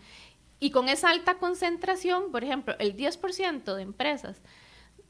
Y 0.60 0.72
con 0.72 0.90
esa 0.90 1.10
alta 1.10 1.36
concentración, 1.36 2.32
por 2.32 2.44
ejemplo, 2.44 2.76
el 2.80 2.98
10% 2.98 3.76
de 3.76 3.82
empresas 3.82 4.42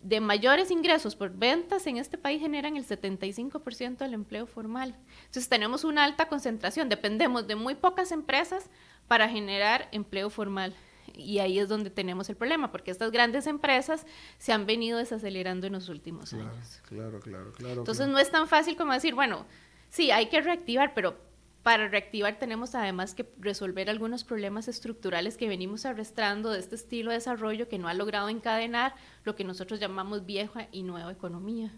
de 0.06 0.20
mayores 0.20 0.70
ingresos 0.70 1.16
por 1.16 1.32
ventas 1.32 1.88
en 1.88 1.98
este 1.98 2.20
país 2.20 2.40
generan 2.40 2.78
el 2.78 2.86
75% 2.86 3.98
del 3.98 4.14
empleo 4.14 4.46
formal. 4.46 4.96
Entonces 5.26 5.50
tenemos 5.50 5.84
una 5.84 6.04
alta 6.04 6.28
concentración, 6.28 6.90
dependemos 6.90 7.48
de 7.48 7.56
muy 7.56 7.74
pocas 7.74 8.12
empresas 8.12 8.70
para 9.08 9.28
generar 9.28 9.90
empleo 9.92 10.30
formal. 10.30 10.76
Y 11.16 11.40
ahí 11.40 11.58
es 11.58 11.70
donde 11.70 11.90
tenemos 11.90 12.30
el 12.30 12.36
problema, 12.36 12.72
porque 12.72 12.92
estas 12.92 13.10
grandes 13.10 13.48
empresas 13.48 14.06
se 14.38 14.54
han 14.54 14.68
venido 14.68 15.00
desacelerando 15.00 15.66
en 15.66 15.74
los 15.74 15.90
últimos 15.90 16.34
años. 16.34 16.84
Claro, 16.88 17.20
claro, 17.20 17.52
claro. 17.54 17.80
Entonces 17.80 18.08
no 18.08 18.20
es 18.20 18.30
tan 18.30 18.48
fácil 18.48 18.76
como 18.76 18.94
decir, 18.94 19.16
bueno, 19.16 19.48
sí, 19.90 20.12
hay 20.12 20.28
que 20.28 20.40
reactivar, 20.40 20.94
pero 20.94 21.18
para 21.66 21.88
reactivar 21.88 22.38
tenemos 22.38 22.76
además 22.76 23.16
que 23.16 23.26
resolver 23.40 23.90
algunos 23.90 24.24
problemas 24.24 24.68
estructurales 24.68 25.36
que 25.36 25.48
venimos 25.48 25.88
arrastrando 25.88 26.52
de 26.52 26.60
este 26.60 26.76
estilo 26.76 27.10
de 27.10 27.18
desarrollo 27.18 27.68
que 27.68 27.80
no 27.80 27.88
ha 27.88 27.96
logrado 27.96 28.30
encadenar 28.30 28.94
lo 29.24 29.36
que 29.36 29.44
nosotros 29.44 29.80
llamamos 29.80 30.28
vieja 30.28 30.68
y 30.72 30.84
nueva 30.84 31.12
economía. 31.12 31.74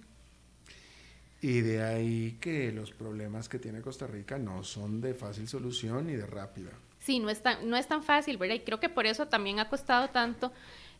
Y 1.40 1.62
de 1.62 1.82
ahí 1.84 2.38
que 2.42 2.74
los 2.74 2.92
problemas 2.92 3.48
que 3.48 3.60
tiene 3.60 3.80
Costa 3.80 4.08
Rica 4.08 4.38
no 4.38 4.62
son 4.62 5.00
de 5.00 5.14
fácil 5.14 5.48
solución 5.48 6.08
ni 6.08 6.16
de 6.16 6.26
rápida. 6.26 6.72
Sí, 7.00 7.20
no 7.20 7.30
es 7.30 7.42
tan, 7.42 7.70
no 7.70 7.78
es 7.78 7.88
tan 7.88 8.04
fácil, 8.04 8.36
¿verdad? 8.38 8.56
Y 8.56 8.60
creo 8.60 8.82
que 8.82 8.90
por 8.90 9.06
eso 9.06 9.30
también 9.30 9.62
ha 9.62 9.70
costado 9.70 10.10
tanto 10.10 10.52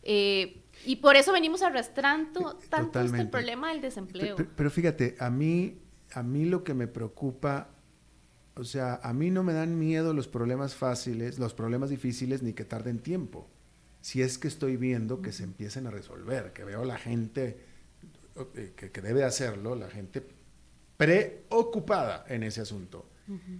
Eh, 0.02 0.62
y 0.86 0.96
por 0.96 1.16
eso 1.16 1.32
venimos 1.32 1.60
arrastrando 1.60 2.58
tanto 2.70 3.00
este 3.00 3.20
el 3.20 3.28
problema 3.28 3.70
del 3.70 3.82
desempleo. 3.82 4.36
Pero, 4.56 4.70
fíjate, 4.70 5.16
a 5.18 5.28
mí, 5.28 5.76
a 6.14 6.22
mí 6.22 6.46
lo 6.46 6.64
que 6.64 6.72
me 6.72 6.86
preocupa, 6.86 7.68
o 8.58 8.64
sea, 8.64 9.00
a 9.02 9.12
mí 9.12 9.30
no 9.30 9.42
me 9.42 9.52
dan 9.52 9.78
miedo 9.78 10.12
los 10.12 10.28
problemas 10.28 10.74
fáciles, 10.74 11.38
los 11.38 11.54
problemas 11.54 11.90
difíciles, 11.90 12.42
ni 12.42 12.52
que 12.52 12.64
tarden 12.64 12.98
tiempo. 12.98 13.48
Si 14.00 14.22
es 14.22 14.38
que 14.38 14.48
estoy 14.48 14.76
viendo 14.76 15.22
que 15.22 15.32
se 15.32 15.44
empiecen 15.44 15.86
a 15.86 15.90
resolver, 15.90 16.52
que 16.52 16.64
veo 16.64 16.84
la 16.84 16.98
gente 16.98 17.58
eh, 18.54 18.72
que, 18.76 18.90
que 18.90 19.00
debe 19.00 19.24
hacerlo, 19.24 19.74
la 19.74 19.88
gente 19.88 20.26
preocupada 20.96 22.24
en 22.28 22.42
ese 22.42 22.60
asunto. 22.60 23.06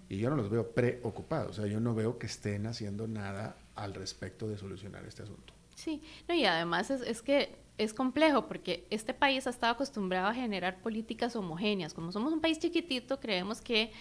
Y 0.08 0.16
yo 0.16 0.30
no 0.30 0.36
los 0.36 0.48
veo 0.48 0.72
preocupados, 0.72 1.58
o 1.58 1.60
sea, 1.60 1.70
yo 1.70 1.78
no 1.78 1.94
veo 1.94 2.18
que 2.18 2.26
estén 2.26 2.66
haciendo 2.66 3.06
nada 3.06 3.54
al 3.74 3.92
respecto 3.92 4.48
de 4.48 4.56
solucionar 4.56 5.04
este 5.04 5.24
asunto. 5.24 5.52
Sí, 5.74 6.02
no, 6.26 6.34
y 6.34 6.46
además 6.46 6.90
es, 6.90 7.02
es 7.02 7.20
que 7.20 7.54
es 7.76 7.92
complejo 7.92 8.48
porque 8.48 8.86
este 8.88 9.12
país 9.12 9.46
ha 9.46 9.50
estado 9.50 9.74
acostumbrado 9.74 10.28
a 10.28 10.34
generar 10.34 10.80
políticas 10.80 11.36
homogéneas. 11.36 11.92
Como 11.92 12.12
somos 12.12 12.32
un 12.32 12.40
país 12.40 12.58
chiquitito, 12.58 13.20
creemos 13.20 13.60
que 13.60 13.92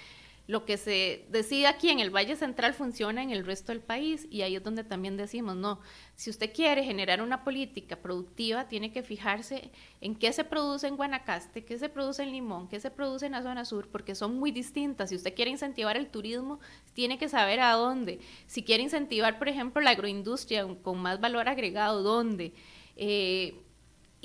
lo 0.48 0.64
que 0.64 0.78
se 0.78 1.26
decide 1.30 1.68
aquí 1.68 1.89
en 1.89 2.00
el 2.00 2.10
Valle 2.10 2.38
Central 2.38 2.74
funciona 2.74 3.22
en 3.22 3.32
el 3.32 3.45
resto 3.45 3.74
del 3.74 3.82
país 3.82 4.26
y 4.32 4.41
ahí 4.43 4.56
es 4.56 4.64
donde 4.64 4.86
también 4.86 5.18
decimos, 5.18 5.58
no, 5.58 5.82
si 6.16 6.30
usted 6.30 6.54
quiere 6.54 6.86
generar 6.86 7.22
una 7.22 7.43
política 7.43 7.98
productiva, 7.98 8.70
tiene 8.70 8.93
que 8.93 9.04
fijarse 9.04 9.72
en 10.00 10.16
qué 10.16 10.32
se 10.32 10.45
produce 10.45 10.88
en 10.88 10.95
Guanacaste, 10.95 11.66
qué 11.66 11.78
se 11.78 11.89
produce 11.89 12.24
en 12.24 12.32
Limón, 12.32 12.70
qué 12.70 12.80
se 12.80 12.89
produce 12.89 13.26
en 13.26 13.34
la 13.34 13.43
zona 13.43 13.66
sur, 13.66 13.89
porque 13.89 14.16
son 14.16 14.39
muy 14.39 14.52
distintas. 14.52 15.10
Si 15.10 15.16
usted 15.16 15.36
quiere 15.36 15.52
incentivar 15.52 15.98
el 15.98 16.08
turismo, 16.08 16.62
tiene 16.93 17.18
que 17.18 17.28
saber 17.28 17.60
a 17.60 17.74
dónde. 17.74 18.20
Si 18.45 18.64
quiere 18.64 18.84
incentivar, 18.84 19.38
por 19.38 19.50
ejemplo, 19.50 19.82
la 19.82 19.91
agroindustria 19.91 20.66
con 20.82 20.98
más 21.00 21.20
valor 21.20 21.50
agregado, 21.50 22.04
¿dónde? 22.04 22.54
Eh, 22.95 23.66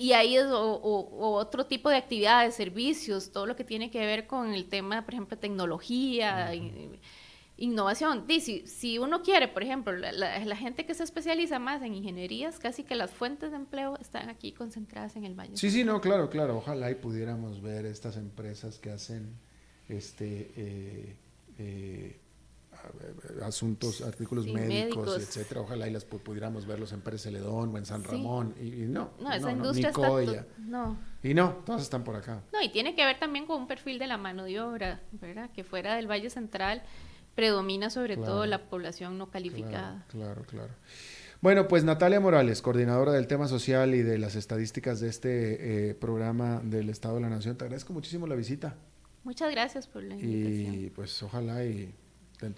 y 0.02 0.14
ahí 0.14 0.36
es 0.36 0.46
otro 0.50 1.66
tipo 1.66 1.88
de 1.88 1.94
actividades, 1.94 2.56
servicios, 2.56 3.30
todo 3.30 3.46
lo 3.46 3.54
que 3.54 3.62
tiene 3.62 3.88
que 3.88 4.00
ver 4.00 4.26
con 4.26 4.52
el 4.52 4.64
tema, 4.64 5.04
por 5.04 5.14
ejemplo, 5.14 5.38
tecnología, 5.38 6.50
innovación. 7.56 8.24
Si, 8.28 8.66
si 8.66 8.98
uno 8.98 9.22
quiere, 9.22 9.46
por 9.46 9.62
ejemplo, 9.62 9.92
la, 9.92 10.56
gente 10.56 10.86
que 10.86 10.94
se 10.94 11.04
especializa 11.04 11.60
más 11.60 11.82
en 11.82 11.94
ingenierías, 11.94 12.58
casi 12.58 12.82
que 12.82 12.96
las 12.96 13.12
fuentes 13.12 13.52
de 13.52 13.58
empleo 13.58 13.96
están 14.00 14.28
aquí 14.28 14.50
concentradas 14.50 15.14
en 15.14 15.24
el 15.24 15.38
Valle. 15.38 15.56
Sí, 15.56 15.70
sí, 15.70 15.84
no, 15.84 16.00
claro, 16.00 16.28
claro. 16.28 16.56
Ojalá 16.56 16.90
y 16.90 16.96
pudiéramos 16.96 17.62
ver 17.62 17.86
estas 17.86 18.16
empresas 18.16 18.80
que 18.80 18.90
hacen 18.90 19.36
este 19.88 20.50
eh, 20.56 21.16
eh, 21.58 22.18
asuntos, 23.42 24.02
artículos 24.02 24.46
médicos, 24.46 25.16
etcétera. 25.20 25.60
Ojalá 25.60 25.88
y 25.88 25.90
las 25.92 26.04
pudiéramos 26.04 26.66
verlos 26.66 26.92
en 26.92 27.00
Pérez 27.00 27.22
Celedón 27.22 27.74
o 27.74 27.78
en 27.78 27.86
San 27.86 28.04
Ramón. 28.04 28.54
Y, 28.60 28.70
no, 28.86 29.10
no, 29.20 29.32
esa 29.32 29.52
industria 29.52 29.88
está 29.90 30.46
no. 30.58 30.98
Y 31.22 31.34
no, 31.34 31.62
todas 31.64 31.82
están 31.82 32.04
por 32.04 32.16
acá. 32.16 32.42
No, 32.52 32.60
y 32.62 32.70
tiene 32.70 32.94
que 32.94 33.04
ver 33.04 33.18
también 33.18 33.46
con 33.46 33.60
un 33.60 33.66
perfil 33.66 33.98
de 33.98 34.06
la 34.06 34.18
mano 34.18 34.44
de 34.44 34.60
obra, 34.60 35.00
¿verdad? 35.12 35.50
Que 35.50 35.64
fuera 35.64 35.94
del 35.96 36.10
Valle 36.10 36.30
Central 36.30 36.82
predomina 37.34 37.90
sobre 37.90 38.16
todo 38.16 38.46
la 38.46 38.68
población 38.68 39.18
no 39.18 39.30
calificada. 39.30 40.04
Claro, 40.08 40.42
claro, 40.42 40.72
Bueno, 41.40 41.66
pues 41.66 41.84
Natalia 41.84 42.20
Morales, 42.20 42.62
coordinadora 42.62 43.12
del 43.12 43.26
tema 43.26 43.48
social 43.48 43.94
y 43.94 44.02
de 44.02 44.18
las 44.18 44.34
estadísticas 44.34 45.00
de 45.00 45.08
este 45.08 45.90
eh, 45.90 45.94
programa 45.94 46.60
del 46.62 46.90
Estado 46.90 47.16
de 47.16 47.22
la 47.22 47.30
Nación, 47.30 47.56
te 47.56 47.64
agradezco 47.64 47.92
muchísimo 47.92 48.26
la 48.26 48.34
visita. 48.34 48.76
Muchas 49.24 49.50
gracias 49.50 49.86
por 49.86 50.02
la 50.02 50.14
invitación. 50.14 50.74
Y 50.74 50.90
pues 50.90 51.22
ojalá 51.22 51.64
y 51.64 51.94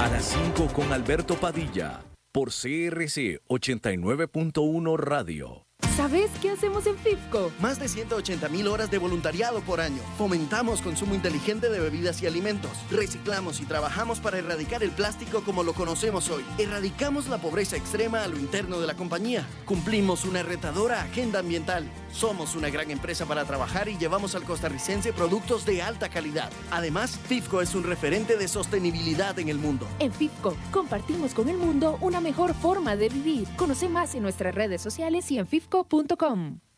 A 0.00 0.08
las 0.08 0.24
5 0.24 0.68
con 0.72 0.92
Alberto 0.92 1.36
Padilla, 1.36 2.02
por 2.32 2.50
CRC 2.50 3.40
89.1 3.48 4.98
Radio. 4.98 5.69
¿Sabes 5.96 6.30
qué 6.40 6.50
hacemos 6.50 6.86
en 6.86 6.96
FIFCO? 6.96 7.50
Más 7.60 7.78
de 7.78 7.88
180 7.88 8.48
mil 8.48 8.68
horas 8.68 8.90
de 8.90 8.98
voluntariado 8.98 9.60
por 9.60 9.80
año. 9.80 10.02
Fomentamos 10.16 10.82
consumo 10.82 11.14
inteligente 11.14 11.68
de 11.68 11.80
bebidas 11.80 12.22
y 12.22 12.26
alimentos. 12.26 12.70
Reciclamos 12.90 13.60
y 13.60 13.64
trabajamos 13.64 14.20
para 14.20 14.38
erradicar 14.38 14.82
el 14.82 14.92
plástico 14.92 15.42
como 15.42 15.62
lo 15.62 15.74
conocemos 15.74 16.30
hoy. 16.30 16.44
Erradicamos 16.58 17.28
la 17.28 17.38
pobreza 17.38 17.76
extrema 17.76 18.22
a 18.22 18.28
lo 18.28 18.38
interno 18.38 18.78
de 18.80 18.86
la 18.86 18.94
compañía. 18.94 19.46
Cumplimos 19.66 20.24
una 20.24 20.42
retadora 20.42 21.02
agenda 21.02 21.40
ambiental. 21.40 21.90
Somos 22.12 22.54
una 22.54 22.70
gran 22.70 22.90
empresa 22.90 23.26
para 23.26 23.44
trabajar 23.44 23.88
y 23.88 23.98
llevamos 23.98 24.34
al 24.34 24.44
costarricense 24.44 25.12
productos 25.12 25.66
de 25.66 25.82
alta 25.82 26.08
calidad. 26.08 26.50
Además, 26.70 27.18
FIFCO 27.26 27.60
es 27.62 27.74
un 27.74 27.82
referente 27.82 28.36
de 28.36 28.48
sostenibilidad 28.48 29.38
en 29.38 29.48
el 29.48 29.58
mundo. 29.58 29.86
En 29.98 30.12
FIFCO 30.12 30.56
compartimos 30.70 31.34
con 31.34 31.48
el 31.48 31.56
mundo 31.56 31.98
una 32.00 32.20
mejor 32.20 32.54
forma 32.54 32.96
de 32.96 33.08
vivir. 33.08 33.48
Conoce 33.56 33.88
más 33.88 34.14
en 34.14 34.22
nuestras 34.22 34.54
redes 34.54 34.80
sociales 34.80 35.30
y 35.30 35.38
en 35.38 35.46
FIFCO.com. 35.90 36.69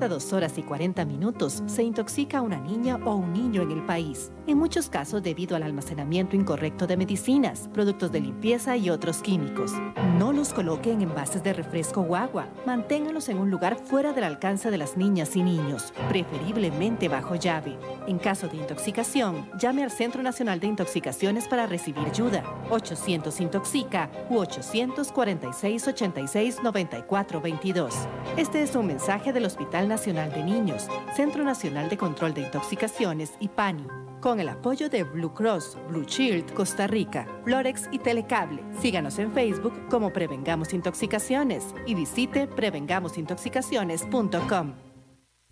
Cada 0.00 0.14
dos 0.14 0.32
horas 0.32 0.56
y 0.56 0.62
40 0.62 1.04
minutos 1.04 1.62
se 1.66 1.82
intoxica 1.82 2.40
una 2.40 2.58
niña 2.58 2.98
o 3.04 3.16
un 3.16 3.34
niño 3.34 3.60
en 3.60 3.70
el 3.70 3.84
país, 3.84 4.32
en 4.46 4.56
muchos 4.56 4.88
casos 4.88 5.22
debido 5.22 5.56
al 5.56 5.62
almacenamiento 5.62 6.36
incorrecto 6.36 6.86
de 6.86 6.96
medicinas, 6.96 7.68
productos 7.74 8.10
de 8.10 8.20
limpieza 8.20 8.78
y 8.78 8.88
otros 8.88 9.20
químicos. 9.20 9.72
No 10.16 10.32
los 10.32 10.54
coloque 10.54 10.90
en 10.90 11.02
envases 11.02 11.42
de 11.42 11.52
refresco 11.52 12.00
o 12.00 12.16
agua. 12.16 12.48
Manténgalos 12.64 13.28
en 13.28 13.40
un 13.40 13.50
lugar 13.50 13.76
fuera 13.76 14.14
del 14.14 14.24
alcance 14.24 14.70
de 14.70 14.78
las 14.78 14.96
niñas 14.96 15.36
y 15.36 15.42
niños, 15.42 15.92
preferiblemente 16.08 17.08
bajo 17.08 17.34
llave. 17.34 17.76
En 18.06 18.18
caso 18.18 18.48
de 18.48 18.56
intoxicación, 18.56 19.50
llame 19.58 19.84
al 19.84 19.90
Centro 19.90 20.22
Nacional 20.22 20.60
de 20.60 20.68
Intoxicaciones 20.68 21.46
para 21.46 21.66
recibir 21.66 22.06
ayuda. 22.06 22.42
800 22.70 23.38
Intoxica 23.38 24.10
u 24.30 24.38
846 24.38 25.88
86 25.88 26.62
94 26.62 27.40
22. 27.42 27.94
Este 28.38 28.62
es 28.62 28.74
un 28.74 28.86
mensaje 28.86 29.34
del 29.34 29.44
Hospital 29.44 29.89
Nacional 29.90 30.32
de 30.32 30.42
Niños, 30.42 30.88
Centro 31.14 31.44
Nacional 31.44 31.90
de 31.90 31.98
Control 31.98 32.32
de 32.32 32.40
Intoxicaciones 32.40 33.34
y 33.40 33.48
PANI, 33.48 33.86
con 34.20 34.40
el 34.40 34.48
apoyo 34.48 34.88
de 34.88 35.04
Blue 35.04 35.34
Cross, 35.34 35.76
Blue 35.88 36.04
Shield, 36.04 36.54
Costa 36.54 36.86
Rica, 36.86 37.26
Florex 37.44 37.90
y 37.92 37.98
Telecable. 37.98 38.62
Síganos 38.80 39.18
en 39.18 39.30
Facebook 39.32 39.74
como 39.90 40.10
Prevengamos 40.12 40.72
Intoxicaciones 40.72 41.74
y 41.86 41.94
visite 41.94 42.46
prevengamosintoxicaciones.com. 42.46 44.89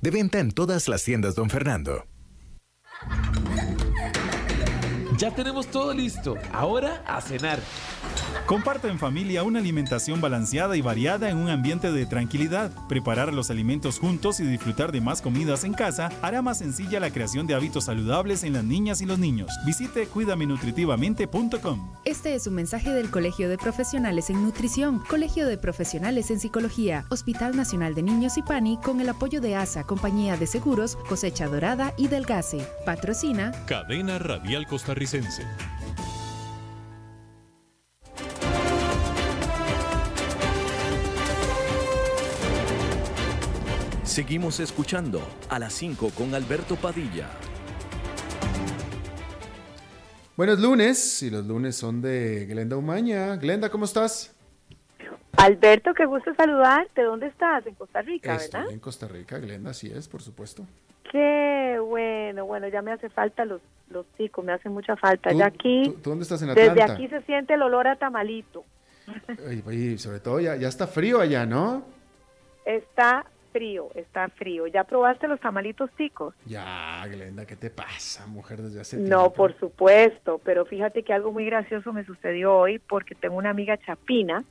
De 0.00 0.10
venta 0.10 0.38
en 0.38 0.50
todas 0.50 0.88
las 0.88 1.04
tiendas, 1.04 1.34
don 1.34 1.50
Fernando. 1.50 2.04
Ya 5.16 5.30
tenemos 5.34 5.68
todo 5.68 5.94
listo. 5.94 6.36
Ahora 6.52 7.02
a 7.06 7.20
cenar. 7.20 7.60
Comparta 8.46 8.88
en 8.88 8.98
familia 8.98 9.42
una 9.42 9.58
alimentación 9.58 10.20
balanceada 10.20 10.76
y 10.76 10.82
variada 10.82 11.30
en 11.30 11.38
un 11.38 11.48
ambiente 11.48 11.90
de 11.90 12.04
tranquilidad. 12.04 12.70
Preparar 12.88 13.32
los 13.32 13.50
alimentos 13.50 13.98
juntos 13.98 14.38
y 14.38 14.44
disfrutar 14.44 14.92
de 14.92 15.00
más 15.00 15.22
comidas 15.22 15.64
en 15.64 15.72
casa 15.72 16.10
hará 16.20 16.42
más 16.42 16.58
sencilla 16.58 17.00
la 17.00 17.10
creación 17.10 17.46
de 17.46 17.54
hábitos 17.54 17.84
saludables 17.84 18.44
en 18.44 18.52
las 18.52 18.64
niñas 18.64 19.00
y 19.00 19.06
los 19.06 19.18
niños. 19.18 19.50
Visite 19.64 20.06
cuidamenutritivamente.com. 20.06 21.92
Este 22.04 22.34
es 22.34 22.46
un 22.46 22.54
mensaje 22.54 22.90
del 22.90 23.10
Colegio 23.10 23.48
de 23.48 23.56
Profesionales 23.56 24.28
en 24.28 24.42
Nutrición, 24.42 25.02
Colegio 25.08 25.46
de 25.46 25.56
Profesionales 25.56 26.30
en 26.30 26.38
Psicología, 26.38 27.06
Hospital 27.08 27.56
Nacional 27.56 27.94
de 27.94 28.02
Niños 28.02 28.36
y 28.36 28.42
PANI 28.42 28.78
con 28.84 29.00
el 29.00 29.08
apoyo 29.08 29.40
de 29.40 29.56
ASA, 29.56 29.84
Compañía 29.84 30.36
de 30.36 30.46
Seguros, 30.46 30.96
Cosecha 31.08 31.46
Dorada 31.46 31.94
y 31.96 32.08
Delgase. 32.08 32.66
Patrocina 32.84 33.52
Cadena 33.66 34.18
Radial 34.18 34.66
Costarricense. 34.66 35.44
Seguimos 44.14 44.60
escuchando 44.60 45.20
a 45.48 45.58
las 45.58 45.72
5 45.72 46.10
con 46.16 46.36
Alberto 46.36 46.76
Padilla. 46.76 47.26
Buenos 50.36 50.60
lunes, 50.60 51.20
y 51.24 51.30
los 51.30 51.44
lunes 51.44 51.74
son 51.74 52.00
de 52.00 52.46
Glenda 52.46 52.76
Umaña. 52.76 53.34
Glenda, 53.34 53.70
¿cómo 53.70 53.86
estás? 53.86 54.32
Alberto, 55.36 55.94
qué 55.94 56.04
gusto 56.04 56.32
saludarte. 56.36 57.02
¿Dónde 57.02 57.26
estás? 57.26 57.66
En 57.66 57.74
Costa 57.74 58.02
Rica, 58.02 58.36
¿verdad? 58.36 58.70
en 58.70 58.78
Costa 58.78 59.08
Rica, 59.08 59.38
Glenda, 59.38 59.70
así 59.70 59.90
es, 59.90 60.06
por 60.06 60.22
supuesto. 60.22 60.64
Qué 61.10 61.80
bueno, 61.84 62.46
bueno, 62.46 62.68
ya 62.68 62.82
me 62.82 62.92
hace 62.92 63.08
falta 63.08 63.44
los, 63.44 63.62
los 63.90 64.06
chicos, 64.16 64.44
me 64.44 64.52
hace 64.52 64.68
mucha 64.68 64.94
falta. 64.94 65.32
ya 65.32 65.46
aquí, 65.46 65.92
¿tú, 66.04 66.10
dónde 66.10 66.22
estás 66.22 66.40
en 66.40 66.50
Atlanta? 66.50 66.72
Desde 66.72 66.92
aquí 66.92 67.08
se 67.08 67.20
siente 67.22 67.54
el 67.54 67.62
olor 67.62 67.88
a 67.88 67.96
tamalito. 67.96 68.64
Y, 69.72 69.98
sobre 69.98 70.20
todo 70.20 70.38
ya, 70.38 70.54
ya 70.54 70.68
está 70.68 70.86
frío 70.86 71.20
allá, 71.20 71.46
¿no? 71.46 71.84
Está 72.64 73.26
frío, 73.54 73.88
está 73.94 74.28
frío. 74.30 74.66
¿Ya 74.66 74.82
probaste 74.82 75.28
los 75.28 75.38
tamalitos 75.38 75.88
ticos? 75.92 76.34
Ya, 76.44 77.06
Glenda, 77.06 77.46
¿qué 77.46 77.54
te 77.54 77.70
pasa, 77.70 78.26
mujer, 78.26 78.60
desde 78.60 78.80
hace 78.80 78.96
No, 78.98 79.32
por 79.32 79.56
supuesto, 79.60 80.40
pero 80.44 80.66
fíjate 80.66 81.04
que 81.04 81.12
algo 81.12 81.30
muy 81.30 81.46
gracioso 81.46 81.92
me 81.92 82.04
sucedió 82.04 82.52
hoy 82.52 82.80
porque 82.80 83.14
tengo 83.14 83.36
una 83.36 83.50
amiga 83.50 83.78
chapina 83.78 84.42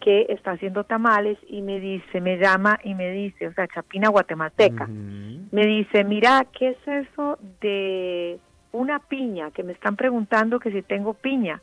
que 0.00 0.26
está 0.28 0.50
haciendo 0.50 0.84
tamales 0.84 1.38
y 1.48 1.62
me 1.62 1.80
dice, 1.80 2.20
me 2.20 2.36
llama 2.36 2.78
y 2.84 2.94
me 2.94 3.10
dice, 3.10 3.48
o 3.48 3.54
sea, 3.54 3.66
chapina 3.68 4.10
guatemalteca, 4.10 4.86
me 4.86 5.66
dice, 5.66 6.04
mira, 6.04 6.46
¿qué 6.52 6.70
es 6.70 7.06
eso 7.06 7.38
de 7.62 8.38
una 8.72 8.98
piña? 8.98 9.50
Que 9.52 9.62
me 9.62 9.72
están 9.72 9.96
preguntando 9.96 10.60
que 10.60 10.70
si 10.70 10.82
tengo 10.82 11.14
piña. 11.14 11.62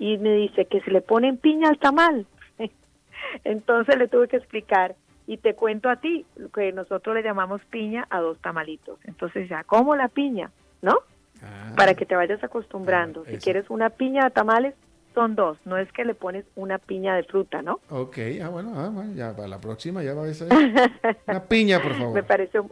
Y 0.00 0.18
me 0.18 0.32
dice 0.32 0.64
que 0.64 0.80
se 0.80 0.90
le 0.90 1.00
ponen 1.00 1.38
piña 1.38 1.68
al 1.68 1.78
tamal. 1.78 2.26
Entonces 3.44 3.96
le 3.96 4.08
tuve 4.08 4.26
que 4.26 4.36
explicar 4.36 4.96
y 5.28 5.36
te 5.36 5.54
cuento 5.54 5.90
a 5.90 5.96
ti 5.96 6.24
que 6.54 6.72
nosotros 6.72 7.14
le 7.14 7.22
llamamos 7.22 7.60
piña 7.66 8.06
a 8.08 8.18
dos 8.18 8.38
tamalitos. 8.38 8.98
Entonces 9.04 9.46
ya, 9.46 9.62
¿cómo 9.62 9.94
la 9.94 10.08
piña? 10.08 10.50
¿No? 10.80 11.00
Ah. 11.42 11.74
Para 11.76 11.92
que 11.92 12.06
te 12.06 12.16
vayas 12.16 12.42
acostumbrando. 12.42 13.24
Ah, 13.26 13.30
si 13.30 13.36
quieres 13.36 13.68
una 13.68 13.90
piña 13.90 14.24
de 14.24 14.30
tamales, 14.30 14.74
son 15.14 15.34
dos. 15.34 15.58
No 15.66 15.76
es 15.76 15.92
que 15.92 16.06
le 16.06 16.14
pones 16.14 16.46
una 16.56 16.78
piña 16.78 17.14
de 17.14 17.24
fruta, 17.24 17.60
¿no? 17.60 17.78
Ok, 17.90 18.16
ah, 18.42 18.48
bueno, 18.48 18.72
ah, 18.74 18.88
bueno 18.88 19.12
ya 19.14 19.36
para 19.36 19.48
la 19.48 19.60
próxima 19.60 20.02
ya 20.02 20.14
va 20.14 20.24
a 20.24 20.32
ser 20.32 20.48
una 21.28 21.44
piña, 21.44 21.78
por 21.82 21.92
favor. 21.92 22.14
me 22.14 22.22
parece, 22.22 22.62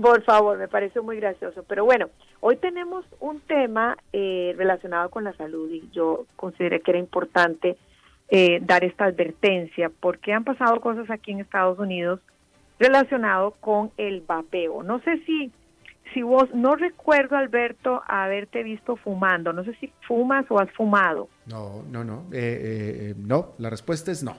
por 0.00 0.22
favor, 0.22 0.56
me 0.56 0.68
parece 0.68 1.00
muy 1.00 1.16
gracioso. 1.16 1.64
Pero 1.66 1.84
bueno, 1.84 2.10
hoy 2.38 2.58
tenemos 2.58 3.04
un 3.18 3.40
tema 3.40 3.98
eh, 4.12 4.54
relacionado 4.56 5.10
con 5.10 5.24
la 5.24 5.32
salud 5.32 5.68
y 5.68 5.90
yo 5.90 6.26
consideré 6.36 6.80
que 6.80 6.92
era 6.92 7.00
importante 7.00 7.76
eh, 8.30 8.60
dar 8.62 8.84
esta 8.84 9.06
advertencia 9.06 9.90
porque 10.00 10.32
han 10.32 10.44
pasado 10.44 10.80
cosas 10.80 11.10
aquí 11.10 11.32
en 11.32 11.40
Estados 11.40 11.78
Unidos 11.78 12.20
relacionado 12.78 13.52
con 13.60 13.90
el 13.96 14.20
vapeo. 14.20 14.82
No 14.82 15.00
sé 15.00 15.22
si 15.24 15.52
si 16.14 16.22
vos 16.22 16.48
no 16.54 16.74
recuerdo 16.74 17.36
Alberto 17.36 18.02
haberte 18.06 18.62
visto 18.62 18.96
fumando, 18.96 19.52
no 19.52 19.64
sé 19.64 19.74
si 19.74 19.92
fumas 20.06 20.46
o 20.48 20.58
has 20.58 20.70
fumado. 20.72 21.28
No, 21.46 21.82
no, 21.90 22.04
no, 22.04 22.24
eh, 22.32 23.10
eh, 23.10 23.14
no. 23.18 23.52
La 23.58 23.70
respuesta 23.70 24.10
es 24.10 24.22
no. 24.22 24.36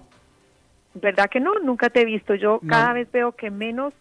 ¿Verdad 0.95 1.29
que 1.29 1.39
no? 1.39 1.53
Nunca 1.59 1.89
te 1.89 2.01
he 2.01 2.05
visto. 2.05 2.33
Yo 2.35 2.59
cada 2.67 2.93
vez 2.93 3.11
veo 3.11 3.33
que 3.33 3.51
menos 3.51 3.93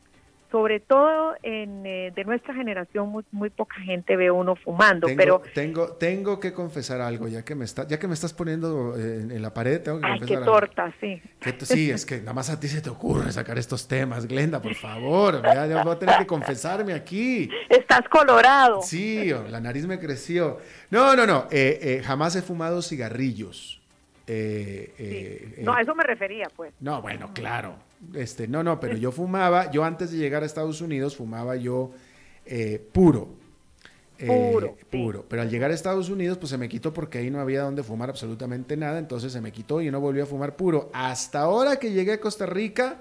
sobre 0.51 0.81
todo 0.81 1.35
en, 1.43 1.85
eh, 1.85 2.13
de 2.15 2.25
nuestra 2.25 2.55
generación 2.55 3.09
muy, 3.09 3.25
muy, 3.33 3.51
poca 3.51 3.77
gente 3.81 4.17
ve 4.17 4.31
uno 4.31 4.57
fumando 4.57 5.07
tengo, 5.07 5.19
pero 5.19 5.43
tengo 5.55 5.89
tengo 5.93 6.41
que 6.41 6.53
confesar 6.53 7.01
algo 7.01 7.29
ya 7.29 7.45
que 7.45 7.55
me 7.55 7.65
está 7.65 7.87
ya 7.87 7.99
que 7.99 8.09
me 8.09 8.15
estás 8.15 8.33
poniendo 8.33 8.95
eh, 8.97 9.27
en, 9.31 9.43
la 9.43 9.53
pared 9.53 9.81
tengo 9.83 10.01
que 10.01 10.07
Ay, 10.07 10.21
qué 10.21 10.37
torta 10.39 10.93
sí. 11.01 11.21
Sí 11.63 11.91
es 11.91 12.07
que 12.07 12.19
nada 12.19 12.33
más 12.33 12.51
a 12.51 12.59
ti 12.59 12.69
se 12.69 12.81
te 12.81 12.91
ocurre 12.91 13.31
sacar 13.33 13.59
estos 13.59 13.89
temas 13.89 14.27
Glenda 14.27 14.61
por 14.61 14.75
favor 14.75 15.43
ya, 15.43 15.67
ya 15.67 15.83
voy 15.83 15.95
a 15.95 15.99
tener 15.99 16.19
que 16.19 16.27
confesarme 16.27 16.93
aquí. 16.93 17.51
Estás 17.69 18.09
colorado. 18.09 18.83
Sí 18.83 19.31
la 19.51 19.61
nariz 19.61 19.87
me 19.87 19.99
creció. 19.99 20.59
No 20.91 21.15
no 21.17 21.27
no 21.27 21.47
eh, 21.51 22.03
jamás 22.05 22.37
he 22.37 22.43
fumado 22.43 22.83
cigarrillos. 22.83 23.83
No 24.27 25.73
a 25.73 25.81
eso 25.81 25.95
me 25.95 26.05
refería 26.05 26.49
pues. 26.55 26.73
No 26.81 27.03
bueno 27.03 27.31
claro 27.35 27.88
este, 28.15 28.49
no, 28.49 28.63
no, 28.63 28.81
pero 28.81 28.97
yo 28.97 29.13
fumaba, 29.13 29.71
yo 29.71 29.85
antes 29.85 30.11
de 30.11 30.19
llegar 30.19 30.43
a 30.43 30.47
Estados 30.47 30.81
Unidos 30.81 31.17
fumaba 31.17 31.57
yo 31.57 31.91
eh, 32.45 32.83
puro. 32.93 33.29
Eh, 34.19 34.51
puro. 34.53 34.77
Puro. 34.91 35.27
Pero 35.29 35.43
al 35.43 35.51
llegar 35.51 35.71
a 35.71 35.75
Estados 35.75 36.09
Unidos, 36.09 36.39
pues 36.39 36.51
se 36.51 36.59
me 36.59 36.69
quitó 36.69 36.93
porque 36.93 37.19
ahí 37.19 37.31
no 37.31 37.41
había 37.41 37.63
donde 37.63 37.83
fumar 37.83 38.09
absolutamente 38.09 38.77
nada. 38.77 38.99
Entonces 38.99 39.33
se 39.33 39.41
me 39.41 39.53
quitó 39.53 39.81
y 39.81 39.91
no 39.91 40.01
volví 40.01 40.21
a 40.21 40.27
fumar 40.27 40.57
puro. 40.57 40.91
Hasta 40.93 41.43
ahora 41.43 41.77
que 41.77 41.93
llegué 41.93 42.15
a 42.15 42.21
Costa 42.21 42.47
Rica 42.47 42.99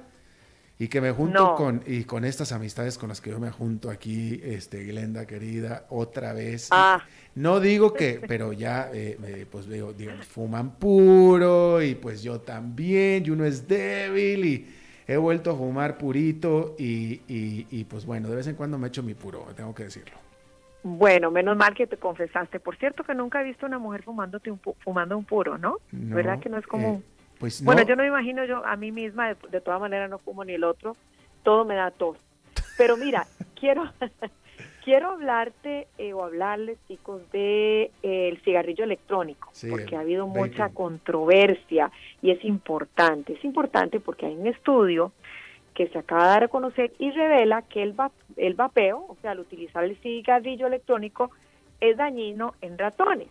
y 0.80 0.90
que 0.90 1.02
me 1.02 1.12
junto 1.12 1.56
con, 1.56 1.82
y 1.88 2.04
con 2.04 2.24
estas 2.24 2.52
amistades 2.52 3.00
con 3.00 3.10
las 3.10 3.20
que 3.20 3.32
yo 3.32 3.40
me 3.40 3.50
junto 3.50 3.90
aquí, 3.90 4.40
este, 4.44 4.84
Glenda 4.84 5.26
querida, 5.26 5.88
otra 5.90 6.34
vez. 6.34 6.68
Ah. 6.70 7.04
No 7.34 7.60
digo 7.60 7.94
que, 7.94 8.22
pero 8.28 8.54
ya, 8.54 8.92
eh, 8.94 9.48
pues 9.50 9.66
veo, 9.66 9.94
digamos, 9.94 10.28
fuman 10.28 10.76
puro 10.76 11.82
y 11.82 11.96
pues 11.96 12.22
yo 12.22 12.42
también, 12.42 13.26
y 13.26 13.32
uno 13.32 13.46
es 13.46 13.68
débil 13.68 14.46
y 14.46 14.68
he 15.08 15.18
vuelto 15.18 15.52
a 15.52 15.56
fumar 15.56 15.98
purito 15.98 16.76
y, 16.78 17.22
y, 17.28 17.84
pues 17.86 18.06
bueno, 18.06 18.30
de 18.30 18.36
vez 18.36 18.48
en 18.48 18.56
cuando 18.56 18.78
me 18.78 18.90
echo 18.90 19.02
mi 19.02 19.14
puro, 19.14 19.46
tengo 19.56 19.74
que 19.74 19.84
decirlo. 19.84 20.18
Bueno, 20.84 21.32
menos 21.32 21.56
mal 21.58 21.74
que 21.74 21.88
te 21.88 21.98
confesaste. 21.98 22.60
Por 22.60 22.76
cierto 22.78 23.04
que 23.04 23.16
nunca 23.16 23.42
he 23.42 23.44
visto 23.44 23.66
una 23.66 23.80
mujer 23.80 24.04
fumándote 24.04 24.52
un, 24.52 24.60
fumando 24.80 25.18
un 25.18 25.26
puro, 25.26 25.58
¿no? 25.58 25.78
¿Verdad 25.92 26.40
que 26.40 26.50
no 26.50 26.58
es 26.58 26.68
común? 26.68 27.04
Eh, 27.04 27.36
pues 27.40 27.64
Bueno, 27.64 27.84
yo 27.84 27.96
no 27.96 28.04
me 28.04 28.10
imagino 28.10 28.46
yo 28.46 28.66
a 28.66 28.76
mí 28.76 28.92
misma, 28.92 29.30
de, 29.30 29.38
de 29.50 29.62
todas 29.62 29.80
maneras 29.80 30.10
no 30.10 30.18
fumo 30.18 30.44
ni 30.44 30.54
el 30.54 30.64
otro, 30.64 30.96
todo 31.44 31.66
me 31.66 31.76
da 31.76 31.92
tos. 31.92 32.18
Pero 32.78 32.98
mira, 32.98 33.26
quiero 33.60 33.84
quiero 34.88 35.10
hablarte 35.10 35.90
eh, 35.98 36.14
o 36.14 36.24
hablarles, 36.24 36.78
chicos, 36.88 37.22
de 37.34 37.92
eh, 38.04 38.30
el 38.30 38.40
cigarrillo 38.46 38.86
electrónico, 38.86 39.52
porque 39.70 39.98
ha 39.98 40.00
habido 40.00 40.28
mucha 40.28 40.70
controversia 40.70 41.92
y 42.22 42.32
es 42.32 42.42
importante. 42.46 43.34
Es 43.34 43.44
importante 43.44 44.00
porque 44.00 44.28
hay 44.28 44.36
un 44.38 44.48
estudio 44.48 45.12
que 45.74 45.90
se 45.90 46.00
acaba 46.00 46.24
de 46.24 46.30
dar 46.30 46.44
a 46.46 46.48
conocer 46.48 46.94
y 47.00 47.12
revela 47.12 47.64
que 47.64 47.84
el, 47.84 47.96
el 48.38 48.54
vapeo, 48.54 49.00
o 49.10 49.18
sea, 49.22 49.32
al 49.32 49.42
utilizar 49.42 49.84
el 49.84 49.98
cigarrillo 49.98 50.68
electrónico, 50.68 51.32
es 51.82 51.98
dañino 51.98 52.54
en 52.62 52.78
ratones. 52.78 53.28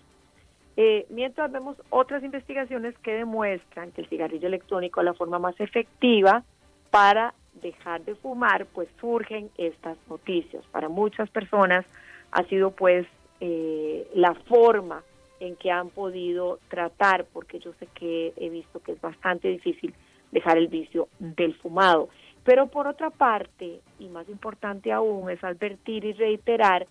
Eh, 0.77 1.07
mientras 1.09 1.51
vemos 1.51 1.79
otras 1.89 2.23
investigaciones 2.23 2.99
que 2.99 3.15
demuestran 3.15 3.93
que 3.93 4.03
el 4.03 4.09
cigarrillo 4.11 4.49
electrónico 4.49 5.01
es 5.01 5.07
la 5.07 5.15
forma 5.15 5.39
más 5.39 5.59
efectiva 5.59 6.45
para 6.91 7.33
dejar 7.63 8.05
de 8.05 8.15
fumar, 8.15 8.67
pues 8.67 8.89
surgen 9.01 9.51
estas 9.57 9.97
noticias. 10.09 10.65
Para 10.73 10.89
muchas 10.89 11.31
personas 11.31 11.85
ha 12.33 12.43
sido 12.45 12.71
pues 12.71 13.07
eh, 13.41 14.09
la 14.15 14.35
forma 14.35 15.03
en 15.41 15.57
que 15.57 15.71
han 15.71 15.91
podido 15.91 16.59
tratar, 16.69 17.27
porque 17.33 17.59
yo 17.59 17.73
sé 17.75 17.87
que 17.95 18.33
he 18.37 18.49
visto 18.49 18.81
que 18.81 18.93
es 18.93 19.01
bastante 19.01 19.49
difícil 19.49 19.95
dejar 20.33 20.59
el 20.59 20.69
vicio 20.69 21.09
del 21.19 21.55
fumado. 21.55 22.09
Pero 22.45 22.69
por 22.69 22.87
otra 22.87 23.11
parte, 23.11 23.81
y 23.99 24.09
más 24.09 24.29
importante 24.29 24.93
aún, 24.93 25.31
es 25.31 25.43
advertir 25.43 26.05
y 26.05 26.13
reiterar 26.13 26.87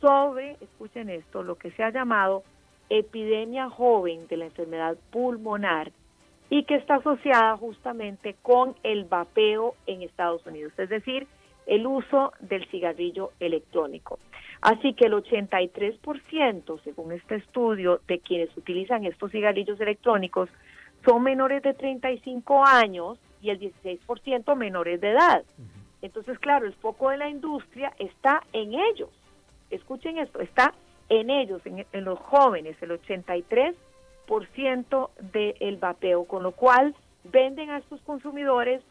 sobre, 0.00 0.56
escuchen 0.60 1.10
esto, 1.10 1.42
lo 1.42 1.56
que 1.56 1.70
se 1.72 1.82
ha 1.82 1.90
llamado 1.90 2.42
epidemia 2.88 3.70
joven 3.70 4.26
de 4.28 4.36
la 4.36 4.46
enfermedad 4.46 4.96
pulmonar 5.10 5.92
y 6.50 6.64
que 6.64 6.76
está 6.76 6.96
asociada 6.96 7.56
justamente 7.56 8.36
con 8.42 8.74
el 8.82 9.04
vapeo 9.04 9.74
en 9.86 10.02
Estados 10.02 10.44
Unidos, 10.46 10.72
es 10.78 10.88
decir, 10.88 11.26
el 11.66 11.86
uso 11.86 12.32
del 12.40 12.66
cigarrillo 12.66 13.30
electrónico. 13.40 14.18
Así 14.60 14.94
que 14.94 15.06
el 15.06 15.12
83%, 15.14 16.82
según 16.82 17.12
este 17.12 17.36
estudio, 17.36 18.00
de 18.06 18.18
quienes 18.18 18.54
utilizan 18.56 19.04
estos 19.04 19.30
cigarrillos 19.30 19.80
electrónicos 19.80 20.48
son 21.04 21.22
menores 21.22 21.62
de 21.62 21.74
35 21.74 22.64
años 22.64 23.18
y 23.42 23.50
el 23.50 23.60
16% 23.60 24.56
menores 24.56 25.00
de 25.00 25.10
edad. 25.10 25.44
Entonces, 26.00 26.38
claro, 26.38 26.66
el 26.66 26.74
foco 26.74 27.10
de 27.10 27.18
la 27.18 27.28
industria 27.28 27.92
está 27.98 28.42
en 28.52 28.74
ellos. 28.74 29.10
Escuchen 29.70 30.18
esto, 30.18 30.40
está 30.40 30.74
En 31.10 31.28
ellos, 31.28 31.60
en, 31.66 32.04
los 32.04 32.18
jóvenes, 32.18 32.76
el 32.80 32.90
83% 32.90 33.74
del 35.32 35.76
vapeo, 35.76 36.24
con 36.24 36.42
lo 36.42 36.52
cual 36.52 36.94
venden 37.24 37.70
a 37.70 37.78
estos 37.78 38.00
consumidores, 38.02 38.82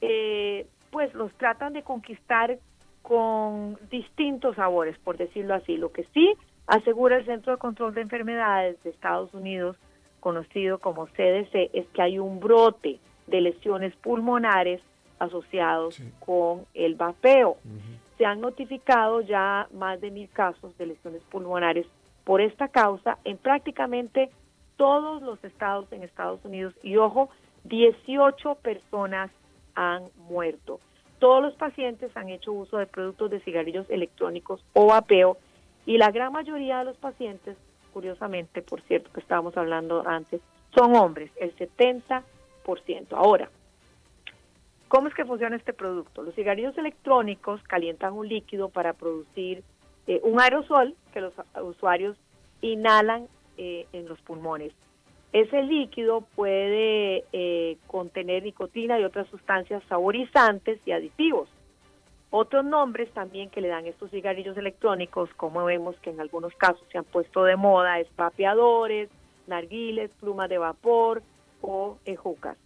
eh, 0.00 0.66
pues 0.90 1.12
los 1.14 1.32
tratan 1.34 1.72
de 1.72 1.82
conquistar 1.82 2.58
con 3.02 3.78
distintos 3.90 4.56
sabores, 4.56 4.98
por 4.98 5.16
decirlo 5.16 5.54
así. 5.54 5.76
Lo 5.76 5.92
que 5.92 6.04
sí 6.12 6.34
asegura 6.66 7.16
el 7.16 7.26
Centro 7.26 7.52
de 7.52 7.58
Control 7.58 7.94
de 7.94 8.02
Enfermedades 8.02 8.82
de 8.82 8.90
Estados 8.90 9.32
Unidos, 9.34 9.76
conocido 10.20 10.78
como 10.78 11.06
CDC, 11.06 11.70
es 11.72 11.86
que 11.94 12.02
hay 12.02 12.18
un 12.18 12.40
brote 12.40 12.98
de 13.26 13.40
lesiones 13.40 13.94
pulmonares 13.96 14.82
asociados 15.18 16.02
con 16.18 16.66
el 16.74 16.94
vapeo. 16.94 17.56
Se 18.18 18.26
han 18.26 18.40
notificado 18.40 19.20
ya 19.20 19.68
más 19.72 20.00
de 20.00 20.10
mil 20.10 20.28
casos 20.30 20.76
de 20.76 20.86
lesiones 20.86 21.22
pulmonares 21.30 21.86
por 22.24 22.40
esta 22.40 22.68
causa 22.68 23.18
en 23.24 23.38
prácticamente 23.38 24.30
todos 24.80 25.20
los 25.20 25.44
estados 25.44 25.92
en 25.92 26.02
Estados 26.02 26.42
Unidos 26.42 26.72
y 26.82 26.96
ojo, 26.96 27.28
18 27.64 28.54
personas 28.54 29.30
han 29.74 30.04
muerto. 30.16 30.80
Todos 31.18 31.42
los 31.42 31.54
pacientes 31.56 32.16
han 32.16 32.30
hecho 32.30 32.50
uso 32.50 32.78
de 32.78 32.86
productos 32.86 33.30
de 33.30 33.40
cigarrillos 33.40 33.84
electrónicos 33.90 34.64
o 34.72 34.86
vapeo 34.86 35.36
y 35.84 35.98
la 35.98 36.10
gran 36.10 36.32
mayoría 36.32 36.78
de 36.78 36.86
los 36.86 36.96
pacientes, 36.96 37.58
curiosamente, 37.92 38.62
por 38.62 38.80
cierto 38.80 39.12
que 39.12 39.20
estábamos 39.20 39.54
hablando 39.58 40.02
antes, 40.08 40.40
son 40.74 40.96
hombres, 40.96 41.30
el 41.38 41.54
70%. 41.56 42.22
Ahora, 43.10 43.50
¿cómo 44.88 45.08
es 45.08 45.14
que 45.14 45.26
funciona 45.26 45.56
este 45.56 45.74
producto? 45.74 46.22
Los 46.22 46.34
cigarrillos 46.34 46.78
electrónicos 46.78 47.62
calientan 47.64 48.14
un 48.14 48.26
líquido 48.26 48.70
para 48.70 48.94
producir 48.94 49.62
eh, 50.06 50.22
un 50.24 50.40
aerosol 50.40 50.96
que 51.12 51.20
los 51.20 51.34
usuarios 51.62 52.16
inhalan 52.62 53.28
eh, 53.62 53.86
en 53.92 54.08
los 54.08 54.18
pulmones. 54.22 54.72
Ese 55.34 55.62
líquido 55.62 56.22
puede 56.34 57.24
eh, 57.34 57.76
contener 57.88 58.42
nicotina 58.42 58.98
y 58.98 59.04
otras 59.04 59.28
sustancias 59.28 59.82
saborizantes 59.86 60.80
y 60.86 60.92
aditivos. 60.92 61.50
Otros 62.30 62.64
nombres 62.64 63.12
también 63.12 63.50
que 63.50 63.60
le 63.60 63.68
dan 63.68 63.84
estos 63.84 64.10
cigarrillos 64.10 64.56
electrónicos, 64.56 65.28
como 65.36 65.62
vemos 65.66 65.94
que 66.00 66.08
en 66.08 66.22
algunos 66.22 66.54
casos 66.54 66.82
se 66.90 66.96
han 66.96 67.04
puesto 67.04 67.44
de 67.44 67.56
moda, 67.56 68.00
es 68.00 68.08
vapeadores, 68.16 69.10
narguiles, 69.46 70.10
plumas 70.20 70.48
de 70.48 70.56
vapor 70.56 71.22
o 71.60 71.98
ejucas. 72.06 72.56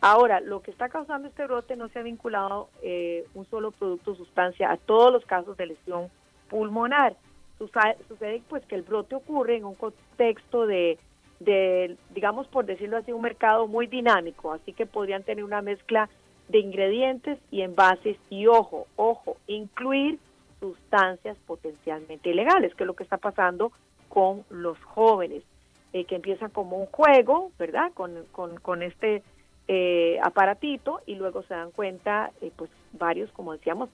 Ahora, 0.00 0.40
lo 0.40 0.62
que 0.62 0.70
está 0.70 0.88
causando 0.88 1.28
este 1.28 1.44
brote 1.44 1.76
no 1.76 1.88
se 1.88 1.98
ha 1.98 2.02
vinculado 2.02 2.70
eh, 2.80 3.26
un 3.34 3.44
solo 3.50 3.70
producto 3.70 4.12
o 4.12 4.14
sustancia 4.14 4.72
a 4.72 4.78
todos 4.78 5.12
los 5.12 5.26
casos 5.26 5.58
de 5.58 5.66
lesión 5.66 6.08
pulmonar. 6.48 7.16
Sucede 7.58 8.42
pues 8.48 8.64
que 8.66 8.76
el 8.76 8.82
brote 8.82 9.16
ocurre 9.16 9.56
en 9.56 9.64
un 9.64 9.74
contexto 9.74 10.66
de 10.66 10.98
de, 11.40 11.96
digamos 12.14 12.48
por 12.48 12.66
decirlo 12.66 12.96
así, 12.96 13.12
un 13.12 13.22
mercado 13.22 13.66
muy 13.66 13.86
dinámico, 13.86 14.52
así 14.52 14.72
que 14.72 14.86
podrían 14.86 15.22
tener 15.22 15.44
una 15.44 15.62
mezcla 15.62 16.08
de 16.48 16.58
ingredientes 16.58 17.38
y 17.50 17.62
envases 17.62 18.16
y 18.30 18.46
ojo, 18.46 18.86
ojo, 18.96 19.36
incluir 19.46 20.18
sustancias 20.60 21.36
potencialmente 21.46 22.30
ilegales, 22.30 22.74
que 22.74 22.84
es 22.84 22.86
lo 22.86 22.96
que 22.96 23.04
está 23.04 23.18
pasando 23.18 23.70
con 24.08 24.44
los 24.50 24.78
jóvenes, 24.82 25.44
eh, 25.92 26.04
que 26.04 26.16
empiezan 26.16 26.50
como 26.50 26.78
un 26.78 26.86
juego, 26.86 27.52
¿verdad? 27.58 27.92
Con, 27.94 28.24
con, 28.32 28.82
este 28.82 29.22
eh, 29.68 30.18
aparatito 30.22 31.00
y 31.06 31.14
luego 31.14 31.42
se 31.42 31.54
dan 31.54 31.70
cuenta, 31.70 32.32
eh, 32.40 32.50
pues 32.56 32.70
varios, 32.92 33.30
como 33.32 33.52
decíamos, 33.52 33.90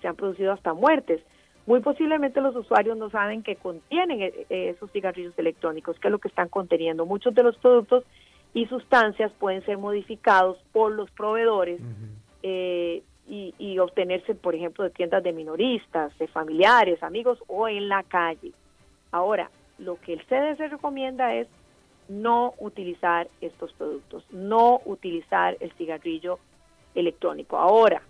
se 0.00 0.06
han 0.06 0.16
producido 0.16 0.52
hasta 0.52 0.74
muertes. 0.74 1.22
Muy 1.66 1.80
posiblemente 1.80 2.40
los 2.40 2.54
usuarios 2.54 2.96
no 2.98 3.08
saben 3.10 3.42
que 3.42 3.56
contienen 3.56 4.20
eh, 4.20 4.46
eh, 4.50 4.70
esos 4.70 4.90
cigarrillos 4.92 5.32
electrónicos, 5.38 5.98
que 5.98 6.08
es 6.08 6.12
lo 6.12 6.18
que 6.18 6.28
están 6.28 6.48
conteniendo. 6.48 7.06
Muchos 7.06 7.34
de 7.34 7.42
los 7.42 7.56
productos 7.56 8.04
y 8.52 8.66
sustancias 8.66 9.32
pueden 9.38 9.64
ser 9.64 9.78
modificados 9.78 10.58
por 10.72 10.92
los 10.92 11.10
proveedores 11.10 11.80
eh, 12.42 13.02
y, 13.26 13.78
obtenerse, 13.78 14.34
por 14.34 14.54
ejemplo, 14.54 14.84
de 14.84 14.90
tiendas 14.90 15.22
de 15.22 15.32
minoristas, 15.32 16.16
de 16.18 16.28
familiares, 16.28 17.02
amigos 17.02 17.42
o 17.46 17.66
en 17.66 17.88
la 17.88 18.02
calle. 18.02 18.52
Ahora, 19.10 19.50
lo 19.78 19.98
que 20.00 20.12
el 20.12 20.24
CDC 20.26 20.70
recomienda 20.70 21.34
es 21.34 21.48
no 22.08 22.52
utilizar 22.58 23.28
estos 23.40 23.72
productos, 23.72 24.24
no 24.30 24.82
utilizar 24.84 25.56
el 25.60 25.72
cigarrillo 25.72 26.38
electrónico. 26.94 27.56
Ahora, 27.56 28.02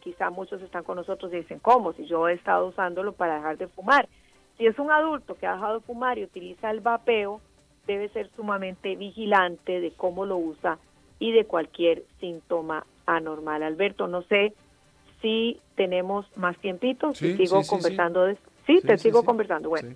quizá 0.00 0.30
muchos 0.30 0.62
están 0.62 0.84
con 0.84 0.96
nosotros 0.96 1.32
y 1.32 1.36
dicen, 1.36 1.58
¿cómo? 1.60 1.92
Si 1.92 2.06
yo 2.06 2.28
he 2.28 2.34
estado 2.34 2.66
usándolo 2.66 3.12
para 3.12 3.36
dejar 3.36 3.58
de 3.58 3.68
fumar. 3.68 4.08
Si 4.56 4.66
es 4.66 4.78
un 4.78 4.90
adulto 4.90 5.36
que 5.36 5.46
ha 5.46 5.54
dejado 5.54 5.74
de 5.74 5.86
fumar 5.86 6.18
y 6.18 6.24
utiliza 6.24 6.70
el 6.70 6.80
vapeo, 6.80 7.40
debe 7.86 8.08
ser 8.10 8.30
sumamente 8.36 8.96
vigilante 8.96 9.80
de 9.80 9.92
cómo 9.92 10.26
lo 10.26 10.36
usa 10.36 10.78
y 11.18 11.32
de 11.32 11.44
cualquier 11.44 12.04
síntoma 12.20 12.84
anormal. 13.06 13.62
Alberto, 13.62 14.08
no 14.08 14.22
sé 14.22 14.52
si 15.22 15.60
tenemos 15.74 16.26
más 16.36 16.56
tiempito, 16.58 17.14
si 17.14 17.36
sigo 17.36 17.62
conversando 17.66 18.24
de 18.24 18.36
Sí, 18.68 18.82
te 18.82 18.98
sigo 18.98 19.24
conversando. 19.24 19.70
Bueno, 19.70 19.94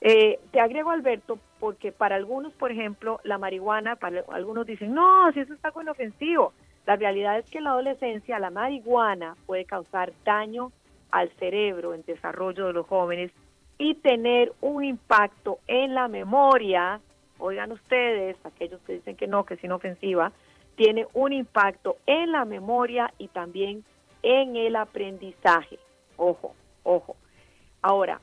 eh, 0.00 0.40
te 0.50 0.58
agrego, 0.58 0.90
Alberto, 0.90 1.38
porque 1.60 1.92
para 1.92 2.16
algunos, 2.16 2.54
por 2.54 2.72
ejemplo, 2.72 3.20
la 3.24 3.36
marihuana, 3.36 3.96
para 3.96 4.24
algunos 4.30 4.66
dicen, 4.66 4.94
no, 4.94 5.30
si 5.32 5.40
eso 5.40 5.52
está 5.52 5.70
con 5.70 5.86
ofensivo. 5.86 6.54
La 6.86 6.96
realidad 6.96 7.38
es 7.38 7.50
que 7.50 7.58
en 7.58 7.64
la 7.64 7.70
adolescencia 7.70 8.38
la 8.38 8.50
marihuana 8.50 9.36
puede 9.46 9.64
causar 9.64 10.12
daño 10.24 10.70
al 11.10 11.30
cerebro 11.32 11.94
en 11.94 12.02
desarrollo 12.02 12.66
de 12.66 12.72
los 12.72 12.86
jóvenes 12.86 13.32
y 13.78 13.94
tener 13.96 14.52
un 14.60 14.84
impacto 14.84 15.58
en 15.66 15.94
la 15.94 16.06
memoria. 16.08 17.00
Oigan 17.38 17.72
ustedes, 17.72 18.36
aquellos 18.44 18.80
que 18.82 18.94
dicen 18.94 19.16
que 19.16 19.26
no, 19.26 19.44
que 19.44 19.54
es 19.54 19.64
inofensiva, 19.64 20.32
tiene 20.76 21.06
un 21.12 21.32
impacto 21.32 21.96
en 22.06 22.32
la 22.32 22.44
memoria 22.44 23.12
y 23.18 23.28
también 23.28 23.84
en 24.22 24.56
el 24.56 24.76
aprendizaje. 24.76 25.78
Ojo, 26.16 26.54
ojo. 26.84 27.16
Ahora, 27.82 28.20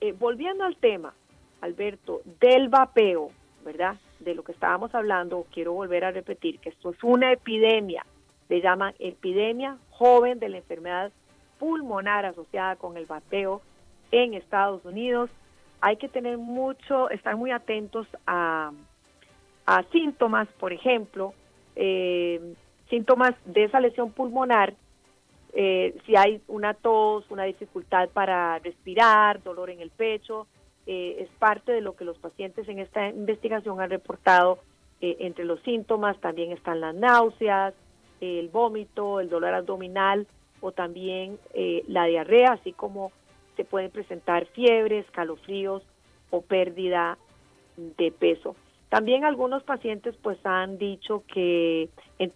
eh, 0.00 0.12
volviendo 0.12 0.64
al 0.64 0.76
tema, 0.76 1.14
Alberto, 1.60 2.20
del 2.40 2.68
vapeo, 2.68 3.30
¿verdad? 3.64 3.96
De 4.20 4.34
lo 4.34 4.44
que 4.44 4.52
estábamos 4.52 4.94
hablando, 4.94 5.46
quiero 5.52 5.72
volver 5.72 6.04
a 6.04 6.10
repetir 6.10 6.58
que 6.60 6.68
esto 6.68 6.90
es 6.90 7.02
una 7.02 7.32
epidemia, 7.32 8.06
le 8.48 8.60
llaman 8.60 8.94
epidemia 8.98 9.78
joven 9.90 10.38
de 10.38 10.48
la 10.50 10.58
enfermedad 10.58 11.12
pulmonar 11.58 12.26
asociada 12.26 12.76
con 12.76 12.96
el 12.96 13.06
bateo 13.06 13.62
en 14.10 14.34
Estados 14.34 14.84
Unidos. 14.84 15.30
Hay 15.80 15.96
que 15.96 16.08
tener 16.08 16.38
mucho, 16.38 17.10
estar 17.10 17.36
muy 17.36 17.50
atentos 17.50 18.06
a, 18.26 18.72
síntomas, 19.90 20.46
por 20.60 20.72
ejemplo, 20.72 21.32
eh, 21.74 22.54
síntomas 22.90 23.34
de 23.46 23.64
esa 23.64 23.80
lesión 23.80 24.12
pulmonar, 24.12 24.74
eh, 25.54 25.96
si 26.04 26.16
hay 26.16 26.42
una 26.48 26.74
tos, 26.74 27.30
una 27.30 27.44
dificultad 27.44 28.08
para 28.10 28.58
respirar, 28.58 29.42
dolor 29.42 29.70
en 29.70 29.80
el 29.80 29.90
pecho, 29.90 30.46
eh, 30.86 31.16
es 31.20 31.28
parte 31.38 31.72
de 31.72 31.80
lo 31.80 31.96
que 31.96 32.04
los 32.04 32.18
pacientes 32.18 32.68
en 32.68 32.78
esta 32.78 33.08
investigación 33.08 33.80
han 33.80 33.90
reportado. 33.90 34.58
Eh, 35.00 35.16
entre 35.20 35.44
los 35.44 35.60
síntomas 35.60 36.18
también 36.20 36.52
están 36.52 36.80
las 36.80 36.94
náuseas, 36.94 37.74
el 38.20 38.48
vómito, 38.48 39.20
el 39.20 39.28
dolor 39.28 39.54
abdominal 39.54 40.26
o 40.60 40.72
también 40.72 41.38
eh, 41.52 41.84
la 41.88 42.04
diarrea, 42.04 42.52
así 42.52 42.72
como 42.72 43.12
se 43.56 43.64
pueden 43.64 43.90
presentar 43.90 44.46
fiebres, 44.46 45.06
calofríos 45.10 45.82
o 46.30 46.42
pérdida 46.42 47.18
de 47.76 48.12
peso. 48.12 48.56
También 48.88 49.24
algunos 49.24 49.62
pacientes 49.62 50.14
pues 50.22 50.38
han 50.44 50.78
dicho 50.78 51.24
que 51.32 51.88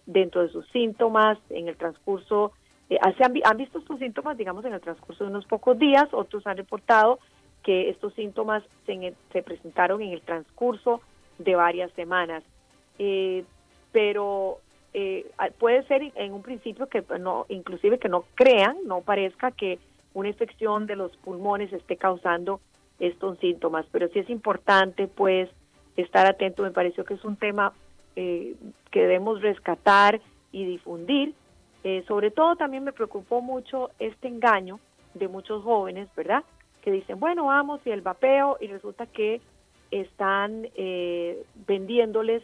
dentro 0.05 0.41
de 0.41 0.49
sus 0.49 0.67
síntomas 0.69 1.37
en 1.49 1.69
el 1.69 1.77
transcurso, 1.77 2.51
han, 3.01 3.13
han 3.43 3.57
visto 3.57 3.81
sus 3.81 3.99
síntomas 3.99 4.37
digamos 4.37 4.65
en 4.65 4.73
el 4.73 4.81
transcurso 4.81 5.23
de 5.23 5.29
unos 5.29 5.45
pocos 5.45 5.77
días, 5.79 6.07
otros 6.11 6.45
han 6.45 6.57
reportado 6.57 7.19
que 7.69 7.87
estos 7.91 8.15
síntomas 8.15 8.63
se, 8.87 9.43
presentaron 9.43 10.01
en 10.01 10.11
el 10.11 10.21
transcurso 10.21 11.01
de 11.37 11.53
varias 11.53 11.91
semanas. 11.91 12.43
Eh, 12.97 13.43
pero 13.91 14.57
eh, 14.95 15.29
puede 15.59 15.83
ser 15.83 16.01
en 16.15 16.33
un 16.33 16.41
principio 16.41 16.87
que 16.87 17.03
no, 17.19 17.45
inclusive 17.47 17.99
que 17.99 18.09
no 18.09 18.25
crean, 18.33 18.75
no 18.87 19.01
parezca 19.01 19.51
que 19.51 19.77
una 20.15 20.29
infección 20.29 20.87
de 20.87 20.95
los 20.95 21.15
pulmones 21.17 21.71
esté 21.71 21.95
causando 21.95 22.59
estos 22.99 23.37
síntomas, 23.37 23.85
pero 23.91 24.07
sí 24.07 24.17
es 24.17 24.31
importante 24.31 25.07
pues 25.07 25.47
estar 25.95 26.25
atento, 26.25 26.63
me 26.63 26.71
pareció 26.71 27.05
que 27.05 27.13
es 27.13 27.23
un 27.23 27.35
tema 27.35 27.73
eh, 28.15 28.55
que 28.89 29.01
debemos 29.01 29.43
rescatar 29.43 30.19
y 30.51 30.65
difundir. 30.65 31.35
sobre 32.07 32.31
todo 32.31 32.55
también 32.55 32.83
me 32.83 32.93
preocupó 32.93 33.41
mucho 33.41 33.91
este 33.99 34.27
engaño 34.27 34.79
de 35.13 35.27
muchos 35.27 35.63
jóvenes, 35.63 36.09
¿verdad? 36.15 36.43
Que 36.81 36.91
dicen, 36.91 37.19
bueno, 37.19 37.45
vamos 37.45 37.81
y 37.85 37.91
el 37.91 38.01
vapeo 38.01 38.57
y 38.59 38.67
resulta 38.67 39.05
que 39.05 39.41
están 39.91 40.67
eh, 40.75 41.43
vendiéndoles 41.67 42.43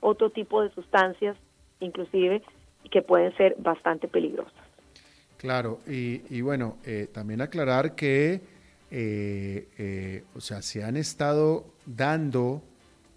otro 0.00 0.30
tipo 0.30 0.62
de 0.62 0.70
sustancias, 0.70 1.36
inclusive, 1.80 2.42
que 2.90 3.02
pueden 3.02 3.34
ser 3.36 3.56
bastante 3.58 4.08
peligrosas. 4.08 4.52
Claro, 5.38 5.80
y, 5.86 6.40
bueno, 6.40 6.78
eh, 6.84 7.08
también 7.12 7.42
aclarar 7.42 7.94
que 7.94 8.40
eh, 8.96 9.68
eh, 9.76 10.22
o 10.36 10.40
sea, 10.40 10.62
se 10.62 10.84
han 10.84 10.96
estado 10.96 11.64
dando, 11.84 12.62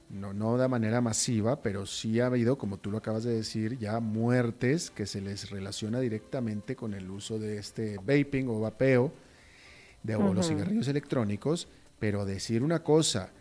no, 0.09 0.34
no 0.34 0.57
de 0.57 0.68
manera 0.68 1.01
masiva, 1.01 1.61
pero 1.61 1.86
sí 1.86 2.20
ha 2.20 2.26
habido, 2.26 2.57
como 2.57 2.78
tú 2.78 2.89
lo 2.89 2.97
acabas 2.97 3.24
de 3.24 3.34
decir, 3.34 3.78
ya 3.78 3.99
muertes 3.99 4.89
que 4.89 5.05
se 5.05 5.22
les 5.22 5.51
relaciona 5.51 5.99
directamente 5.99 6.76
con 6.76 6.95
el 6.95 7.07
uso 7.11 7.38
de 7.38 7.59
este 7.59 7.97
vaping 7.97 8.47
o 8.47 8.59
vapeo 8.59 9.11
de 10.04 10.18
los 10.18 10.48
cigarrillos 10.48 10.88
electrónicos, 10.88 11.68
pero 12.00 12.26
decir 12.26 12.64
una 12.64 12.84
cosa, 12.84 13.32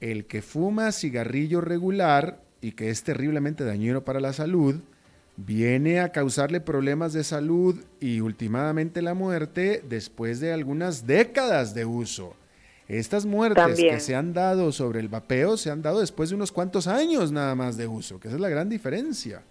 el 0.00 0.26
que 0.26 0.42
fuma 0.42 0.92
cigarrillo 0.92 1.60
regular 1.60 2.40
y 2.60 2.72
que 2.72 2.90
es 2.90 3.02
terriblemente 3.02 3.64
dañino 3.64 4.04
para 4.04 4.20
la 4.20 4.32
salud, 4.32 4.80
viene 5.36 6.00
a 6.00 6.12
causarle 6.12 6.60
problemas 6.60 7.12
de 7.12 7.24
salud 7.24 7.84
y 8.00 8.20
últimamente 8.20 9.02
la 9.02 9.14
muerte 9.14 9.82
después 9.88 10.40
de 10.40 10.52
algunas 10.52 11.06
décadas 11.06 11.74
de 11.74 11.84
uso. 11.84 12.34
Estas 12.88 13.26
muertes 13.26 13.78
que 13.78 14.00
se 14.00 14.14
han 14.14 14.32
dado 14.32 14.70
sobre 14.72 15.00
el 15.00 15.08
vapeo 15.08 15.56
se 15.56 15.70
han 15.70 15.82
dado 15.82 16.00
después 16.00 16.30
de 16.30 16.36
unos 16.36 16.52
cuantos 16.52 16.86
años 16.86 17.32
nada 17.32 17.54
más 17.54 17.76
de 17.76 17.86
uso, 17.86 18.20
que 18.20 18.28
esa 18.28 18.36
es 18.36 18.40
la 18.40 18.48
gran 18.48 18.68
diferencia. 18.68 19.42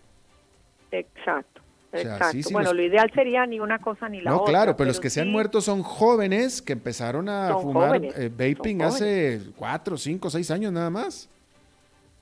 Exacto. 0.91 1.61
Exacto. 1.96 2.50
bueno, 2.52 2.74
lo 2.74 2.84
ideal 2.84 3.12
sería 3.14 3.46
ni 3.46 3.60
una 3.60 3.80
cosa 3.80 4.10
ni 4.10 4.22
la 4.22 4.34
otra. 4.36 4.46
No, 4.46 4.46
claro, 4.46 4.78
pero, 4.78 4.88
los 4.88 5.00
que 5.00 5.10
se 5.10 5.22
han 5.22 5.32
muerto 5.32 5.62
son 5.62 5.84
jóvenes 5.84 6.62
que 6.62 6.74
empezaron 6.74 7.30
a 7.30 7.58
fumar 7.58 8.04
eh, 8.04 8.30
vaping 8.30 8.82
hace 8.82 9.41
cuatro, 9.56 9.98
cinco, 9.98 10.30
seis 10.30 10.52
años 10.52 10.72
nada 10.72 10.89
más. 10.89 11.30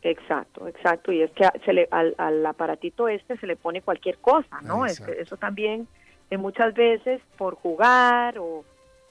Exacto, 0.01 0.67
exacto. 0.67 1.11
Y 1.11 1.21
es 1.21 1.31
que 1.31 1.47
se 1.63 1.73
le, 1.73 1.87
al, 1.91 2.45
aparatito 2.45 3.07
este 3.07 3.37
se 3.37 3.47
le 3.47 3.55
pone 3.55 3.81
cualquier 3.81 4.17
cosa, 4.17 4.61
¿no? 4.61 4.85
eso 4.85 5.37
también 5.37 5.87
eh, 6.29 6.37
muchas 6.37 6.73
veces 6.73 7.21
por 7.37 7.55
jugar 7.55 8.37
o 8.37 8.65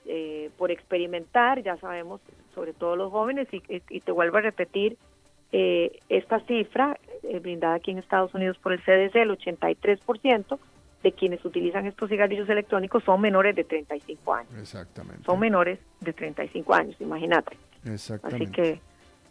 eh, 0.07 0.51
por 0.59 0.71
experimentar, 0.71 1.63
ya 1.63 1.77
sabemos, 1.77 2.21
sobre 2.55 2.73
todo 2.73 2.97
los 2.97 3.11
jóvenes, 3.11 3.49
y, 3.53 3.63
y 3.69 4.01
te 4.01 4.13
vuelvo 4.13 4.39
a 4.39 4.41
repetir, 4.41 4.97
eh, 5.53 6.01
esta 6.09 6.41
cifra 6.47 6.99
eh, 7.23 7.39
brindada 7.39 7.75
aquí 7.75 7.91
en 7.91 7.99
Estados 7.99 8.35
Unidos 8.35 8.59
por 8.59 8.73
el 8.73 8.81
CDC, 8.81 9.17
el 9.17 9.31
83% 9.31 10.59
de 11.03 11.13
quienes 11.13 11.45
utilizan 11.45 11.87
estos 11.87 12.09
cigarrillos 12.09 12.49
electrónicos 12.49 13.03
son 13.05 13.21
menores 13.21 13.57
de 13.57 13.65
35 13.65 14.35
años. 14.35 14.55
Exactamente. 14.59 15.25
Son 15.25 15.39
menores 15.39 15.79
de 16.01 16.13
35 16.13 16.75
años, 16.75 16.97
imagínate. 17.01 17.57
Exactamente. 17.85 18.45
Así 18.45 18.53
que 18.53 18.81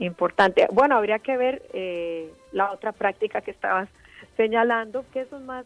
importante. 0.06 0.68
Bueno, 0.72 0.98
habría 0.98 1.20
que 1.20 1.38
ver 1.38 1.64
eh, 1.74 2.32
la 2.52 2.72
otra 2.72 2.92
práctica 2.92 3.42
que 3.42 3.52
estabas 3.52 3.88
señalando, 4.36 5.06
que 5.14 5.22
eso 5.22 5.38
es 5.38 5.44
más 5.44 5.66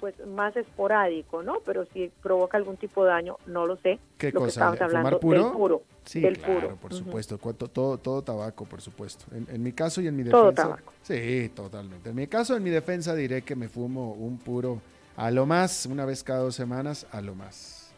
pues 0.00 0.14
más 0.26 0.56
esporádico, 0.56 1.42
¿no? 1.42 1.60
Pero 1.64 1.84
si 1.92 2.10
provoca 2.22 2.56
algún 2.56 2.78
tipo 2.78 3.04
de 3.04 3.10
daño, 3.10 3.36
no 3.46 3.66
lo 3.66 3.76
sé. 3.76 3.98
¿Qué 4.16 4.32
cosa? 4.32 4.68
hablando 4.68 5.20
puro? 5.20 5.44
Del 5.44 5.52
puro. 5.52 5.82
Sí, 6.04 6.22
claro, 6.22 6.76
por 6.80 6.94
supuesto. 6.94 7.38
todo, 7.38 7.98
todo 7.98 8.22
tabaco, 8.22 8.64
por 8.64 8.80
supuesto. 8.80 9.26
En, 9.34 9.62
mi 9.62 9.72
caso 9.72 10.00
y 10.00 10.08
en 10.08 10.16
mi 10.16 10.22
defensa. 10.22 10.40
Todo 10.40 10.52
tabaco. 10.52 10.92
Sí, 11.02 11.52
totalmente. 11.54 12.08
En 12.10 12.16
mi 12.16 12.26
caso, 12.26 12.56
en 12.56 12.62
mi 12.62 12.70
defensa 12.70 13.14
diré 13.14 13.42
que 13.42 13.54
me 13.54 13.68
fumo 13.68 14.14
un 14.14 14.38
puro 14.38 14.80
a 15.16 15.30
lo 15.30 15.44
más, 15.44 15.84
una 15.84 16.06
vez 16.06 16.24
cada 16.24 16.40
dos 16.40 16.54
semanas, 16.54 17.06
a 17.12 17.20
lo 17.20 17.34
más. 17.34 17.92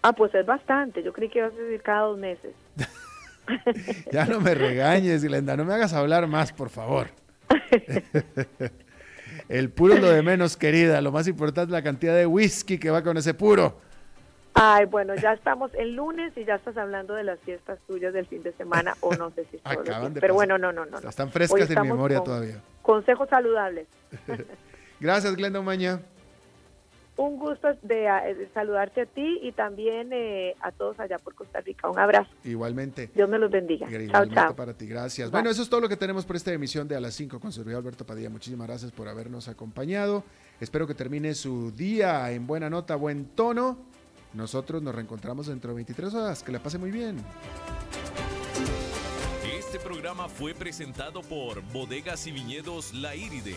Ah, 0.00 0.14
pues 0.14 0.34
es 0.34 0.46
bastante. 0.46 1.02
Yo 1.02 1.12
creí 1.12 1.28
que 1.28 1.40
ibas 1.40 1.52
a 1.52 1.56
decir 1.56 1.82
cada 1.82 2.06
dos 2.06 2.18
meses. 2.18 2.54
ya 4.10 4.24
no 4.24 4.40
me 4.40 4.54
regañes, 4.54 5.22
Glenda, 5.22 5.56
no 5.56 5.66
me 5.66 5.74
hagas 5.74 5.92
hablar 5.92 6.26
más, 6.26 6.52
por 6.52 6.70
favor. 6.70 7.08
El 9.52 9.68
puro 9.68 9.92
es 9.92 10.00
lo 10.00 10.08
de 10.08 10.22
menos, 10.22 10.56
querida. 10.56 11.02
Lo 11.02 11.12
más 11.12 11.28
importante 11.28 11.68
es 11.68 11.72
la 11.72 11.82
cantidad 11.82 12.16
de 12.16 12.24
whisky 12.24 12.78
que 12.78 12.88
va 12.88 13.02
con 13.02 13.18
ese 13.18 13.34
puro. 13.34 13.76
Ay, 14.54 14.86
bueno, 14.86 15.14
ya 15.14 15.34
estamos 15.34 15.70
el 15.74 15.94
lunes 15.94 16.32
y 16.36 16.46
ya 16.46 16.54
estás 16.54 16.74
hablando 16.78 17.12
de 17.12 17.22
las 17.22 17.38
fiestas 17.40 17.78
tuyas 17.86 18.14
del 18.14 18.26
fin 18.26 18.42
de 18.42 18.52
semana 18.52 18.94
o 19.00 19.14
no 19.14 19.30
sé 19.32 19.44
si 19.50 19.60
Acaban 19.62 20.14
de 20.14 20.22
Pero 20.22 20.32
bueno, 20.32 20.56
no, 20.56 20.72
no, 20.72 20.86
no. 20.86 20.98
Están 21.06 21.30
frescas 21.30 21.68
en 21.68 21.82
memoria 21.82 22.22
todavía. 22.22 22.62
Consejos 22.80 23.28
saludables. 23.28 23.88
Gracias, 25.00 25.36
Glenda 25.36 25.60
Maña 25.60 26.00
un 27.16 27.38
gusto 27.38 27.68
de, 27.82 28.48
saludarte 28.54 29.02
a 29.02 29.06
ti 29.06 29.40
y 29.42 29.52
también 29.52 30.10
eh, 30.12 30.56
a 30.60 30.72
todos 30.72 30.98
allá 30.98 31.18
por 31.18 31.34
Costa 31.34 31.60
Rica. 31.60 31.88
Un 31.90 31.98
abrazo. 31.98 32.30
Igualmente. 32.44 33.10
Dios 33.14 33.28
me 33.28 33.38
los 33.38 33.50
bendiga. 33.50 33.86
Chao, 34.10 34.26
chao. 34.26 34.56
para 34.56 34.74
ti. 34.74 34.86
Gracias. 34.86 35.30
Bueno, 35.30 35.50
eso 35.50 35.62
es 35.62 35.68
todo 35.68 35.80
lo 35.80 35.88
que 35.88 35.96
tenemos 35.96 36.24
por 36.24 36.36
esta 36.36 36.52
emisión 36.52 36.88
de 36.88 36.96
A 36.96 37.00
las 37.00 37.14
5 37.14 37.38
con 37.38 37.52
servidor 37.52 37.80
Alberto 37.80 38.06
Padilla. 38.06 38.30
Muchísimas 38.30 38.66
gracias 38.66 38.92
por 38.92 39.08
habernos 39.08 39.48
acompañado. 39.48 40.24
Espero 40.60 40.86
que 40.86 40.94
termine 40.94 41.34
su 41.34 41.70
día 41.72 42.30
en 42.30 42.46
buena 42.46 42.70
nota, 42.70 42.96
buen 42.96 43.26
tono. 43.26 43.78
Nosotros 44.32 44.82
nos 44.82 44.94
reencontramos 44.94 45.48
dentro 45.48 45.70
de 45.70 45.76
23 45.76 46.14
horas. 46.14 46.42
Que 46.42 46.52
la 46.52 46.62
pase 46.62 46.78
muy 46.78 46.90
bien. 46.90 47.18
Este 49.58 49.78
programa 49.78 50.28
fue 50.28 50.54
presentado 50.54 51.20
por 51.22 51.62
Bodegas 51.72 52.26
y 52.26 52.32
Viñedos 52.32 52.94
La 52.94 53.14
Iride 53.14 53.56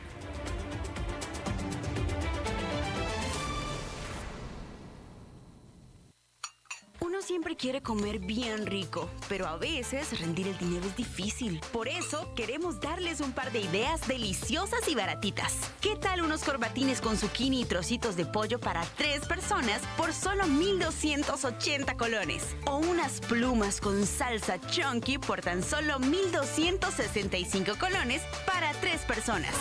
Siempre 7.31 7.55
quiere 7.55 7.81
comer 7.81 8.19
bien 8.19 8.65
rico, 8.65 9.09
pero 9.29 9.47
a 9.47 9.55
veces 9.55 10.19
rendir 10.19 10.49
el 10.49 10.57
dinero 10.57 10.85
es 10.85 10.97
difícil. 10.97 11.61
Por 11.71 11.87
eso 11.87 12.29
queremos 12.35 12.81
darles 12.81 13.21
un 13.21 13.31
par 13.31 13.53
de 13.53 13.61
ideas 13.61 14.05
deliciosas 14.05 14.85
y 14.89 14.95
baratitas. 14.95 15.53
¿Qué 15.79 15.95
tal 15.95 16.23
unos 16.23 16.43
corbatines 16.43 16.99
con 16.99 17.15
zucchini 17.15 17.61
y 17.61 17.65
trocitos 17.65 18.17
de 18.17 18.25
pollo 18.25 18.59
para 18.59 18.83
tres 18.97 19.25
personas 19.27 19.81
por 19.95 20.11
solo 20.11 20.45
1,280 20.45 21.95
colones? 21.95 22.43
O 22.65 22.79
unas 22.79 23.21
plumas 23.21 23.79
con 23.79 24.05
salsa 24.05 24.59
chunky 24.59 25.17
por 25.17 25.39
tan 25.39 25.63
solo 25.63 25.99
1,265 25.99 27.77
colones 27.79 28.23
para 28.45 28.73
tres 28.81 29.05
personas 29.05 29.55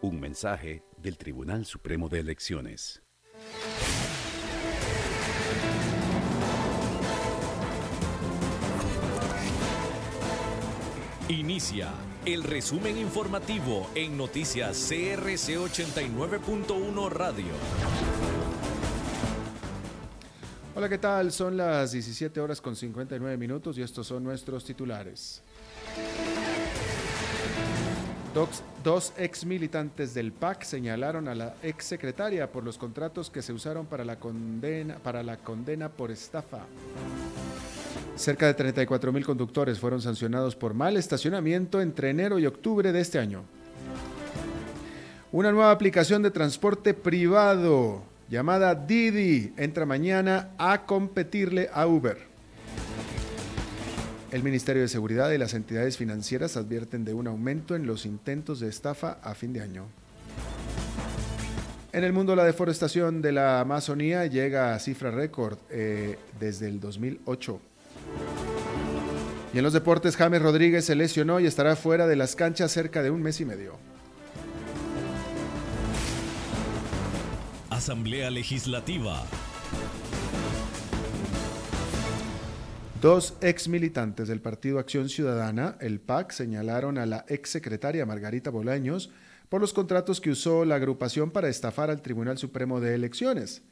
Un 0.00 0.20
mensaje 0.20 0.84
del 0.96 1.18
Tribunal 1.18 1.64
Supremo 1.64 2.08
de 2.08 2.20
Elecciones. 2.20 3.02
Inicia 11.28 11.92
el 12.24 12.44
resumen 12.44 12.96
informativo 12.96 13.90
en 13.96 14.16
noticias 14.16 14.86
CRC 14.88 15.58
89.1 15.58 17.10
Radio. 17.10 17.52
Hola, 20.76 20.88
¿qué 20.88 20.98
tal? 20.98 21.32
Son 21.32 21.56
las 21.56 21.90
17 21.90 22.38
horas 22.38 22.60
con 22.60 22.76
59 22.76 23.36
minutos 23.36 23.76
y 23.76 23.82
estos 23.82 24.06
son 24.06 24.22
nuestros 24.22 24.64
titulares. 24.64 25.42
Dos, 28.84 29.12
ex 29.16 29.44
militantes 29.44 30.14
del 30.14 30.30
PAC 30.30 30.62
señalaron 30.62 31.26
a 31.26 31.34
la 31.34 31.56
ex 31.60 31.84
secretaria 31.84 32.52
por 32.52 32.62
los 32.62 32.78
contratos 32.78 33.30
que 33.30 33.42
se 33.42 33.52
usaron 33.52 33.86
para 33.86 34.04
la 34.04 34.20
condena, 34.20 34.98
para 34.98 35.24
la 35.24 35.38
condena 35.38 35.88
por 35.88 36.12
estafa. 36.12 36.60
Cerca 38.14 38.46
de 38.46 38.54
34 38.54 39.12
mil 39.12 39.24
conductores 39.24 39.80
fueron 39.80 40.00
sancionados 40.00 40.54
por 40.54 40.72
mal 40.72 40.96
estacionamiento 40.96 41.80
entre 41.80 42.10
enero 42.10 42.38
y 42.38 42.46
octubre 42.46 42.92
de 42.92 43.00
este 43.00 43.18
año. 43.18 43.42
Una 45.32 45.50
nueva 45.50 45.72
aplicación 45.72 46.22
de 46.22 46.30
transporte 46.30 46.94
privado 46.94 48.04
llamada 48.30 48.76
Didi 48.76 49.52
entra 49.56 49.84
mañana 49.84 50.50
a 50.58 50.86
competirle 50.86 51.70
a 51.72 51.88
Uber. 51.88 52.37
El 54.30 54.42
Ministerio 54.42 54.82
de 54.82 54.88
Seguridad 54.88 55.30
y 55.30 55.38
las 55.38 55.54
entidades 55.54 55.96
financieras 55.96 56.58
advierten 56.58 57.04
de 57.04 57.14
un 57.14 57.26
aumento 57.26 57.74
en 57.74 57.86
los 57.86 58.04
intentos 58.04 58.60
de 58.60 58.68
estafa 58.68 59.18
a 59.22 59.34
fin 59.34 59.54
de 59.54 59.62
año. 59.62 59.86
En 61.92 62.04
el 62.04 62.12
mundo 62.12 62.36
la 62.36 62.44
deforestación 62.44 63.22
de 63.22 63.32
la 63.32 63.60
Amazonía 63.60 64.26
llega 64.26 64.74
a 64.74 64.78
cifra 64.80 65.10
récord 65.10 65.56
eh, 65.70 66.18
desde 66.38 66.68
el 66.68 66.78
2008. 66.78 67.58
Y 69.54 69.58
en 69.58 69.64
los 69.64 69.72
deportes, 69.72 70.14
James 70.14 70.42
Rodríguez 70.42 70.84
se 70.84 70.94
lesionó 70.94 71.40
y 71.40 71.46
estará 71.46 71.74
fuera 71.74 72.06
de 72.06 72.16
las 72.16 72.36
canchas 72.36 72.70
cerca 72.70 73.02
de 73.02 73.10
un 73.10 73.22
mes 73.22 73.40
y 73.40 73.46
medio. 73.46 73.78
Asamblea 77.70 78.30
Legislativa. 78.30 79.24
Dos 83.00 83.34
ex 83.42 83.68
militantes 83.68 84.26
del 84.26 84.40
Partido 84.40 84.80
Acción 84.80 85.08
Ciudadana, 85.08 85.76
el 85.80 86.00
PAC, 86.00 86.32
señalaron 86.32 86.98
a 86.98 87.06
la 87.06 87.24
ex 87.28 87.48
secretaria 87.50 88.04
Margarita 88.04 88.50
Bolaños 88.50 89.10
por 89.48 89.60
los 89.60 89.72
contratos 89.72 90.20
que 90.20 90.30
usó 90.30 90.64
la 90.64 90.74
agrupación 90.74 91.30
para 91.30 91.48
estafar 91.48 91.90
al 91.90 92.02
Tribunal 92.02 92.38
Supremo 92.38 92.80
de 92.80 92.96
Elecciones. 92.96 93.62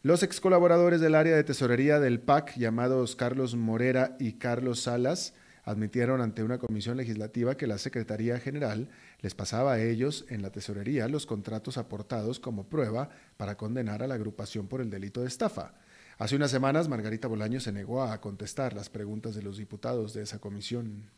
Los 0.00 0.22
ex 0.22 0.40
colaboradores 0.40 1.02
del 1.02 1.16
área 1.16 1.36
de 1.36 1.44
tesorería 1.44 2.00
del 2.00 2.20
PAC, 2.20 2.56
llamados 2.56 3.14
Carlos 3.14 3.56
Morera 3.56 4.16
y 4.18 4.38
Carlos 4.38 4.80
Salas, 4.80 5.34
admitieron 5.64 6.22
ante 6.22 6.42
una 6.42 6.56
comisión 6.56 6.96
legislativa 6.96 7.58
que 7.58 7.66
la 7.66 7.76
Secretaría 7.76 8.40
General 8.40 8.88
les 9.20 9.34
pasaba 9.34 9.74
a 9.74 9.82
ellos 9.82 10.24
en 10.30 10.40
la 10.40 10.50
tesorería 10.50 11.08
los 11.08 11.26
contratos 11.26 11.76
aportados 11.76 12.40
como 12.40 12.70
prueba 12.70 13.10
para 13.36 13.58
condenar 13.58 14.02
a 14.02 14.06
la 14.06 14.14
agrupación 14.14 14.66
por 14.66 14.80
el 14.80 14.88
delito 14.88 15.20
de 15.20 15.28
estafa. 15.28 15.74
Hace 16.22 16.36
unas 16.36 16.52
semanas, 16.52 16.88
Margarita 16.88 17.26
Bolaño 17.26 17.58
se 17.58 17.72
negó 17.72 18.04
a 18.04 18.20
contestar 18.20 18.74
las 18.74 18.88
preguntas 18.88 19.34
de 19.34 19.42
los 19.42 19.56
diputados 19.56 20.14
de 20.14 20.22
esa 20.22 20.38
comisión. 20.38 21.10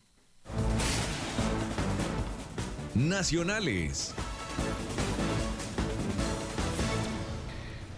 Nacionales. 2.95 4.15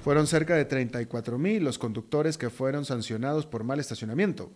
Fueron 0.03 0.27
cerca 0.27 0.57
de 0.57 0.65
34 0.65 1.39
mil 1.39 1.63
los 1.63 1.79
conductores 1.79 2.37
que 2.37 2.51
fueron 2.51 2.85
sancionados 2.85 3.47
por 3.47 3.63
mal 3.63 3.79
estacionamiento. 3.79 4.51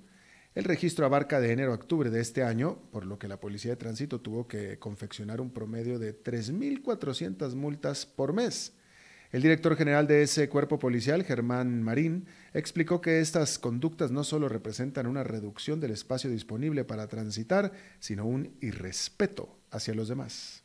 El 0.57 0.65
registro 0.65 1.07
abarca 1.07 1.39
de 1.39 1.53
enero 1.53 1.71
a 1.71 1.77
octubre 1.77 2.11
de 2.11 2.21
este 2.21 2.43
año, 2.43 2.83
por 2.91 3.07
lo 3.07 3.17
que 3.17 3.29
la 3.29 3.39
Policía 3.39 3.71
de 3.71 3.77
Tránsito 3.77 4.21
tuvo 4.21 4.49
que 4.49 4.81
confeccionar 4.81 5.41
un 5.41 5.53
promedio 5.53 6.01
de 6.01 6.21
3.400 6.21 7.55
multas 7.55 8.07
por 8.07 8.33
mes. 8.33 8.73
El 9.33 9.43
director 9.43 9.76
general 9.76 10.09
de 10.09 10.22
ese 10.22 10.49
cuerpo 10.49 10.81
policial, 10.81 11.22
Germán 11.22 11.85
Marín, 11.85 12.26
explicó 12.53 13.01
que 13.01 13.20
estas 13.20 13.61
conductas 13.61 14.11
no 14.11 14.24
solo 14.24 14.49
representan 14.49 15.07
una 15.07 15.22
reducción 15.22 15.78
del 15.78 15.93
espacio 15.93 16.28
disponible 16.28 16.83
para 16.85 17.07
transitar, 17.07 17.70
sino 18.01 18.26
un 18.26 18.57
irrespeto 18.61 19.57
hacia 19.70 19.95
los 19.95 20.09
demás. 20.09 20.64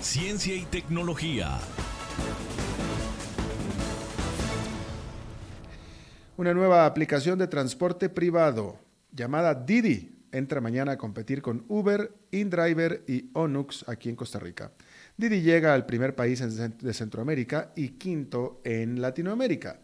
Ciencia 0.00 0.54
y 0.54 0.64
tecnología. 0.64 1.58
Una 6.38 6.54
nueva 6.54 6.86
aplicación 6.86 7.38
de 7.38 7.48
transporte 7.48 8.08
privado 8.08 8.78
llamada 9.12 9.54
Didi 9.54 10.18
entra 10.32 10.62
mañana 10.62 10.92
a 10.92 10.98
competir 10.98 11.42
con 11.42 11.66
Uber, 11.68 12.14
InDriver 12.30 13.04
y 13.06 13.28
Onux 13.34 13.86
aquí 13.88 14.08
en 14.08 14.16
Costa 14.16 14.38
Rica. 14.38 14.72
Didi 15.18 15.42
llega 15.42 15.74
al 15.74 15.84
primer 15.84 16.14
país 16.14 16.40
de 16.78 16.94
Centroamérica 16.94 17.72
y 17.74 17.88
quinto 17.88 18.60
en 18.62 19.02
Latinoamérica. 19.02 19.80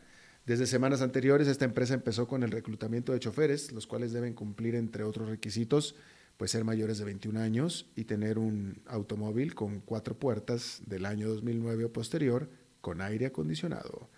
Desde 0.46 0.64
semanas 0.64 1.02
anteriores, 1.02 1.48
esta 1.48 1.64
empresa 1.64 1.92
empezó 1.92 2.28
con 2.28 2.44
el 2.44 2.52
reclutamiento 2.52 3.12
de 3.12 3.18
choferes, 3.18 3.72
los 3.72 3.88
cuales 3.88 4.12
deben 4.12 4.34
cumplir, 4.34 4.76
entre 4.76 5.02
otros 5.02 5.28
requisitos, 5.28 5.96
pues 6.36 6.52
ser 6.52 6.62
mayores 6.62 6.98
de 6.98 7.06
21 7.06 7.40
años 7.40 7.90
y 7.96 8.04
tener 8.04 8.38
un 8.38 8.80
automóvil 8.86 9.56
con 9.56 9.80
cuatro 9.80 10.16
puertas 10.16 10.82
del 10.86 11.04
año 11.04 11.28
2009 11.28 11.86
o 11.86 11.92
posterior 11.92 12.48
con 12.80 13.00
aire 13.00 13.26
acondicionado. 13.26 14.08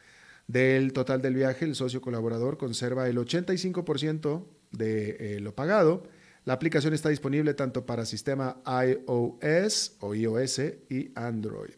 Del 0.49 0.93
total 0.93 1.23
del 1.23 1.35
viaje, 1.35 1.65
el 1.65 1.77
socio 1.77 2.03
colaborador 2.03 2.59
conserva 2.59 3.09
el 3.09 3.17
85% 3.17 4.45
de 4.71 5.37
eh, 5.37 5.41
lo 5.41 5.55
pagado. 5.55 6.03
La 6.47 6.55
aplicación 6.55 6.95
está 6.95 7.09
disponible 7.09 7.55
tanto 7.55 7.85
para 7.85 8.07
sistema 8.07 8.63
iOS 8.65 9.97
o 9.99 10.15
iOS 10.15 10.61
y 10.89 11.11
Android. 11.17 11.75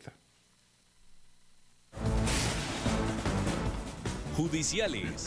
Judiciales. 4.36 5.24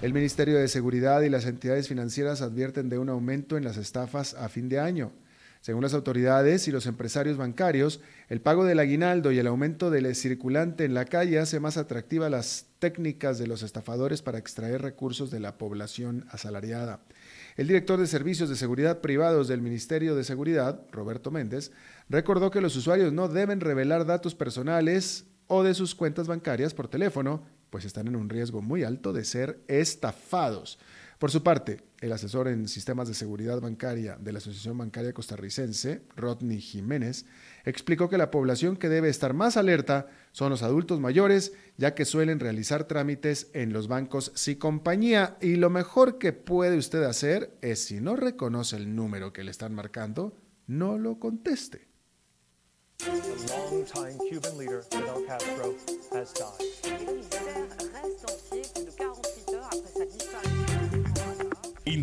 El 0.00 0.14
Ministerio 0.14 0.56
de 0.56 0.66
Seguridad 0.66 1.20
y 1.20 1.28
las 1.28 1.44
entidades 1.44 1.88
financieras 1.88 2.40
advierten 2.40 2.88
de 2.88 2.96
un 2.96 3.10
aumento 3.10 3.58
en 3.58 3.64
las 3.64 3.76
estafas 3.76 4.32
a 4.32 4.48
fin 4.48 4.70
de 4.70 4.80
año. 4.80 5.12
Según 5.60 5.82
las 5.82 5.94
autoridades 5.94 6.68
y 6.68 6.70
los 6.70 6.86
empresarios 6.86 7.36
bancarios, 7.36 8.00
el 8.28 8.40
pago 8.40 8.64
del 8.64 8.78
aguinaldo 8.78 9.32
y 9.32 9.38
el 9.38 9.46
aumento 9.46 9.90
del 9.90 10.14
circulante 10.14 10.84
en 10.84 10.94
la 10.94 11.04
calle 11.04 11.38
hace 11.38 11.60
más 11.60 11.76
atractivas 11.76 12.30
las 12.30 12.66
técnicas 12.78 13.38
de 13.38 13.46
los 13.46 13.62
estafadores 13.62 14.22
para 14.22 14.38
extraer 14.38 14.82
recursos 14.82 15.30
de 15.30 15.40
la 15.40 15.58
población 15.58 16.26
asalariada. 16.30 17.00
El 17.56 17.66
director 17.66 17.98
de 17.98 18.06
Servicios 18.06 18.48
de 18.48 18.56
Seguridad 18.56 19.00
Privados 19.00 19.48
del 19.48 19.60
Ministerio 19.60 20.14
de 20.14 20.22
Seguridad, 20.22 20.80
Roberto 20.92 21.32
Méndez, 21.32 21.72
recordó 22.08 22.50
que 22.50 22.60
los 22.60 22.76
usuarios 22.76 23.12
no 23.12 23.28
deben 23.28 23.60
revelar 23.60 24.06
datos 24.06 24.34
personales 24.34 25.26
o 25.48 25.64
de 25.64 25.74
sus 25.74 25.94
cuentas 25.94 26.28
bancarias 26.28 26.72
por 26.72 26.86
teléfono, 26.86 27.42
pues 27.70 27.84
están 27.84 28.06
en 28.06 28.16
un 28.16 28.28
riesgo 28.28 28.62
muy 28.62 28.84
alto 28.84 29.12
de 29.12 29.24
ser 29.24 29.60
estafados. 29.66 30.78
Por 31.18 31.32
su 31.32 31.42
parte, 31.42 31.82
el 32.00 32.12
asesor 32.12 32.46
en 32.46 32.68
sistemas 32.68 33.08
de 33.08 33.14
seguridad 33.14 33.60
bancaria 33.60 34.16
de 34.20 34.30
la 34.30 34.38
Asociación 34.38 34.78
Bancaria 34.78 35.12
Costarricense, 35.12 36.02
Rodney 36.14 36.60
Jiménez, 36.60 37.26
explicó 37.64 38.08
que 38.08 38.18
la 38.18 38.30
población 38.30 38.76
que 38.76 38.88
debe 38.88 39.08
estar 39.08 39.34
más 39.34 39.56
alerta 39.56 40.06
son 40.30 40.50
los 40.50 40.62
adultos 40.62 41.00
mayores, 41.00 41.54
ya 41.76 41.96
que 41.96 42.04
suelen 42.04 42.38
realizar 42.38 42.84
trámites 42.84 43.50
en 43.52 43.72
los 43.72 43.88
bancos 43.88 44.30
sin 44.36 44.60
compañía 44.60 45.36
y 45.40 45.56
lo 45.56 45.70
mejor 45.70 46.18
que 46.18 46.32
puede 46.32 46.78
usted 46.78 47.02
hacer 47.02 47.58
es 47.62 47.82
si 47.82 48.00
no 48.00 48.14
reconoce 48.14 48.76
el 48.76 48.94
número 48.94 49.32
que 49.32 49.42
le 49.42 49.50
están 49.50 49.74
marcando, 49.74 50.36
no 50.68 50.98
lo 50.98 51.18
conteste. 51.18 51.88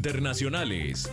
Internacionales. 0.05 1.09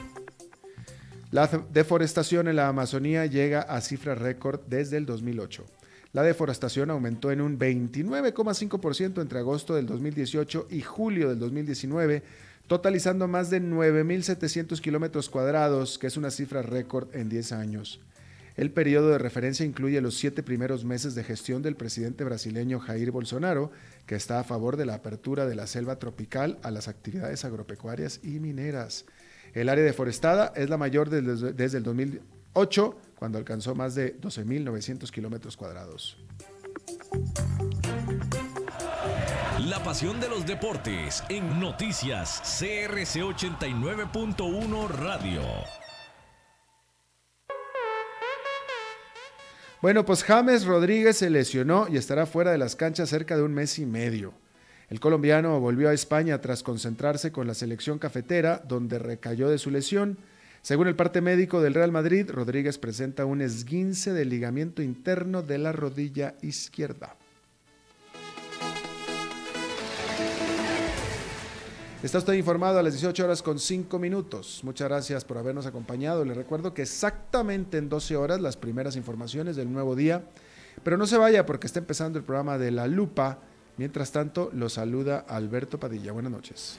La 1.31 1.47
deforestación 1.73 2.47
en 2.49 2.57
la 2.57 2.69
Amazonía 2.69 3.25
llega 3.25 3.63
a 3.63 3.81
cifra 3.81 4.15
récord 4.15 4.61
desde 4.67 4.99
el 4.99 5.07
2008. 5.07 5.65
La 6.13 6.23
deforestación 6.23 6.91
aumentó 6.91 7.31
en 7.31 7.41
un 7.41 7.59
29,5% 7.59 9.23
entre 9.23 9.39
agosto 9.39 9.75
del 9.75 9.87
2018 9.87 10.67
y 10.69 10.83
julio 10.83 11.31
del 11.31 11.39
2019, 11.39 12.23
totalizando 12.67 13.27
más 13.29 13.49
de 13.49 13.63
9.700 13.63 14.79
kilómetros 14.79 15.31
cuadrados, 15.31 15.99
que 15.99 16.09
es 16.09 16.19
una 16.19 16.31
cifra 16.31 16.61
récord 16.61 17.09
en 17.17 17.31
10 17.31 17.53
años. 17.53 17.99
El 18.57 18.71
periodo 18.71 19.09
de 19.11 19.19
referencia 19.19 19.65
incluye 19.65 20.01
los 20.01 20.17
siete 20.17 20.43
primeros 20.43 20.85
meses 20.85 21.15
de 21.15 21.25
gestión 21.25 21.63
del 21.63 21.77
presidente 21.77 22.25
brasileño 22.25 22.81
Jair 22.81 23.11
Bolsonaro, 23.11 23.71
que 24.07 24.15
está 24.15 24.41
a 24.41 24.45
favor 24.45 24.77
de 24.77 24.87
la 24.87 24.95
apertura 24.95 25.47
de 25.47 25.55
la 25.55 25.67
selva 25.67 25.99
tropical 25.99 26.59
a 26.63 26.71
las 26.71 26.89
actividades 26.89 27.45
agropecuarias 27.45 28.21
y 28.23 28.41
mineras. 28.41 29.07
El 29.55 29.69
área 29.69 29.85
deforestada 29.85 30.53
es 30.57 30.69
la 30.71 30.77
mayor 30.77 31.11
desde, 31.11 31.79
el 31.79 31.83
2008, 31.83 32.99
cuando 33.17 33.39
alcanzó 33.39 33.75
más 33.75 33.95
de 33.95 34.19
12.900 34.21 35.11
kilómetros 35.11 35.57
cuadrados. 35.57 36.19
La 39.61 39.83
pasión 39.83 40.21
de 40.21 40.29
los 40.29 40.47
deportes 40.47 41.23
en 41.29 41.61
noticias 41.61 42.41
CRC 42.59 43.23
89.1 43.23 44.89
Radio. 44.89 45.82
Bueno, 49.83 50.05
pues 50.05 50.23
James 50.23 50.65
Rodríguez 50.65 51.17
se 51.17 51.29
lesionó 51.29 51.89
y 51.91 51.97
estará 51.97 52.25
fuera 52.25 52.53
de 52.53 52.59
las 52.59 52.77
canchas 52.77 53.11
cerca 53.11 53.37
de 53.37 53.43
un 53.43 53.53
mes 53.53 53.81
y 53.81 53.85
medio. 53.85 54.33
El 54.89 55.01
colombiano 55.01 55.59
volvió 55.59 55.89
a 55.89 55.93
España 55.93 56.41
tras 56.41 56.63
concentrarse 56.63 57.33
con 57.33 57.49
la 57.49 57.55
selección 57.55 57.99
cafetera, 57.99 58.63
donde 58.65 59.01
recayó 59.01 59.49
de 59.49 59.59
su 59.59 59.73
lesión. 59.73 60.19
Según 60.63 60.87
el 60.87 60.95
parte 60.95 61.21
médico 61.21 61.61
del 61.61 61.75
Real 61.75 61.91
Madrid, 61.91 62.31
Rodríguez 62.31 62.79
presenta 62.79 63.25
un 63.25 63.41
esguince 63.41 64.13
del 64.13 64.29
ligamento 64.29 64.83
interno 64.83 65.43
de 65.43 65.59
la 65.59 65.73
rodilla 65.73 66.37
izquierda. 66.43 67.17
Está 72.03 72.19
usted 72.19 72.33
informado 72.35 72.79
a 72.79 72.83
las 72.83 72.95
18 72.95 73.25
horas 73.25 73.43
con 73.43 73.59
5 73.59 73.99
minutos. 73.99 74.61
Muchas 74.65 74.89
gracias 74.89 75.25
por 75.25 75.39
habernos 75.39 75.67
acompañado. 75.67 76.25
Le 76.25 76.35
recuerdo 76.35 76.75
que 76.75 76.83
exactamente 76.83 77.79
en 77.79 77.89
12 77.89 78.17
horas 78.17 78.41
las 78.41 78.57
primeras 78.57 78.97
informaciones 78.97 79.55
del 79.55 79.73
nuevo 79.73 79.95
día. 79.95 80.25
Pero 80.83 80.97
no 80.97 81.07
se 81.07 81.17
vaya 81.17 81.47
porque 81.47 81.67
está 81.67 81.79
empezando 81.79 82.19
el 82.19 82.25
programa 82.25 82.59
de 82.59 82.73
La 82.73 82.87
Lupa 82.87 83.39
Mientras 83.77 84.13
tanto, 84.13 84.51
lo 84.53 84.69
saluda 84.69 85.25
Alberto 85.27 85.81
Padilla. 85.81 86.13
Buenas 86.13 86.33
noches. 86.33 86.79